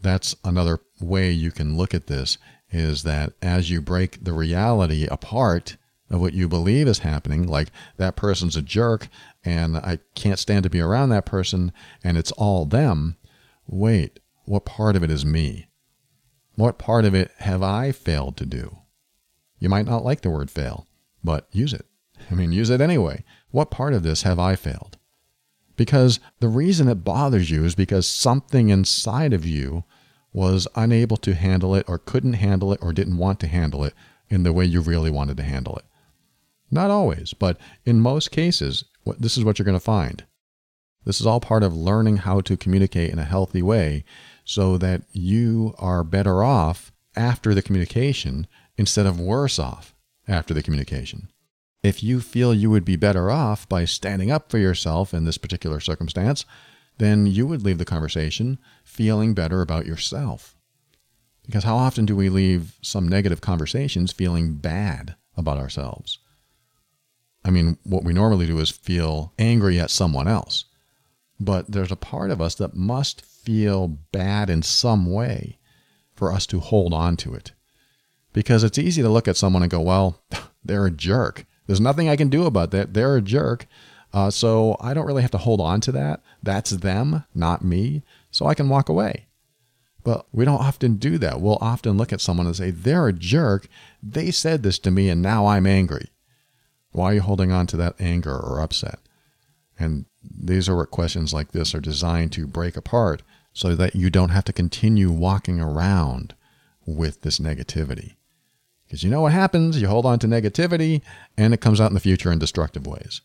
That's 0.00 0.36
another 0.44 0.80
way 1.00 1.30
you 1.30 1.50
can 1.50 1.76
look 1.76 1.94
at 1.94 2.06
this 2.06 2.38
is 2.70 3.02
that 3.04 3.32
as 3.40 3.70
you 3.70 3.80
break 3.80 4.22
the 4.24 4.32
reality 4.32 5.06
apart 5.10 5.76
of 6.10 6.20
what 6.20 6.34
you 6.34 6.48
believe 6.48 6.86
is 6.86 6.98
happening, 6.98 7.46
like 7.46 7.68
that 7.96 8.16
person's 8.16 8.56
a 8.56 8.62
jerk 8.62 9.08
and 9.44 9.76
I 9.76 9.98
can't 10.14 10.38
stand 10.38 10.64
to 10.64 10.70
be 10.70 10.80
around 10.80 11.08
that 11.10 11.26
person 11.26 11.72
and 12.02 12.18
it's 12.18 12.32
all 12.32 12.66
them, 12.66 13.16
wait, 13.66 14.20
what 14.44 14.66
part 14.66 14.96
of 14.96 15.02
it 15.02 15.10
is 15.10 15.24
me? 15.24 15.68
What 16.56 16.78
part 16.78 17.04
of 17.04 17.14
it 17.14 17.32
have 17.38 17.62
I 17.62 17.92
failed 17.92 18.36
to 18.36 18.46
do? 18.46 18.78
You 19.58 19.68
might 19.68 19.86
not 19.86 20.04
like 20.04 20.20
the 20.20 20.30
word 20.30 20.50
fail, 20.50 20.86
but 21.22 21.48
use 21.50 21.72
it. 21.72 21.86
I 22.30 22.34
mean, 22.34 22.52
use 22.52 22.70
it 22.70 22.80
anyway. 22.80 23.24
What 23.50 23.70
part 23.70 23.92
of 23.92 24.02
this 24.02 24.22
have 24.22 24.38
I 24.38 24.56
failed? 24.56 24.98
Because 25.76 26.20
the 26.40 26.48
reason 26.48 26.88
it 26.88 27.04
bothers 27.04 27.50
you 27.50 27.64
is 27.64 27.74
because 27.74 28.06
something 28.06 28.68
inside 28.68 29.32
of 29.32 29.44
you 29.44 29.84
was 30.32 30.68
unable 30.76 31.16
to 31.18 31.34
handle 31.34 31.74
it 31.74 31.84
or 31.88 31.98
couldn't 31.98 32.34
handle 32.34 32.72
it 32.72 32.80
or 32.82 32.92
didn't 32.92 33.18
want 33.18 33.40
to 33.40 33.46
handle 33.46 33.84
it 33.84 33.94
in 34.28 34.42
the 34.42 34.52
way 34.52 34.64
you 34.64 34.80
really 34.80 35.10
wanted 35.10 35.36
to 35.36 35.42
handle 35.42 35.76
it. 35.76 35.84
Not 36.70 36.90
always, 36.90 37.34
but 37.34 37.58
in 37.84 38.00
most 38.00 38.30
cases, 38.30 38.84
this 39.18 39.36
is 39.36 39.44
what 39.44 39.58
you're 39.58 39.64
going 39.64 39.78
to 39.78 39.80
find. 39.80 40.24
This 41.04 41.20
is 41.20 41.26
all 41.26 41.40
part 41.40 41.62
of 41.62 41.76
learning 41.76 42.18
how 42.18 42.40
to 42.42 42.56
communicate 42.56 43.10
in 43.10 43.18
a 43.18 43.24
healthy 43.24 43.62
way 43.62 44.04
so 44.44 44.76
that 44.78 45.02
you 45.12 45.74
are 45.78 46.04
better 46.04 46.42
off 46.42 46.92
after 47.16 47.54
the 47.54 47.62
communication 47.62 48.46
instead 48.76 49.06
of 49.06 49.20
worse 49.20 49.58
off 49.58 49.94
after 50.28 50.54
the 50.54 50.62
communication. 50.62 51.28
If 51.82 52.02
you 52.02 52.20
feel 52.20 52.54
you 52.54 52.70
would 52.70 52.84
be 52.84 52.96
better 52.96 53.30
off 53.30 53.68
by 53.68 53.84
standing 53.84 54.30
up 54.30 54.50
for 54.50 54.58
yourself 54.58 55.12
in 55.12 55.24
this 55.24 55.38
particular 55.38 55.80
circumstance, 55.80 56.44
then 56.98 57.26
you 57.26 57.46
would 57.46 57.62
leave 57.62 57.78
the 57.78 57.84
conversation 57.84 58.58
feeling 58.84 59.34
better 59.34 59.60
about 59.60 59.86
yourself. 59.86 60.56
Because 61.44 61.64
how 61.64 61.76
often 61.76 62.06
do 62.06 62.16
we 62.16 62.28
leave 62.30 62.78
some 62.80 63.06
negative 63.06 63.40
conversations 63.40 64.12
feeling 64.12 64.54
bad 64.54 65.14
about 65.36 65.58
ourselves? 65.58 66.18
I 67.44 67.50
mean, 67.50 67.76
what 67.84 68.04
we 68.04 68.14
normally 68.14 68.46
do 68.46 68.58
is 68.58 68.70
feel 68.70 69.34
angry 69.38 69.78
at 69.78 69.90
someone 69.90 70.26
else. 70.26 70.64
But 71.38 71.70
there's 71.70 71.92
a 71.92 71.96
part 71.96 72.30
of 72.30 72.40
us 72.40 72.54
that 72.54 72.74
must 72.74 73.22
feel 73.44 73.88
bad 74.12 74.50
in 74.50 74.62
some 74.62 75.10
way 75.10 75.58
for 76.14 76.32
us 76.32 76.46
to 76.46 76.60
hold 76.60 76.94
on 76.94 77.16
to 77.18 77.34
it. 77.34 77.52
Because 78.32 78.64
it's 78.64 78.78
easy 78.78 79.02
to 79.02 79.08
look 79.08 79.28
at 79.28 79.36
someone 79.36 79.62
and 79.62 79.70
go, 79.70 79.80
well, 79.80 80.22
they're 80.64 80.86
a 80.86 80.90
jerk. 80.90 81.46
There's 81.66 81.80
nothing 81.80 82.08
I 82.08 82.16
can 82.16 82.28
do 82.28 82.46
about 82.46 82.70
that. 82.72 82.94
They're 82.94 83.16
a 83.16 83.22
jerk. 83.22 83.66
Uh, 84.12 84.30
so 84.30 84.76
I 84.80 84.94
don't 84.94 85.06
really 85.06 85.22
have 85.22 85.30
to 85.32 85.38
hold 85.38 85.60
on 85.60 85.80
to 85.82 85.92
that. 85.92 86.22
That's 86.42 86.70
them, 86.70 87.24
not 87.34 87.64
me. 87.64 88.02
So 88.30 88.46
I 88.46 88.54
can 88.54 88.68
walk 88.68 88.88
away. 88.88 89.26
But 90.04 90.26
we 90.32 90.44
don't 90.44 90.60
often 90.60 90.96
do 90.96 91.18
that. 91.18 91.40
We'll 91.40 91.58
often 91.60 91.96
look 91.96 92.12
at 92.12 92.20
someone 92.20 92.46
and 92.46 92.54
say, 92.54 92.70
they're 92.70 93.08
a 93.08 93.12
jerk. 93.12 93.66
They 94.02 94.30
said 94.30 94.62
this 94.62 94.78
to 94.80 94.90
me 94.90 95.08
and 95.08 95.22
now 95.22 95.46
I'm 95.46 95.66
angry. 95.66 96.10
Why 96.92 97.06
are 97.06 97.14
you 97.14 97.20
holding 97.22 97.50
on 97.50 97.66
to 97.68 97.76
that 97.78 97.96
anger 97.98 98.36
or 98.36 98.60
upset? 98.60 99.00
And 99.78 100.04
these 100.22 100.68
are 100.68 100.76
what 100.76 100.90
questions 100.90 101.32
like 101.32 101.52
this 101.52 101.74
are 101.74 101.80
designed 101.80 102.32
to 102.32 102.46
break 102.46 102.76
apart 102.76 103.22
so 103.54 103.74
that 103.76 103.96
you 103.96 104.10
don't 104.10 104.30
have 104.30 104.44
to 104.44 104.52
continue 104.52 105.10
walking 105.10 105.60
around 105.60 106.34
with 106.84 107.22
this 107.22 107.38
negativity. 107.38 108.16
Because 108.86 109.02
you 109.02 109.10
know 109.10 109.22
what 109.22 109.32
happens? 109.32 109.80
You 109.80 109.88
hold 109.88 110.04
on 110.04 110.18
to 110.18 110.26
negativity 110.26 111.00
and 111.38 111.54
it 111.54 111.60
comes 111.60 111.80
out 111.80 111.88
in 111.90 111.94
the 111.94 112.00
future 112.00 112.30
in 112.30 112.38
destructive 112.38 112.86
ways. 112.86 113.22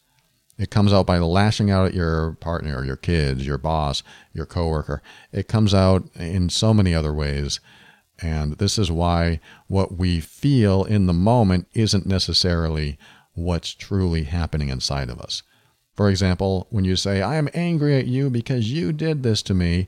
It 0.57 0.69
comes 0.69 0.93
out 0.93 1.05
by 1.05 1.17
lashing 1.19 1.71
out 1.71 1.87
at 1.87 1.93
your 1.93 2.33
partner, 2.33 2.85
your 2.85 2.95
kids, 2.95 3.45
your 3.45 3.57
boss, 3.57 4.03
your 4.33 4.45
coworker. 4.45 5.01
It 5.31 5.47
comes 5.47 5.73
out 5.73 6.03
in 6.15 6.49
so 6.49 6.73
many 6.73 6.93
other 6.93 7.13
ways. 7.13 7.59
And 8.21 8.53
this 8.57 8.77
is 8.77 8.91
why 8.91 9.39
what 9.67 9.97
we 9.97 10.19
feel 10.19 10.83
in 10.83 11.05
the 11.05 11.13
moment 11.13 11.67
isn't 11.73 12.05
necessarily 12.05 12.97
what's 13.33 13.73
truly 13.73 14.23
happening 14.23 14.69
inside 14.69 15.09
of 15.09 15.19
us. 15.19 15.43
For 15.95 16.09
example, 16.09 16.67
when 16.69 16.83
you 16.83 16.95
say, 16.95 17.21
I 17.21 17.35
am 17.35 17.49
angry 17.53 17.97
at 17.97 18.07
you 18.07 18.29
because 18.29 18.71
you 18.71 18.91
did 18.91 19.23
this 19.23 19.41
to 19.43 19.53
me, 19.53 19.87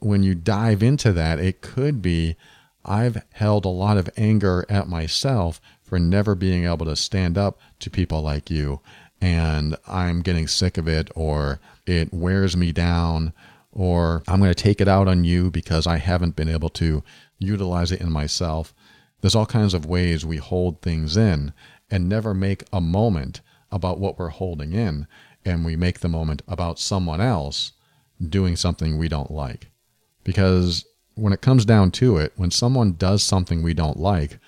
when 0.00 0.22
you 0.22 0.34
dive 0.34 0.82
into 0.82 1.12
that, 1.12 1.38
it 1.38 1.60
could 1.60 2.02
be, 2.02 2.36
I've 2.84 3.22
held 3.32 3.64
a 3.64 3.68
lot 3.68 3.96
of 3.96 4.10
anger 4.16 4.64
at 4.68 4.88
myself 4.88 5.60
for 5.82 5.98
never 5.98 6.34
being 6.34 6.64
able 6.64 6.86
to 6.86 6.96
stand 6.96 7.36
up 7.36 7.58
to 7.80 7.90
people 7.90 8.22
like 8.22 8.50
you 8.50 8.80
and 9.20 9.76
I'm 9.86 10.22
getting 10.22 10.46
sick 10.46 10.78
of 10.78 10.88
it, 10.88 11.10
or 11.14 11.60
it 11.86 12.12
wears 12.12 12.56
me 12.56 12.72
down, 12.72 13.32
or 13.72 14.22
I'm 14.26 14.40
going 14.40 14.52
to 14.52 14.62
take 14.62 14.80
it 14.80 14.88
out 14.88 15.08
on 15.08 15.24
you 15.24 15.50
because 15.50 15.86
I 15.86 15.98
haven't 15.98 16.36
been 16.36 16.48
able 16.48 16.70
to 16.70 17.02
utilize 17.38 17.92
it 17.92 18.00
in 18.00 18.10
myself. 18.10 18.72
There's 19.20 19.34
all 19.34 19.46
kinds 19.46 19.74
of 19.74 19.86
ways 19.86 20.24
we 20.24 20.38
hold 20.38 20.80
things 20.80 21.16
in 21.16 21.52
and 21.90 22.08
never 22.08 22.32
make 22.32 22.64
a 22.72 22.80
moment 22.80 23.40
about 23.70 23.98
what 23.98 24.18
we're 24.18 24.28
holding 24.28 24.72
in, 24.72 25.06
and 25.44 25.64
we 25.64 25.76
make 25.76 26.00
the 26.00 26.08
moment 26.08 26.42
about 26.48 26.78
someone 26.78 27.20
else 27.20 27.72
doing 28.26 28.56
something 28.56 28.96
we 28.96 29.08
don't 29.08 29.30
like. 29.30 29.69
Because 30.24 30.84
when 31.14 31.32
it 31.32 31.40
comes 31.40 31.64
down 31.64 31.90
to 31.92 32.16
it, 32.16 32.32
when 32.36 32.50
someone 32.50 32.92
does 32.92 33.22
something 33.22 33.62
we 33.62 33.74
don't 33.74 33.98
like, 33.98 34.38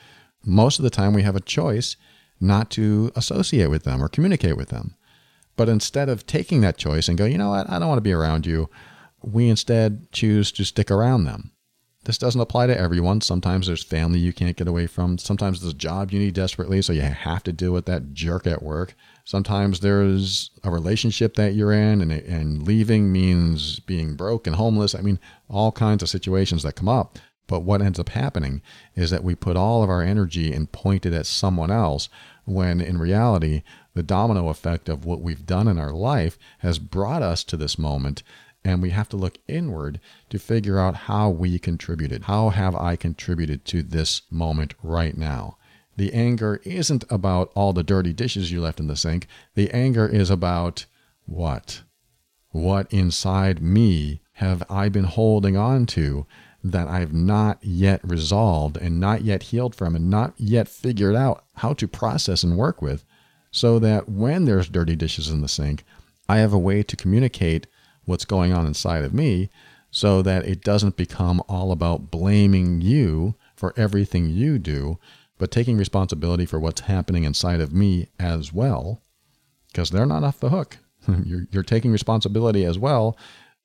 most 0.45 0.79
of 0.79 0.83
the 0.83 0.91
time 0.91 1.13
we 1.13 1.23
have 1.23 1.37
a 1.37 1.41
choice 1.41 1.97
not 2.41 2.71
to 2.71 3.13
associate 3.15 3.69
with 3.69 3.85
them 3.85 4.03
or 4.03 4.09
communicate 4.09 4.57
with 4.57 4.69
them. 4.69 4.97
But 5.57 5.69
instead 5.69 6.09
of 6.09 6.27
taking 6.27 6.61
that 6.63 6.77
choice 6.77 7.09
and 7.09 7.17
go, 7.17 7.25
you 7.25 7.39
know 7.39 7.51
what, 7.51 7.71
I 7.71 7.79
don't 7.79 7.89
want 7.89 7.99
to 7.99 8.03
be 8.03 8.13
around 8.13 8.47
you, 8.47 8.69
we 9.23 9.49
instead 9.49 10.11
choose 10.11 10.51
to 10.53 10.65
stick 10.65 10.91
around 10.91 11.25
them. 11.25 11.52
This 12.05 12.19
doesn't 12.19 12.41
apply 12.41 12.67
to 12.67 12.77
everyone. 12.77 13.21
Sometimes 13.21 13.69
there's 13.69 13.85
family 13.85 14.19
you 14.19 14.33
can't 14.33 14.57
get 14.57 14.67
away 14.67 14.89
from. 14.89 15.19
Sometimes 15.19 15.61
there's 15.61 15.73
a 15.73 15.77
job 15.77 16.11
you 16.11 16.19
need 16.19 16.35
desperately, 16.35 16.83
so 16.83 16.93
you 16.93 17.03
have 17.03 17.45
to 17.45 17.53
deal 17.53 17.73
with 17.73 17.87
that 17.87 18.13
jerk 18.13 18.45
at 18.47 18.63
work. 18.63 18.95
Sometimes 19.25 19.81
there's 19.81 20.51
a 20.65 20.71
relationship 20.71 21.37
that 21.37 21.55
you're 21.55 21.73
in, 21.73 22.01
and, 22.01 22.11
and 22.11 22.67
leaving 22.67 23.13
means 23.13 23.79
being 23.79 24.17
broke 24.17 24.49
and 24.49 24.57
homeless. 24.57 24.97
I 24.97 25.01
mean, 25.01 25.21
all 25.49 25.71
kinds 25.71 26.03
of 26.03 26.09
situations 26.09 26.65
that 26.65 26.75
come 26.75 26.89
up. 26.89 27.21
But 27.47 27.61
what 27.61 27.83
ends 27.83 28.01
up 28.01 28.09
happening 28.09 28.63
is 28.97 29.11
that 29.11 29.23
we 29.23 29.35
put 29.35 29.57
all 29.57 29.83
of 29.83 29.91
our 29.91 30.03
energy 30.03 30.53
and 30.53 30.73
point 30.73 31.07
it 31.07 31.13
at 31.13 31.27
someone 31.27 31.71
else 31.71 32.09
when 32.45 32.81
in 32.81 32.99
reality, 32.99 33.63
the 33.95 34.03
domino 34.03 34.49
effect 34.49 34.89
of 34.89 35.05
what 35.05 35.21
we've 35.21 35.47
done 35.47 35.69
in 35.69 35.79
our 35.79 35.93
life 35.93 36.39
has 36.59 36.79
brought 36.79 37.23
us 37.23 37.45
to 37.45 37.57
this 37.57 37.79
moment. 37.79 38.23
And 38.65 38.81
we 38.81 38.91
have 38.91 39.09
to 39.11 39.17
look 39.17 39.39
inward 39.49 40.01
to 40.31 40.39
figure 40.39 40.79
out 40.79 40.95
how 40.95 41.31
we 41.31 41.59
contributed. 41.59 42.25
How 42.25 42.51
have 42.51 42.77
I 42.77 42.97
contributed 42.97 43.65
to 43.67 43.83
this 43.83 44.23
moment 44.31 44.75
right 44.83 45.17
now? 45.17 45.57
The 45.97 46.13
anger 46.15 46.61
isn't 46.65 47.05
about 47.11 47.53
all 47.55 47.73
the 47.73 47.83
dirty 47.83 48.13
dishes 48.13 48.51
you 48.51 48.61
left 48.61 48.81
in 48.81 48.87
the 48.87 48.97
sink. 48.97 49.27
The 49.55 49.71
anger 49.73 50.07
is 50.07 50.31
about 50.31 50.87
what? 51.27 51.83
What 52.51 52.93
inside 52.93 53.63
me 53.63 54.21
have 54.35 54.63
I 54.71 54.89
been 54.89 55.05
holding 55.05 55.57
on 55.57 55.87
to 55.87 56.27
that 56.65 56.89
I've 56.89 57.13
not 57.13 57.59
yet 57.63 58.01
resolved 58.05 58.77
and 58.77 59.01
not 59.01 59.23
yet 59.23 59.45
healed 59.45 59.75
from 59.75 59.97
and 59.97 60.09
not 60.09 60.35
yet 60.37 60.69
figured 60.69 61.17
out 61.17 61.45
how 61.57 61.73
to 61.75 61.89
process 61.89 62.43
and 62.43 62.57
work 62.57 62.81
with 62.81 63.05
so 63.51 63.79
that 63.81 64.09
when 64.09 64.45
there's 64.45 64.69
dirty 64.69 64.97
dishes 64.97 65.29
in 65.29 65.41
the 65.41 65.49
sink, 65.49 65.85
I 66.29 66.39
have 66.39 66.53
a 66.53 66.59
way 66.59 66.83
to 66.83 66.97
communicate 66.97 67.67
what's 68.05 68.25
going 68.25 68.53
on 68.53 68.67
inside 68.67 69.05
of 69.05 69.15
me 69.15 69.51
so 69.91 70.23
that 70.23 70.47
it 70.47 70.63
doesn't 70.63 70.97
become 70.97 71.43
all 71.49 71.71
about 71.71 72.11
blaming 72.11 72.81
you 72.81 73.35
for 73.55 73.75
everything 73.77 74.31
you 74.31 74.59
do, 74.59 74.99
but 75.39 75.51
taking 75.51 75.77
responsibility 75.77 76.47
for 76.47 76.59
what's 76.59 76.83
happening 76.83 77.25
inside 77.25 77.61
of 77.61 77.73
me 77.73 78.09
as 78.19 78.53
well, 78.53 79.03
because 79.69 79.91
they're 79.91 80.07
not 80.07 80.25
off 80.25 80.41
the 80.41 80.49
hook. 80.49 80.79
you're, 81.25 81.47
you're 81.51 81.63
taking 81.63 81.93
responsibility 81.93 82.65
as 82.65 82.79
well 82.79 83.17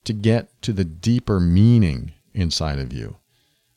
to 0.03 0.13
get 0.13 0.61
to 0.61 0.73
the 0.73 0.85
deeper 0.85 1.39
meaning 1.39 2.13
inside 2.33 2.79
of 2.79 2.91
you. 2.91 3.17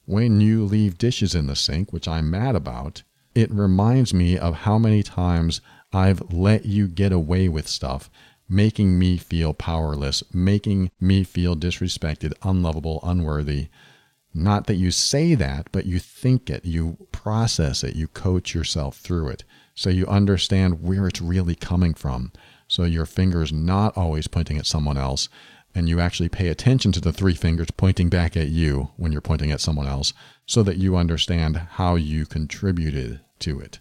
When 0.05 0.41
you 0.41 0.65
leave 0.65 0.99
dishes 0.99 1.35
in 1.37 1.47
the 1.47 1.57
sink, 1.57 1.93
which 1.93 2.09
I'm 2.09 2.31
mad 2.31 2.57
about, 2.57 3.05
it 3.35 3.51
reminds 3.53 4.13
me 4.13 4.37
of 4.37 4.57
how 4.57 4.77
many 4.77 5.05
times 5.05 5.61
I've 5.93 6.33
let 6.33 6.67
you 6.67 6.89
get 6.89 7.13
away 7.13 7.49
with 7.49 7.69
stuff, 7.69 8.11
making 8.51 8.99
me 8.99 9.17
feel 9.17 9.55
powerless, 9.55 10.25
making 10.35 10.91
me 11.01 11.23
feel 11.23 11.55
disrespected, 11.55 12.35
unlovable, 12.43 12.99
unworthy. 13.05 13.69
Not 14.35 14.67
that 14.67 14.75
you 14.75 14.91
say 14.91 15.37
that, 15.37 15.69
but 15.71 15.87
you 15.87 16.01
think 16.01 16.51
it, 16.51 16.65
you 16.65 16.97
process 17.13 17.85
it, 17.85 17.95
you 17.95 18.09
coach 18.09 18.53
yourself 18.53 18.99
through 18.99 19.29
it. 19.29 19.45
So 19.75 19.89
you 19.89 20.07
understand 20.07 20.83
where 20.83 21.07
it's 21.07 21.23
really 21.23 21.55
coming 21.55 21.95
from. 21.95 22.33
So 22.67 22.83
your 22.83 23.07
finger's 23.07 23.53
not 23.53 23.97
always 23.97 24.27
pointing 24.27 24.59
at 24.59 24.67
someone 24.67 24.99
else, 24.99 25.29
and 25.75 25.89
you 25.89 26.01
actually 26.01 26.29
pay 26.29 26.49
attention 26.49 26.91
to 26.93 27.01
the 27.01 27.13
three 27.13 27.35
fingers 27.35 27.71
pointing 27.77 28.09
back 28.09 28.37
at 28.37 28.49
you 28.49 28.91
when 28.97 29.13
you're 29.13 29.21
pointing 29.21 29.53
at 29.53 29.61
someone 29.61 29.87
else 29.87 30.13
so 30.45 30.65
that 30.65 30.77
you 30.77 30.97
understand 30.97 31.57
how 31.57 31.95
you 31.95 32.27
contributed 32.27 33.21
to 33.39 33.61
it. 33.61 33.79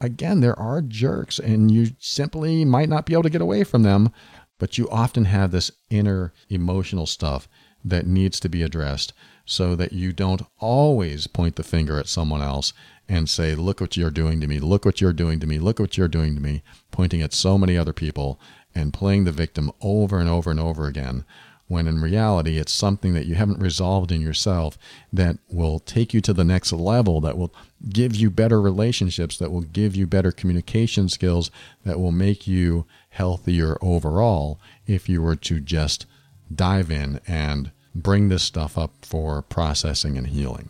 Again, 0.00 0.40
there 0.40 0.58
are 0.58 0.82
jerks, 0.82 1.38
and 1.38 1.70
you 1.70 1.88
simply 1.98 2.64
might 2.64 2.88
not 2.88 3.06
be 3.06 3.14
able 3.14 3.22
to 3.24 3.30
get 3.30 3.40
away 3.40 3.64
from 3.64 3.82
them, 3.82 4.10
but 4.58 4.78
you 4.78 4.88
often 4.90 5.26
have 5.26 5.50
this 5.50 5.70
inner 5.90 6.32
emotional 6.48 7.06
stuff 7.06 7.48
that 7.84 8.06
needs 8.06 8.40
to 8.40 8.48
be 8.48 8.62
addressed 8.62 9.12
so 9.44 9.76
that 9.76 9.92
you 9.92 10.12
don't 10.12 10.42
always 10.58 11.26
point 11.26 11.56
the 11.56 11.62
finger 11.62 11.98
at 11.98 12.08
someone 12.08 12.42
else 12.42 12.72
and 13.08 13.30
say, 13.30 13.54
Look 13.54 13.80
what 13.80 13.96
you're 13.96 14.10
doing 14.10 14.40
to 14.40 14.46
me, 14.48 14.58
look 14.58 14.84
what 14.84 15.00
you're 15.00 15.12
doing 15.12 15.38
to 15.40 15.46
me, 15.46 15.58
look 15.58 15.78
what 15.78 15.96
you're 15.96 16.08
doing 16.08 16.34
to 16.34 16.40
me, 16.40 16.62
pointing 16.90 17.22
at 17.22 17.32
so 17.32 17.56
many 17.56 17.78
other 17.78 17.92
people 17.92 18.40
and 18.74 18.92
playing 18.92 19.24
the 19.24 19.32
victim 19.32 19.70
over 19.80 20.18
and 20.18 20.28
over 20.28 20.50
and 20.50 20.60
over 20.60 20.86
again, 20.86 21.24
when 21.68 21.88
in 21.88 22.00
reality 22.00 22.58
it's 22.58 22.72
something 22.72 23.14
that 23.14 23.26
you 23.26 23.34
haven't 23.34 23.60
resolved 23.60 24.12
in 24.12 24.20
yourself 24.20 24.78
that 25.12 25.38
will 25.48 25.80
take 25.80 26.14
you 26.14 26.20
to 26.20 26.32
the 26.32 26.44
next 26.44 26.72
level, 26.72 27.20
that 27.20 27.36
will 27.36 27.52
give 27.88 28.14
you 28.14 28.30
better 28.30 28.60
relationships, 28.60 29.36
that 29.38 29.50
will 29.50 29.62
give 29.62 29.96
you 29.96 30.06
better 30.06 30.30
communication 30.30 31.08
skills, 31.08 31.50
that 31.84 31.98
will 31.98 32.12
make 32.12 32.46
you 32.46 32.86
healthier 33.10 33.76
overall 33.82 34.60
if 34.86 35.08
you 35.08 35.20
were 35.20 35.36
to 35.36 35.60
just 35.60 36.06
dive 36.54 36.90
in 36.90 37.20
and 37.26 37.72
bring 37.94 38.28
this 38.28 38.42
stuff 38.42 38.78
up 38.78 38.92
for 39.02 39.42
processing 39.42 40.16
and 40.16 40.28
healing. 40.28 40.68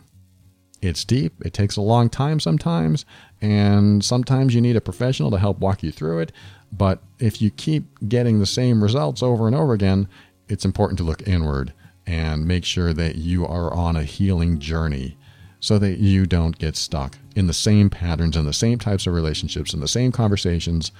It's 0.81 1.03
deep, 1.03 1.33
it 1.43 1.53
takes 1.53 1.75
a 1.75 1.81
long 1.81 2.09
time 2.09 2.39
sometimes, 2.39 3.03
and 3.41 4.03
sometimes 4.03 4.53
you 4.53 4.61
need 4.61 4.75
a 4.75 4.81
professional 4.81 5.31
to 5.31 5.39
help 5.39 5.59
walk 5.59 5.81
you 5.83 5.91
through 5.91 6.19
it. 6.19 6.31
But 6.71 7.01
if 7.19 7.41
you 7.41 7.49
keep 7.49 7.85
getting 8.07 8.39
the 8.39 8.45
same 8.45 8.83
results 8.83 9.23
over 9.23 9.47
and 9.47 9.55
over 9.55 9.73
again, 9.73 10.07
it's 10.49 10.65
important 10.65 10.97
to 10.99 11.03
look 11.03 11.27
inward 11.27 11.73
and 12.05 12.47
make 12.47 12.63
sure 12.63 12.93
that 12.93 13.15
you 13.15 13.45
are 13.45 13.73
on 13.73 13.95
a 13.95 14.03
healing 14.03 14.59
journey 14.59 15.17
so 15.59 15.77
that 15.79 15.97
you 15.97 16.25
don't 16.25 16.57
get 16.57 16.75
stuck 16.75 17.17
in 17.35 17.47
the 17.47 17.53
same 17.53 17.89
patterns 17.89 18.37
and 18.37 18.47
the 18.47 18.53
same 18.53 18.79
types 18.79 19.07
of 19.07 19.13
relationships 19.13 19.73
and 19.73 19.81
the 19.81 19.87
same 19.87 20.11
conversations 20.11 20.91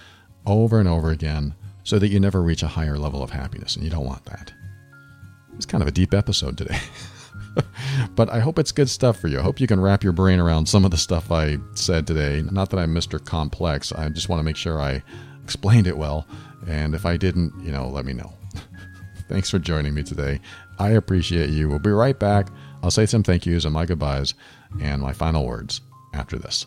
over 0.45 0.79
and 0.79 0.89
over 0.89 1.11
again 1.11 1.53
so 1.83 1.99
that 1.99 2.09
you 2.09 2.19
never 2.19 2.41
reach 2.41 2.63
a 2.63 2.67
higher 2.67 2.97
level 2.97 3.23
of 3.23 3.29
happiness. 3.29 3.75
And 3.75 3.85
you 3.85 3.89
don't 3.89 4.05
want 4.05 4.25
that. 4.25 4.51
It's 5.55 5.65
kind 5.65 5.81
of 5.81 5.87
a 5.87 5.91
deep 5.91 6.13
episode 6.13 6.57
today. 6.57 6.79
but 8.15 8.29
I 8.29 8.39
hope 8.39 8.59
it's 8.59 8.71
good 8.71 8.89
stuff 8.89 9.19
for 9.19 9.27
you. 9.27 9.39
I 9.39 9.43
hope 9.43 9.59
you 9.59 9.67
can 9.67 9.79
wrap 9.79 10.03
your 10.03 10.13
brain 10.13 10.39
around 10.39 10.67
some 10.67 10.85
of 10.85 10.91
the 10.91 10.97
stuff 10.97 11.31
I 11.31 11.57
said 11.75 12.05
today. 12.05 12.43
Not 12.51 12.69
that 12.71 12.79
I'm 12.79 12.93
Mr. 12.93 13.23
Complex, 13.23 13.91
I 13.91 14.09
just 14.09 14.29
want 14.29 14.39
to 14.39 14.43
make 14.43 14.57
sure 14.57 14.81
I 14.81 15.01
explained 15.43 15.87
it 15.87 15.97
well. 15.97 16.27
And 16.67 16.93
if 16.93 17.05
I 17.05 17.17
didn't, 17.17 17.53
you 17.63 17.71
know, 17.71 17.87
let 17.87 18.05
me 18.05 18.13
know. 18.13 18.33
Thanks 19.27 19.49
for 19.49 19.59
joining 19.59 19.93
me 19.93 20.03
today. 20.03 20.39
I 20.79 20.89
appreciate 20.91 21.49
you. 21.49 21.69
We'll 21.69 21.79
be 21.79 21.89
right 21.91 22.17
back. 22.17 22.47
I'll 22.81 22.91
say 22.91 23.05
some 23.05 23.23
thank 23.23 23.45
yous 23.45 23.65
and 23.65 23.73
my 23.73 23.85
goodbyes 23.85 24.33
and 24.81 25.01
my 25.01 25.13
final 25.13 25.45
words 25.45 25.81
after 26.13 26.37
this. 26.37 26.65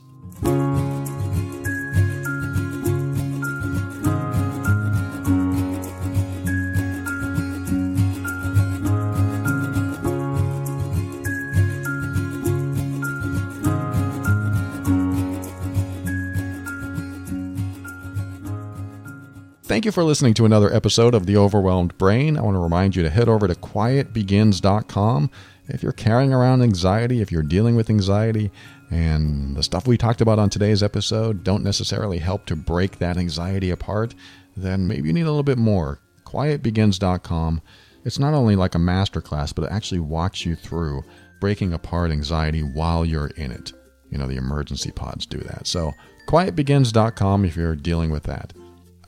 Thank 19.81 19.87
you 19.87 19.93
for 19.93 20.05
listening 20.05 20.35
to 20.35 20.45
another 20.45 20.71
episode 20.75 21.15
of 21.15 21.25
The 21.25 21.39
Overwhelmed 21.39 21.97
Brain. 21.97 22.37
I 22.37 22.43
want 22.43 22.55
to 22.55 22.59
remind 22.59 22.95
you 22.95 23.03
to 23.03 23.09
head 23.09 23.31
over 23.31 23.49
to 23.49 23.55
quietbegins.com. 23.55 25.31
If 25.69 25.83
you're 25.83 25.93
carrying 25.93 26.35
around 26.35 26.61
anxiety, 26.61 27.23
if 27.23 27.33
you're 27.33 27.43
dealing 27.43 27.77
with 27.77 27.89
anxiety, 27.89 28.51
and 28.91 29.57
the 29.57 29.63
stuff 29.63 29.87
we 29.87 29.97
talked 29.97 30.21
about 30.21 30.39
on 30.39 30.51
today's 30.51 30.83
episode 30.83 31.43
don't 31.43 31.65
necessarily 31.65 32.19
help 32.19 32.45
to 32.45 32.57
break 32.57 32.99
that 32.99 33.17
anxiety 33.17 33.71
apart, 33.71 34.15
then 34.55 34.87
maybe 34.87 35.09
you 35.09 35.15
need 35.15 35.23
a 35.23 35.31
little 35.31 35.43
bit 35.43 35.57
more. 35.57 35.99
QuietBegins.com. 36.27 37.63
It's 38.05 38.19
not 38.19 38.35
only 38.35 38.57
like 38.57 38.75
a 38.75 38.79
masterclass, 38.79 39.55
but 39.55 39.65
it 39.65 39.73
actually 39.73 40.01
walks 40.01 40.45
you 40.45 40.57
through 40.57 41.05
breaking 41.41 41.73
apart 41.73 42.11
anxiety 42.11 42.63
while 42.63 43.07
you're 43.07 43.29
in 43.29 43.51
it. 43.51 43.73
You 44.11 44.19
know, 44.19 44.27
the 44.27 44.37
emergency 44.37 44.91
pods 44.91 45.25
do 45.25 45.39
that. 45.39 45.67
So, 45.67 45.95
quietbegins.com 46.29 47.47
if 47.47 47.57
you're 47.57 47.77
dealing 47.77 48.11
with 48.11 48.25
that. 48.25 48.53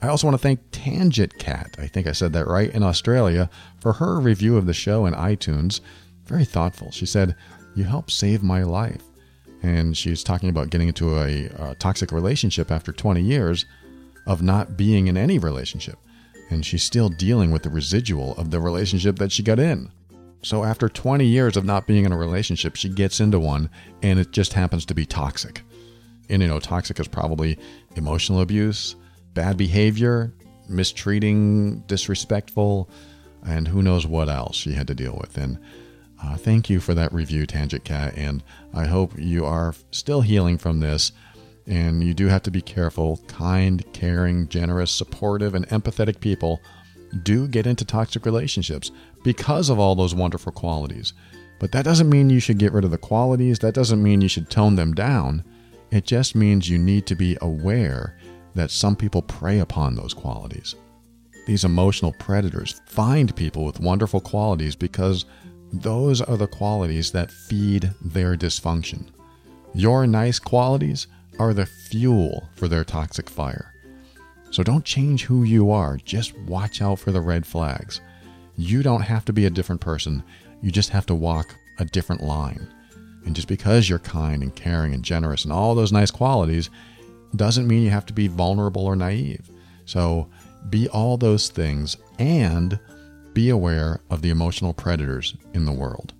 I 0.03 0.09
also 0.09 0.27
want 0.27 0.35
to 0.35 0.41
thank 0.43 0.59
Tangent 0.71 1.37
Cat, 1.39 1.77
I 1.79 1.87
think 1.87 2.07
I 2.07 2.11
said 2.11 2.33
that 2.33 2.45
right, 2.45 2.69
in 2.69 2.83
Australia, 2.83 3.49
for 3.79 3.93
her 3.93 4.19
review 4.19 4.57
of 4.57 4.65
the 4.65 4.73
show 4.73 5.05
in 5.05 5.13
iTunes. 5.13 5.79
Very 6.25 6.43
thoughtful. 6.43 6.91
She 6.91 7.05
said, 7.05 7.37
You 7.73 7.85
helped 7.85 8.11
save 8.11 8.43
my 8.43 8.63
life. 8.63 9.01
And 9.61 9.95
she's 9.95 10.21
talking 10.21 10.49
about 10.49 10.71
getting 10.71 10.89
into 10.89 11.17
a, 11.17 11.45
a 11.57 11.75
toxic 11.75 12.11
relationship 12.11 12.69
after 12.69 12.91
20 12.91 13.21
years 13.21 13.65
of 14.27 14.41
not 14.41 14.75
being 14.75 15.07
in 15.07 15.15
any 15.15 15.39
relationship. 15.39 15.97
And 16.49 16.65
she's 16.65 16.83
still 16.83 17.07
dealing 17.07 17.51
with 17.51 17.63
the 17.63 17.69
residual 17.69 18.35
of 18.35 18.51
the 18.51 18.59
relationship 18.59 19.15
that 19.19 19.31
she 19.31 19.41
got 19.41 19.57
in. 19.57 19.89
So 20.41 20.65
after 20.65 20.89
20 20.89 21.25
years 21.25 21.55
of 21.55 21.63
not 21.63 21.87
being 21.87 22.03
in 22.03 22.11
a 22.11 22.17
relationship, 22.17 22.75
she 22.75 22.89
gets 22.89 23.21
into 23.21 23.39
one 23.39 23.69
and 24.01 24.19
it 24.19 24.31
just 24.31 24.51
happens 24.51 24.85
to 24.87 24.93
be 24.93 25.05
toxic. 25.05 25.61
And 26.29 26.41
you 26.41 26.49
know, 26.49 26.59
toxic 26.59 26.99
is 26.99 27.07
probably 27.07 27.57
emotional 27.95 28.41
abuse, 28.41 28.97
bad 29.33 29.57
behavior, 29.57 30.33
mistreating, 30.69 31.79
disrespectful, 31.87 32.89
and 33.45 33.67
who 33.67 33.81
knows 33.81 34.07
what 34.07 34.29
else 34.29 34.55
she 34.55 34.73
had 34.73 34.87
to 34.87 34.95
deal 34.95 35.17
with. 35.19 35.37
And 35.37 35.57
uh, 36.23 36.37
thank 36.37 36.69
you 36.69 36.79
for 36.79 36.93
that 36.93 37.13
review, 37.13 37.45
Tangent 37.45 37.83
Cat, 37.83 38.13
and 38.15 38.43
I 38.73 38.85
hope 38.85 39.13
you 39.17 39.45
are 39.45 39.75
still 39.91 40.21
healing 40.21 40.57
from 40.57 40.79
this. 40.79 41.11
And 41.65 42.03
you 42.03 42.13
do 42.13 42.27
have 42.27 42.43
to 42.43 42.51
be 42.51 42.61
careful. 42.61 43.21
Kind, 43.27 43.85
caring, 43.93 44.49
generous, 44.49 44.91
supportive, 44.91 45.55
and 45.55 45.67
empathetic 45.69 46.19
people 46.19 46.59
do 47.23 47.47
get 47.47 47.65
into 47.65 47.85
toxic 47.85 48.25
relationships 48.25 48.91
because 49.23 49.69
of 49.69 49.79
all 49.79 49.95
those 49.95 50.13
wonderful 50.13 50.51
qualities. 50.51 51.13
But 51.59 51.71
that 51.71 51.85
doesn't 51.85 52.09
mean 52.09 52.29
you 52.29 52.41
should 52.41 52.57
get 52.57 52.73
rid 52.73 52.83
of 52.83 52.91
the 52.91 52.97
qualities. 52.97 53.59
That 53.59 53.73
doesn't 53.73 54.03
mean 54.03 54.19
you 54.19 54.27
should 54.27 54.49
tone 54.49 54.75
them 54.75 54.93
down. 54.93 55.45
It 55.91 56.05
just 56.05 56.35
means 56.35 56.69
you 56.69 56.77
need 56.77 57.05
to 57.07 57.15
be 57.15 57.37
aware 57.39 58.17
that 58.55 58.71
some 58.71 58.95
people 58.95 59.21
prey 59.21 59.59
upon 59.59 59.95
those 59.95 60.13
qualities. 60.13 60.75
These 61.45 61.65
emotional 61.65 62.13
predators 62.19 62.81
find 62.85 63.35
people 63.35 63.65
with 63.65 63.79
wonderful 63.79 64.21
qualities 64.21 64.75
because 64.75 65.25
those 65.73 66.21
are 66.21 66.37
the 66.37 66.47
qualities 66.47 67.11
that 67.11 67.31
feed 67.31 67.91
their 68.01 68.35
dysfunction. 68.35 69.07
Your 69.73 70.05
nice 70.05 70.39
qualities 70.39 71.07
are 71.39 71.53
the 71.53 71.65
fuel 71.65 72.47
for 72.55 72.67
their 72.67 72.83
toxic 72.83 73.29
fire. 73.29 73.73
So 74.51 74.61
don't 74.61 74.85
change 74.85 75.23
who 75.25 75.43
you 75.43 75.71
are, 75.71 75.97
just 75.97 76.37
watch 76.41 76.81
out 76.81 76.99
for 76.99 77.11
the 77.11 77.21
red 77.21 77.45
flags. 77.45 78.01
You 78.55 78.83
don't 78.83 79.01
have 79.01 79.25
to 79.25 79.33
be 79.33 79.45
a 79.45 79.49
different 79.49 79.81
person, 79.81 80.23
you 80.61 80.71
just 80.71 80.91
have 80.91 81.07
to 81.07 81.15
walk 81.15 81.55
a 81.79 81.85
different 81.85 82.21
line. 82.21 82.67
And 83.25 83.35
just 83.35 83.47
because 83.47 83.89
you're 83.89 83.99
kind 83.99 84.43
and 84.43 84.55
caring 84.55 84.93
and 84.93 85.03
generous 85.03 85.43
and 85.43 85.51
all 85.51 85.73
those 85.73 85.91
nice 85.91 86.11
qualities 86.11 86.69
doesn't 87.35 87.67
mean 87.67 87.83
you 87.83 87.89
have 87.89 88.05
to 88.07 88.13
be 88.13 88.27
vulnerable 88.27 88.85
or 88.85 88.95
naive. 88.95 89.49
So 89.85 90.29
be 90.69 90.87
all 90.89 91.17
those 91.17 91.49
things 91.49 91.97
and 92.19 92.79
be 93.33 93.49
aware 93.49 93.99
of 94.09 94.21
the 94.21 94.29
emotional 94.29 94.73
predators 94.73 95.35
in 95.53 95.65
the 95.65 95.71
world. 95.71 96.13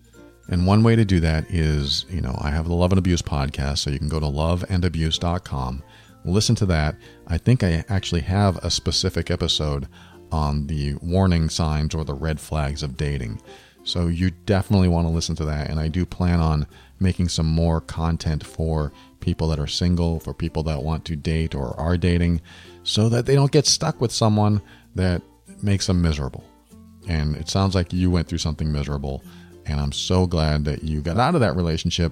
And 0.49 0.67
one 0.67 0.83
way 0.83 0.95
to 0.95 1.05
do 1.05 1.19
that 1.21 1.49
is, 1.49 2.05
you 2.09 2.19
know, 2.21 2.37
I 2.41 2.51
have 2.51 2.67
the 2.67 2.73
Love 2.73 2.91
and 2.91 2.99
Abuse 2.99 3.21
podcast, 3.21 3.79
so 3.79 3.89
you 3.89 3.99
can 3.99 4.09
go 4.09 4.19
to 4.19 4.25
loveandabuse.com, 4.25 5.83
listen 6.25 6.55
to 6.55 6.65
that. 6.65 6.95
I 7.27 7.37
think 7.37 7.63
I 7.63 7.85
actually 7.87 8.21
have 8.21 8.57
a 8.57 8.69
specific 8.69 9.31
episode 9.31 9.87
on 10.31 10.67
the 10.67 10.95
warning 10.95 11.49
signs 11.49 11.95
or 11.95 12.03
the 12.03 12.13
red 12.13 12.39
flags 12.39 12.83
of 12.83 12.97
dating. 12.97 13.41
So 13.83 14.07
you 14.07 14.31
definitely 14.31 14.87
want 14.87 15.07
to 15.07 15.13
listen 15.13 15.35
to 15.37 15.45
that. 15.45 15.69
And 15.69 15.79
I 15.79 15.87
do 15.87 16.05
plan 16.05 16.39
on 16.39 16.67
making 16.99 17.29
some 17.29 17.47
more 17.47 17.81
content 17.81 18.45
for 18.45 18.91
people 19.23 19.47
that 19.47 19.59
are 19.59 19.67
single, 19.67 20.19
for 20.19 20.33
people 20.33 20.61
that 20.63 20.83
want 20.83 21.05
to 21.05 21.15
date 21.15 21.55
or 21.55 21.79
are 21.79 21.97
dating, 21.97 22.41
so 22.83 23.09
that 23.09 23.25
they 23.25 23.35
don't 23.35 23.51
get 23.51 23.65
stuck 23.65 23.99
with 24.01 24.11
someone 24.11 24.61
that 24.95 25.21
makes 25.61 25.87
them 25.87 26.01
miserable. 26.01 26.43
And 27.07 27.35
it 27.35 27.49
sounds 27.49 27.73
like 27.73 27.93
you 27.93 28.11
went 28.11 28.27
through 28.27 28.37
something 28.39 28.71
miserable. 28.71 29.23
And 29.65 29.79
I'm 29.79 29.91
so 29.91 30.27
glad 30.27 30.65
that 30.65 30.83
you 30.83 31.01
got 31.01 31.17
out 31.17 31.35
of 31.35 31.41
that 31.41 31.55
relationship. 31.55 32.11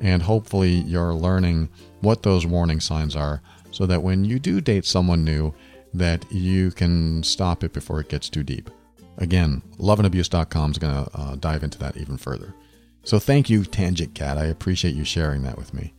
And 0.00 0.22
hopefully, 0.22 0.70
you're 0.70 1.14
learning 1.14 1.68
what 2.00 2.22
those 2.22 2.46
warning 2.46 2.80
signs 2.80 3.14
are 3.14 3.42
so 3.70 3.86
that 3.86 4.02
when 4.02 4.24
you 4.24 4.38
do 4.38 4.60
date 4.60 4.84
someone 4.84 5.24
new, 5.24 5.54
that 5.94 6.24
you 6.32 6.70
can 6.70 7.22
stop 7.22 7.62
it 7.62 7.72
before 7.72 8.00
it 8.00 8.08
gets 8.08 8.28
too 8.28 8.42
deep. 8.42 8.70
Again, 9.18 9.62
loveandabuse.com 9.78 10.70
is 10.70 10.78
going 10.78 11.04
to 11.04 11.10
uh, 11.14 11.36
dive 11.36 11.62
into 11.62 11.78
that 11.78 11.96
even 11.96 12.16
further. 12.16 12.54
So 13.04 13.18
thank 13.18 13.50
you, 13.50 13.64
Tangent 13.64 14.14
Cat. 14.14 14.38
I 14.38 14.46
appreciate 14.46 14.94
you 14.94 15.04
sharing 15.04 15.42
that 15.42 15.58
with 15.58 15.74
me. 15.74 15.92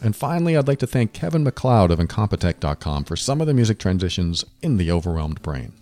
And 0.03 0.15
finally, 0.15 0.57
I'd 0.57 0.69
like 0.69 0.79
to 0.79 0.87
thank 0.87 1.13
Kevin 1.13 1.43
MacLeod 1.43 1.91
of 1.91 1.99
Incompetech.com 1.99 3.05
for 3.05 3.17
some 3.17 3.41
of 3.41 3.47
the 3.47 3.55
music 3.55 3.79
transitions 3.79 4.45
in 4.63 4.77
The 4.77 4.93
Overwhelmed 4.93 5.43
Brain. 5.43 5.73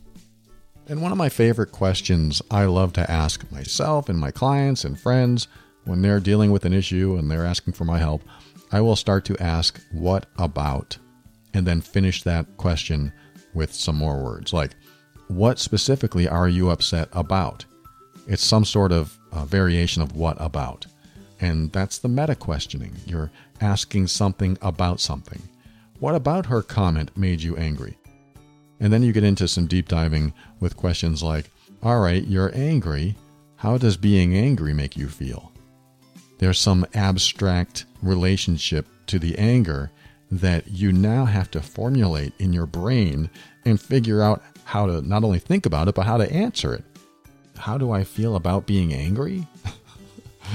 And 0.89 1.03
one 1.03 1.13
of 1.13 1.19
my 1.19 1.29
favorite 1.29 1.73
questions 1.73 2.41
I 2.51 2.65
love 2.65 2.93
to 2.95 3.11
ask 3.11 3.51
myself 3.51 4.09
and 4.09 4.19
my 4.19 4.31
clients 4.31 4.85
and 4.85 4.99
friends 4.99 5.49
when 5.85 6.01
they're 6.01 6.21
dealing 6.21 6.51
with 6.51 6.65
an 6.65 6.73
issue 6.73 7.17
and 7.19 7.31
they're 7.31 7.45
asking 7.45 7.75
for 7.75 7.85
my 7.85 7.99
help, 7.99 8.23
I 8.73 8.81
will 8.81 8.97
start 8.97 9.25
to 9.27 9.43
ask, 9.43 9.81
What 9.93 10.27
about? 10.39 10.97
and 11.55 11.67
then 11.67 11.81
finish 11.81 12.23
that 12.23 12.59
question 12.59 13.11
with 13.55 13.73
some 13.73 13.97
more 13.97 14.23
words 14.23 14.53
like, 14.53 14.73
What 15.29 15.59
specifically 15.59 16.29
are 16.29 16.49
you 16.49 16.71
upset 16.71 17.09
about? 17.13 17.65
It's 18.29 18.45
some 18.45 18.65
sort 18.65 18.93
of 18.93 19.19
uh, 19.33 19.45
variation 19.45 20.03
of 20.03 20.17
what 20.17 20.37
about. 20.41 20.87
And 21.41 21.73
that's 21.73 21.99
the 21.99 22.09
meta 22.09 22.35
questioning. 22.35 22.97
You're 23.07 23.31
asking 23.61 24.07
something 24.09 24.57
about 24.63 25.01
something. 25.01 25.43
What 25.99 26.15
about 26.15 26.47
her 26.47 26.63
comment 26.63 27.17
made 27.17 27.43
you 27.43 27.57
angry? 27.57 27.99
And 28.81 28.93
then 28.93 29.03
you 29.03 29.13
get 29.13 29.25
into 29.25 29.49
some 29.49 29.67
deep 29.67 29.89
diving 29.89 30.35
with 30.61 30.77
questions 30.77 31.23
like, 31.23 31.51
All 31.83 32.01
right, 32.01 32.25
you're 32.25 32.55
angry. 32.55 33.17
How 33.57 33.79
does 33.79 33.97
being 33.97 34.37
angry 34.37 34.75
make 34.75 34.97
you 34.97 35.09
feel? 35.09 35.53
There's 36.39 36.61
some 36.61 36.87
abstract 36.95 37.87
relationship 38.03 38.87
to 39.07 39.19
the 39.19 39.39
anger 39.39 39.91
that 40.31 40.69
you 40.69 40.93
now 40.93 41.25
have 41.25 41.51
to 41.53 41.63
formulate 41.63 42.33
in 42.39 42.53
your 42.53 42.67
brain 42.67 43.31
and 43.65 43.81
figure 43.81 44.23
out 44.23 44.43
how 44.65 44.87
to 44.87 45.01
not 45.01 45.25
only 45.25 45.39
think 45.39 45.65
about 45.65 45.89
it, 45.89 45.95
but 45.95 46.07
how 46.07 46.19
to 46.19 46.31
answer 46.31 46.75
it. 46.75 46.85
How 47.57 47.79
do 47.79 47.91
I 47.91 48.05
feel 48.05 48.37
about 48.37 48.67
being 48.67 48.93
angry? 48.93 49.47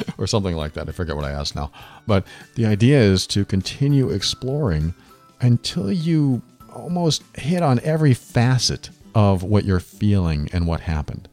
or 0.18 0.28
something 0.28 0.56
like 0.56 0.74
that. 0.74 0.88
I 0.90 0.92
forget 0.92 1.16
what 1.16 1.26
I 1.26 1.32
asked 1.32 1.56
now. 1.56 1.72
But 2.08 2.26
the 2.56 2.66
idea 2.66 3.00
is 3.00 3.28
to 3.28 3.46
continue 3.46 4.10
exploring 4.10 4.94
until 5.40 5.92
you 5.92 6.42
almost 6.74 7.24
hit 7.36 7.62
on 7.64 7.80
every 7.84 8.14
facet 8.14 8.90
of 9.14 9.44
what 9.44 9.66
you're 9.66 9.80
feeling 9.80 10.50
and 10.54 10.68
what 10.68 10.82
happened. 10.82 11.28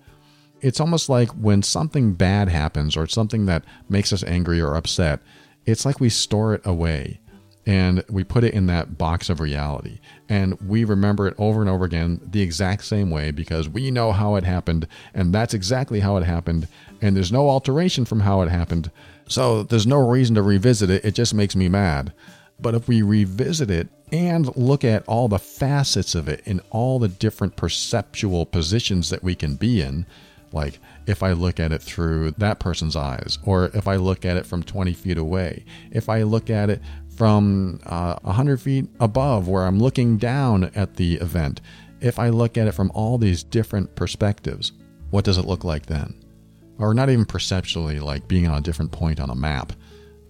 it's 0.60 0.80
almost 0.80 1.08
like 1.08 1.28
when 1.30 1.62
something 1.62 2.14
bad 2.14 2.48
happens 2.48 2.96
or 2.96 3.06
something 3.06 3.46
that 3.46 3.62
makes 3.88 4.12
us 4.12 4.24
angry 4.24 4.60
or 4.60 4.74
upset, 4.74 5.20
it's 5.66 5.86
like 5.86 6.00
we 6.00 6.08
store 6.08 6.54
it 6.54 6.62
away 6.64 7.20
and 7.68 8.02
we 8.08 8.24
put 8.24 8.44
it 8.44 8.54
in 8.54 8.64
that 8.66 8.96
box 8.96 9.28
of 9.28 9.40
reality. 9.40 9.98
And 10.26 10.58
we 10.62 10.84
remember 10.84 11.28
it 11.28 11.34
over 11.36 11.60
and 11.60 11.68
over 11.68 11.84
again 11.84 12.18
the 12.24 12.40
exact 12.40 12.82
same 12.86 13.10
way 13.10 13.30
because 13.30 13.68
we 13.68 13.90
know 13.90 14.10
how 14.10 14.36
it 14.36 14.44
happened 14.44 14.88
and 15.12 15.34
that's 15.34 15.52
exactly 15.52 16.00
how 16.00 16.16
it 16.16 16.24
happened 16.24 16.66
and 17.02 17.14
there's 17.14 17.30
no 17.30 17.50
alteration 17.50 18.06
from 18.06 18.20
how 18.20 18.40
it 18.40 18.48
happened. 18.48 18.90
So 19.28 19.62
there's 19.64 19.86
no 19.86 19.98
reason 19.98 20.34
to 20.36 20.42
revisit 20.42 20.88
it. 20.88 21.04
It 21.04 21.14
just 21.14 21.34
makes 21.34 21.54
me 21.54 21.68
mad. 21.68 22.14
But 22.58 22.74
if 22.74 22.88
we 22.88 23.02
revisit 23.02 23.70
it 23.70 23.88
and 24.10 24.56
look 24.56 24.82
at 24.82 25.06
all 25.06 25.28
the 25.28 25.38
facets 25.38 26.14
of 26.14 26.26
it 26.26 26.42
and 26.46 26.62
all 26.70 26.98
the 26.98 27.08
different 27.08 27.56
perceptual 27.56 28.46
positions 28.46 29.10
that 29.10 29.22
we 29.22 29.34
can 29.34 29.56
be 29.56 29.82
in 29.82 30.06
like 30.52 30.78
if 31.06 31.22
I 31.22 31.32
look 31.32 31.60
at 31.60 31.72
it 31.72 31.82
through 31.82 32.32
that 32.32 32.58
person's 32.58 32.96
eyes, 32.96 33.38
or 33.44 33.70
if 33.74 33.88
I 33.88 33.96
look 33.96 34.24
at 34.24 34.36
it 34.36 34.46
from 34.46 34.62
20 34.62 34.92
feet 34.92 35.18
away, 35.18 35.64
if 35.90 36.08
I 36.08 36.22
look 36.22 36.50
at 36.50 36.70
it 36.70 36.82
from 37.18 37.80
uh, 37.84 38.14
100 38.22 38.60
feet 38.60 38.86
above 39.00 39.48
where 39.48 39.64
I'm 39.64 39.80
looking 39.80 40.18
down 40.18 40.70
at 40.76 40.94
the 40.94 41.14
event, 41.14 41.60
if 42.00 42.16
I 42.16 42.28
look 42.28 42.56
at 42.56 42.68
it 42.68 42.72
from 42.72 42.92
all 42.94 43.18
these 43.18 43.42
different 43.42 43.96
perspectives, 43.96 44.70
what 45.10 45.24
does 45.24 45.36
it 45.36 45.44
look 45.44 45.64
like 45.64 45.86
then? 45.86 46.14
Or 46.78 46.94
not 46.94 47.10
even 47.10 47.24
perceptually, 47.24 47.98
like 47.98 48.28
being 48.28 48.46
on 48.46 48.56
a 48.56 48.60
different 48.60 48.92
point 48.92 49.18
on 49.18 49.30
a 49.30 49.34
map, 49.34 49.72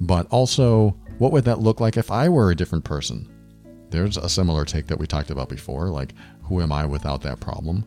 but 0.01 0.27
also, 0.31 0.97
what 1.19 1.31
would 1.31 1.45
that 1.45 1.61
look 1.61 1.79
like 1.79 1.99
if 1.99 2.11
I 2.11 2.31
were 2.31 2.51
a 2.51 2.57
different 2.57 2.87
person? 2.87 3.29
There's 3.91 4.17
a 4.17 4.31
similar 4.31 4.65
take 4.65 4.87
that 4.87 4.99
we 4.99 5.07
talked 5.07 5.31
about 5.31 5.51
before, 5.51 5.89
like, 5.91 6.15
who 6.45 6.63
am 6.63 6.73
I 6.73 6.87
without 6.87 7.21
that 7.23 7.39
problem? 7.39 7.85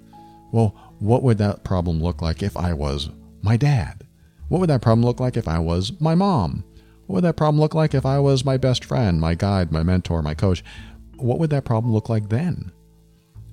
Well, 0.52 0.76
what 1.00 1.24
would 1.24 1.40
that 1.40 1.64
problem 1.64 2.04
look 2.04 2.22
like 2.22 2.44
if 2.44 2.56
I 2.56 2.74
was 2.74 3.10
my 3.42 3.58
dad? 3.58 4.04
What 4.50 4.60
would 4.60 4.70
that 4.70 4.84
problem 4.84 5.04
look 5.04 5.20
like 5.20 5.38
if 5.38 5.48
I 5.48 5.58
was 5.58 6.00
my 6.00 6.14
mom? 6.14 6.64
What 7.12 7.16
would 7.16 7.24
that 7.26 7.36
problem 7.36 7.60
look 7.60 7.76
like 7.76 7.94
if 7.94 8.06
I 8.06 8.20
was 8.20 8.46
my 8.46 8.56
best 8.56 8.86
friend, 8.86 9.20
my 9.20 9.36
guide, 9.36 9.70
my 9.70 9.84
mentor, 9.84 10.22
my 10.22 10.34
coach? 10.34 10.64
What 11.18 11.40
would 11.40 11.50
that 11.50 11.66
problem 11.66 11.94
look 11.94 12.08
like 12.08 12.30
then? 12.30 12.72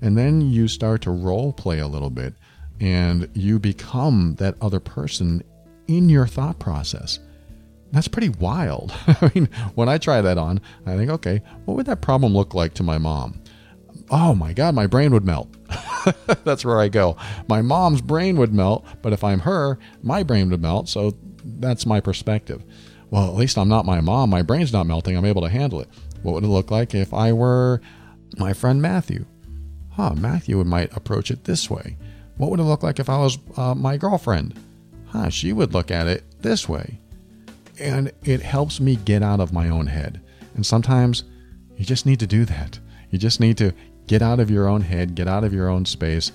And 0.01 0.17
then 0.17 0.41
you 0.41 0.69
start 0.69 1.03
to 1.03 1.11
role 1.11 1.53
play 1.53 1.81
a 1.81 1.89
little 1.89 2.09
bit 2.09 2.35
and 2.81 3.29
you 3.35 3.59
become 3.59 4.37
that 4.39 4.55
other 4.61 4.79
person 4.79 5.43
in 5.89 6.09
your 6.09 6.29
thought 6.29 6.61
process. 6.61 7.19
That's 7.91 8.07
pretty 8.07 8.29
wild. 8.29 8.93
I 9.09 9.33
mean, 9.35 9.49
when 9.75 9.89
I 9.89 9.99
try 9.99 10.21
that 10.21 10.39
on, 10.39 10.61
I 10.87 10.97
think, 10.97 11.11
okay, 11.11 11.43
what 11.65 11.77
would 11.77 11.87
that 11.87 12.01
problem 12.01 12.35
look 12.35 12.55
like 12.55 12.75
to 12.75 12.85
my 12.85 12.99
mom? 12.99 13.43
Oh 14.09 14.37
my 14.37 14.53
God, 14.53 14.77
my 14.77 14.87
brain 14.87 15.11
would 15.13 15.25
melt. 15.25 15.53
That's 16.45 16.65
where 16.65 16.79
I 16.79 16.87
go. 16.87 17.17
My 17.49 17.63
mom's 17.63 18.03
brain 18.03 18.37
would 18.37 18.55
melt, 18.55 18.87
but 19.03 19.13
if 19.13 19.25
I'm 19.25 19.41
her, 19.41 19.81
my 20.01 20.23
brain 20.23 20.49
would 20.51 20.63
melt. 20.63 20.89
So 20.89 21.13
that's 21.45 21.87
my 21.87 22.01
perspective. 22.01 22.63
Well, 23.11 23.29
at 23.29 23.35
least 23.35 23.59
I'm 23.59 23.69
not 23.69 23.87
my 23.87 24.01
mom. 24.01 24.31
My 24.31 24.43
brain's 24.43 24.73
not 24.73 24.87
melting. 24.87 25.17
I'm 25.17 25.25
able 25.25 25.43
to 25.43 25.49
handle 25.49 25.81
it. 25.81 25.89
What 26.23 26.35
would 26.35 26.45
it 26.45 26.49
look 26.49 26.71
like 26.71 26.95
if 26.95 27.15
I 27.15 27.33
were 27.33 27.81
my 28.37 28.53
friend 28.53 28.83
Matthew? 28.83 29.25
Huh, 29.91 30.15
Matthew 30.15 30.63
might 30.65 30.97
approach 30.97 31.31
it 31.31 31.45
this 31.45 31.71
way. 31.71 31.97
What 32.37 32.51
would 32.51 32.61
it 32.61 32.65
look 32.65 32.83
like 32.83 32.99
if 33.01 33.09
I 33.09 33.19
was 33.19 33.39
uh, 33.57 33.75
my 33.75 33.97
girlfriend? 33.97 34.59
Huh, 35.07 35.31
she 35.31 35.53
would 35.53 35.73
look 35.73 35.91
at 35.91 36.07
it 36.07 36.25
this 36.43 36.69
way. 36.69 36.99
And 37.81 38.13
it 38.25 38.43
helps 38.43 38.81
me 38.81 38.97
get 38.97 39.23
out 39.23 39.41
of 39.41 39.53
my 39.53 39.69
own 39.69 39.87
head. 39.87 40.21
And 40.55 40.67
sometimes 40.67 41.25
you 41.77 41.85
just 41.85 42.07
need 42.07 42.21
to 42.21 42.27
do 42.27 42.45
that. 42.45 42.79
You 43.11 43.19
just 43.19 43.41
need 43.41 43.57
to 43.59 43.73
Get 44.09 44.23
out 44.23 44.41
of 44.41 44.51
your 44.51 44.67
own 44.67 44.81
head, 44.81 45.15
get 45.15 45.29
out 45.29 45.45
of 45.45 45.53
your 45.53 45.69
own 45.69 45.85
space, 45.85 46.33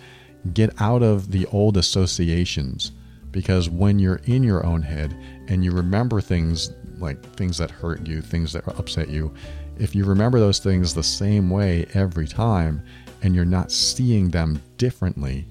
get 0.54 0.80
out 0.80 1.02
of 1.02 1.32
the 1.32 1.48
old 1.48 1.76
associations. 1.76 2.92
Because 3.34 3.70
when 3.70 4.00
you're 4.00 4.22
in 4.26 4.44
your 4.44 4.66
own 4.66 4.82
head 4.82 5.14
and 5.50 5.66
you 5.66 5.72
remember 5.72 6.22
things 6.22 6.72
like 7.00 7.22
things 7.36 7.58
that 7.58 7.70
hurt 7.70 8.08
you, 8.08 8.22
things 8.22 8.54
that 8.54 8.66
upset 8.80 9.10
you, 9.10 9.34
if 9.78 9.94
you 9.94 10.06
remember 10.06 10.40
those 10.40 10.60
things 10.60 10.94
the 10.94 11.04
same 11.04 11.50
way 11.50 11.86
every 11.94 12.28
time 12.28 12.82
and 13.22 13.36
you're 13.36 13.44
not 13.44 13.72
seeing 13.72 14.30
them 14.30 14.62
differently, 14.78 15.46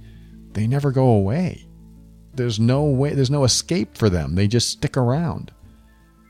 they 0.53 0.67
never 0.67 0.91
go 0.91 1.09
away. 1.09 1.67
There's 2.35 2.59
no 2.59 2.85
way, 2.85 3.13
there's 3.13 3.31
no 3.31 3.45
escape 3.45 3.99
for 3.99 4.09
them. 4.09 4.35
They 4.35 4.49
just 4.49 4.71
stick 4.71 4.97
around. 4.97 5.53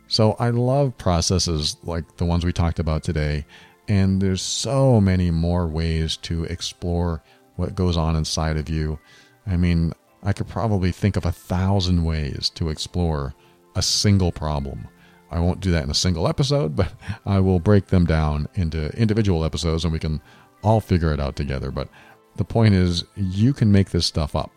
So 0.09 0.32
I 0.40 0.50
love 0.50 0.98
processes 0.98 1.76
like 1.84 2.16
the 2.16 2.24
ones 2.24 2.44
we 2.44 2.53
talked 2.53 2.80
about 2.80 3.05
today 3.05 3.46
and 3.88 4.20
there's 4.20 4.42
so 4.42 5.00
many 5.00 5.30
more 5.30 5.66
ways 5.66 6.16
to 6.18 6.44
explore 6.44 7.22
what 7.57 7.74
goes 7.74 7.96
on 7.96 8.16
inside 8.16 8.57
of 8.57 8.68
you. 8.68 8.98
I 9.46 9.57
mean, 9.57 9.92
I 10.22 10.32
could 10.32 10.48
probably 10.48 10.92
think 10.92 11.16
of 11.16 11.24
a 11.24 11.32
thousand 11.32 12.04
ways 12.04 12.50
to 12.54 12.68
explore 12.68 13.34
a 13.74 13.82
single 13.82 14.32
problem. 14.32 14.88
I 15.30 15.40
won't 15.40 15.60
do 15.60 15.70
that 15.72 15.84
in 15.84 15.90
a 15.90 15.94
single 15.94 16.28
episode, 16.28 16.76
but 16.76 16.92
I 17.26 17.40
will 17.40 17.58
break 17.58 17.86
them 17.86 18.04
down 18.04 18.48
into 18.54 18.90
individual 18.96 19.44
episodes 19.44 19.84
and 19.84 19.92
we 19.92 19.98
can 19.98 20.20
all 20.62 20.80
figure 20.80 21.12
it 21.12 21.20
out 21.20 21.36
together. 21.36 21.70
But 21.70 21.88
the 22.36 22.44
point 22.44 22.74
is, 22.74 23.04
you 23.16 23.52
can 23.52 23.72
make 23.72 23.90
this 23.90 24.06
stuff 24.06 24.36
up. 24.36 24.50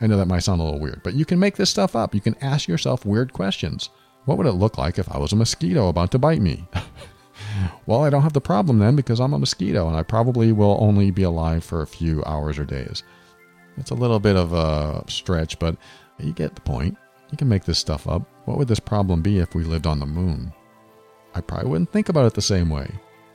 I 0.00 0.06
know 0.06 0.16
that 0.16 0.28
might 0.28 0.40
sound 0.40 0.60
a 0.60 0.64
little 0.64 0.80
weird, 0.80 1.02
but 1.02 1.14
you 1.14 1.24
can 1.24 1.38
make 1.38 1.56
this 1.56 1.70
stuff 1.70 1.94
up. 1.94 2.14
You 2.14 2.20
can 2.20 2.36
ask 2.40 2.68
yourself 2.68 3.04
weird 3.04 3.32
questions. 3.32 3.90
What 4.24 4.38
would 4.38 4.46
it 4.46 4.52
look 4.52 4.78
like 4.78 4.98
if 4.98 5.10
I 5.10 5.18
was 5.18 5.32
a 5.32 5.36
mosquito 5.36 5.88
about 5.88 6.10
to 6.12 6.18
bite 6.18 6.40
me? 6.40 6.66
well, 7.86 8.04
I 8.04 8.10
don't 8.10 8.22
have 8.22 8.32
the 8.32 8.40
problem 8.40 8.78
then 8.78 8.96
because 8.96 9.20
I'm 9.20 9.32
a 9.32 9.38
mosquito 9.38 9.88
and 9.88 9.96
I 9.96 10.02
probably 10.02 10.52
will 10.52 10.78
only 10.80 11.10
be 11.10 11.22
alive 11.22 11.64
for 11.64 11.82
a 11.82 11.86
few 11.86 12.22
hours 12.24 12.58
or 12.58 12.64
days. 12.64 13.02
It's 13.80 13.90
a 13.90 13.94
little 13.94 14.20
bit 14.20 14.36
of 14.36 14.52
a 14.52 15.02
stretch, 15.10 15.58
but 15.58 15.76
you 16.18 16.32
get 16.32 16.54
the 16.54 16.60
point. 16.60 16.96
You 17.30 17.38
can 17.38 17.48
make 17.48 17.64
this 17.64 17.78
stuff 17.78 18.06
up. 18.06 18.22
What 18.44 18.58
would 18.58 18.68
this 18.68 18.80
problem 18.80 19.22
be 19.22 19.38
if 19.38 19.54
we 19.54 19.64
lived 19.64 19.86
on 19.86 19.98
the 19.98 20.06
moon? 20.06 20.52
I 21.34 21.40
probably 21.40 21.70
wouldn't 21.70 21.92
think 21.92 22.08
about 22.08 22.26
it 22.26 22.34
the 22.34 22.42
same 22.42 22.68
way. 22.68 22.90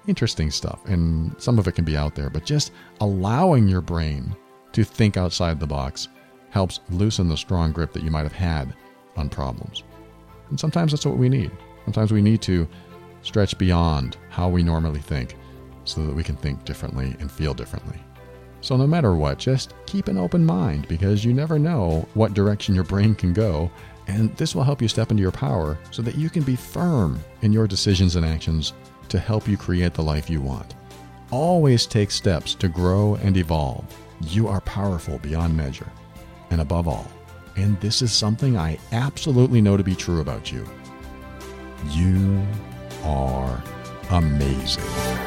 Interesting 0.08 0.52
stuff, 0.52 0.86
and 0.86 1.34
some 1.42 1.58
of 1.58 1.68
it 1.68 1.72
can 1.72 1.84
be 1.84 1.98
out 1.98 2.14
there, 2.14 2.30
but 2.30 2.46
just 2.46 2.72
allowing 3.02 3.68
your 3.68 3.82
brain 3.82 4.36
to 4.74 4.84
think 4.84 5.18
outside 5.18 5.60
the 5.60 5.66
box 5.66 6.10
helps 6.52 6.80
loosen 6.92 7.28
the 7.28 7.38
strong 7.38 7.72
grip 7.72 7.92
that 7.94 8.04
you 8.04 8.12
might 8.12 8.24
have 8.24 8.32
had 8.32 8.76
on 9.16 9.30
problems. 9.30 9.84
And 10.50 10.60
sometimes 10.60 10.92
that's 10.92 11.06
what 11.06 11.18
we 11.18 11.28
need. 11.28 11.52
Sometimes 11.86 12.12
we 12.12 12.22
need 12.22 12.42
to 12.44 12.68
stretch 13.24 13.58
beyond 13.58 14.18
how 14.30 14.48
we 14.48 14.62
normally 14.62 15.00
think 15.00 15.36
so 15.86 16.06
that 16.06 16.16
we 16.16 16.24
can 16.24 16.36
think 16.36 16.66
differently 16.66 17.16
and 17.20 17.32
feel 17.32 17.54
differently. 17.54 17.98
So, 18.66 18.76
no 18.78 18.88
matter 18.88 19.14
what, 19.14 19.38
just 19.38 19.76
keep 19.86 20.08
an 20.08 20.18
open 20.18 20.44
mind 20.44 20.88
because 20.88 21.24
you 21.24 21.36
never 21.36 21.60
know 21.60 22.08
what 22.16 22.34
direction 22.34 22.74
your 22.74 22.84
brain 22.84 23.14
can 23.14 23.32
go, 23.32 23.70
and 24.08 24.36
this 24.38 24.56
will 24.56 24.64
help 24.64 24.82
you 24.82 24.88
step 24.88 25.12
into 25.12 25.22
your 25.22 25.32
power 25.32 25.78
so 25.92 26.02
that 26.02 26.16
you 26.16 26.32
can 26.32 26.42
be 26.42 26.56
firm 26.56 27.20
in 27.44 27.54
your 27.54 27.68
decisions 27.68 28.16
and 28.16 28.26
actions 28.26 28.74
to 29.10 29.20
help 29.20 29.48
you 29.48 29.56
create 29.56 29.94
the 29.94 30.02
life 30.02 30.32
you 30.32 30.42
want. 30.42 30.74
Always 31.30 31.86
take 31.86 32.10
steps 32.10 32.56
to 32.56 32.68
grow 32.68 33.14
and 33.22 33.38
evolve. 33.38 33.86
You 34.22 34.48
are 34.48 34.62
powerful 34.62 35.20
beyond 35.20 35.56
measure. 35.56 35.92
And 36.50 36.60
above 36.60 36.88
all, 36.88 37.06
and 37.56 37.80
this 37.82 38.02
is 38.02 38.12
something 38.14 38.58
I 38.58 38.80
absolutely 38.92 39.62
know 39.62 39.78
to 39.78 39.84
be 39.84 39.94
true 39.94 40.22
about 40.22 40.52
you, 40.52 40.68
you 41.92 42.44
are 43.04 43.64
amazing. 44.10 45.25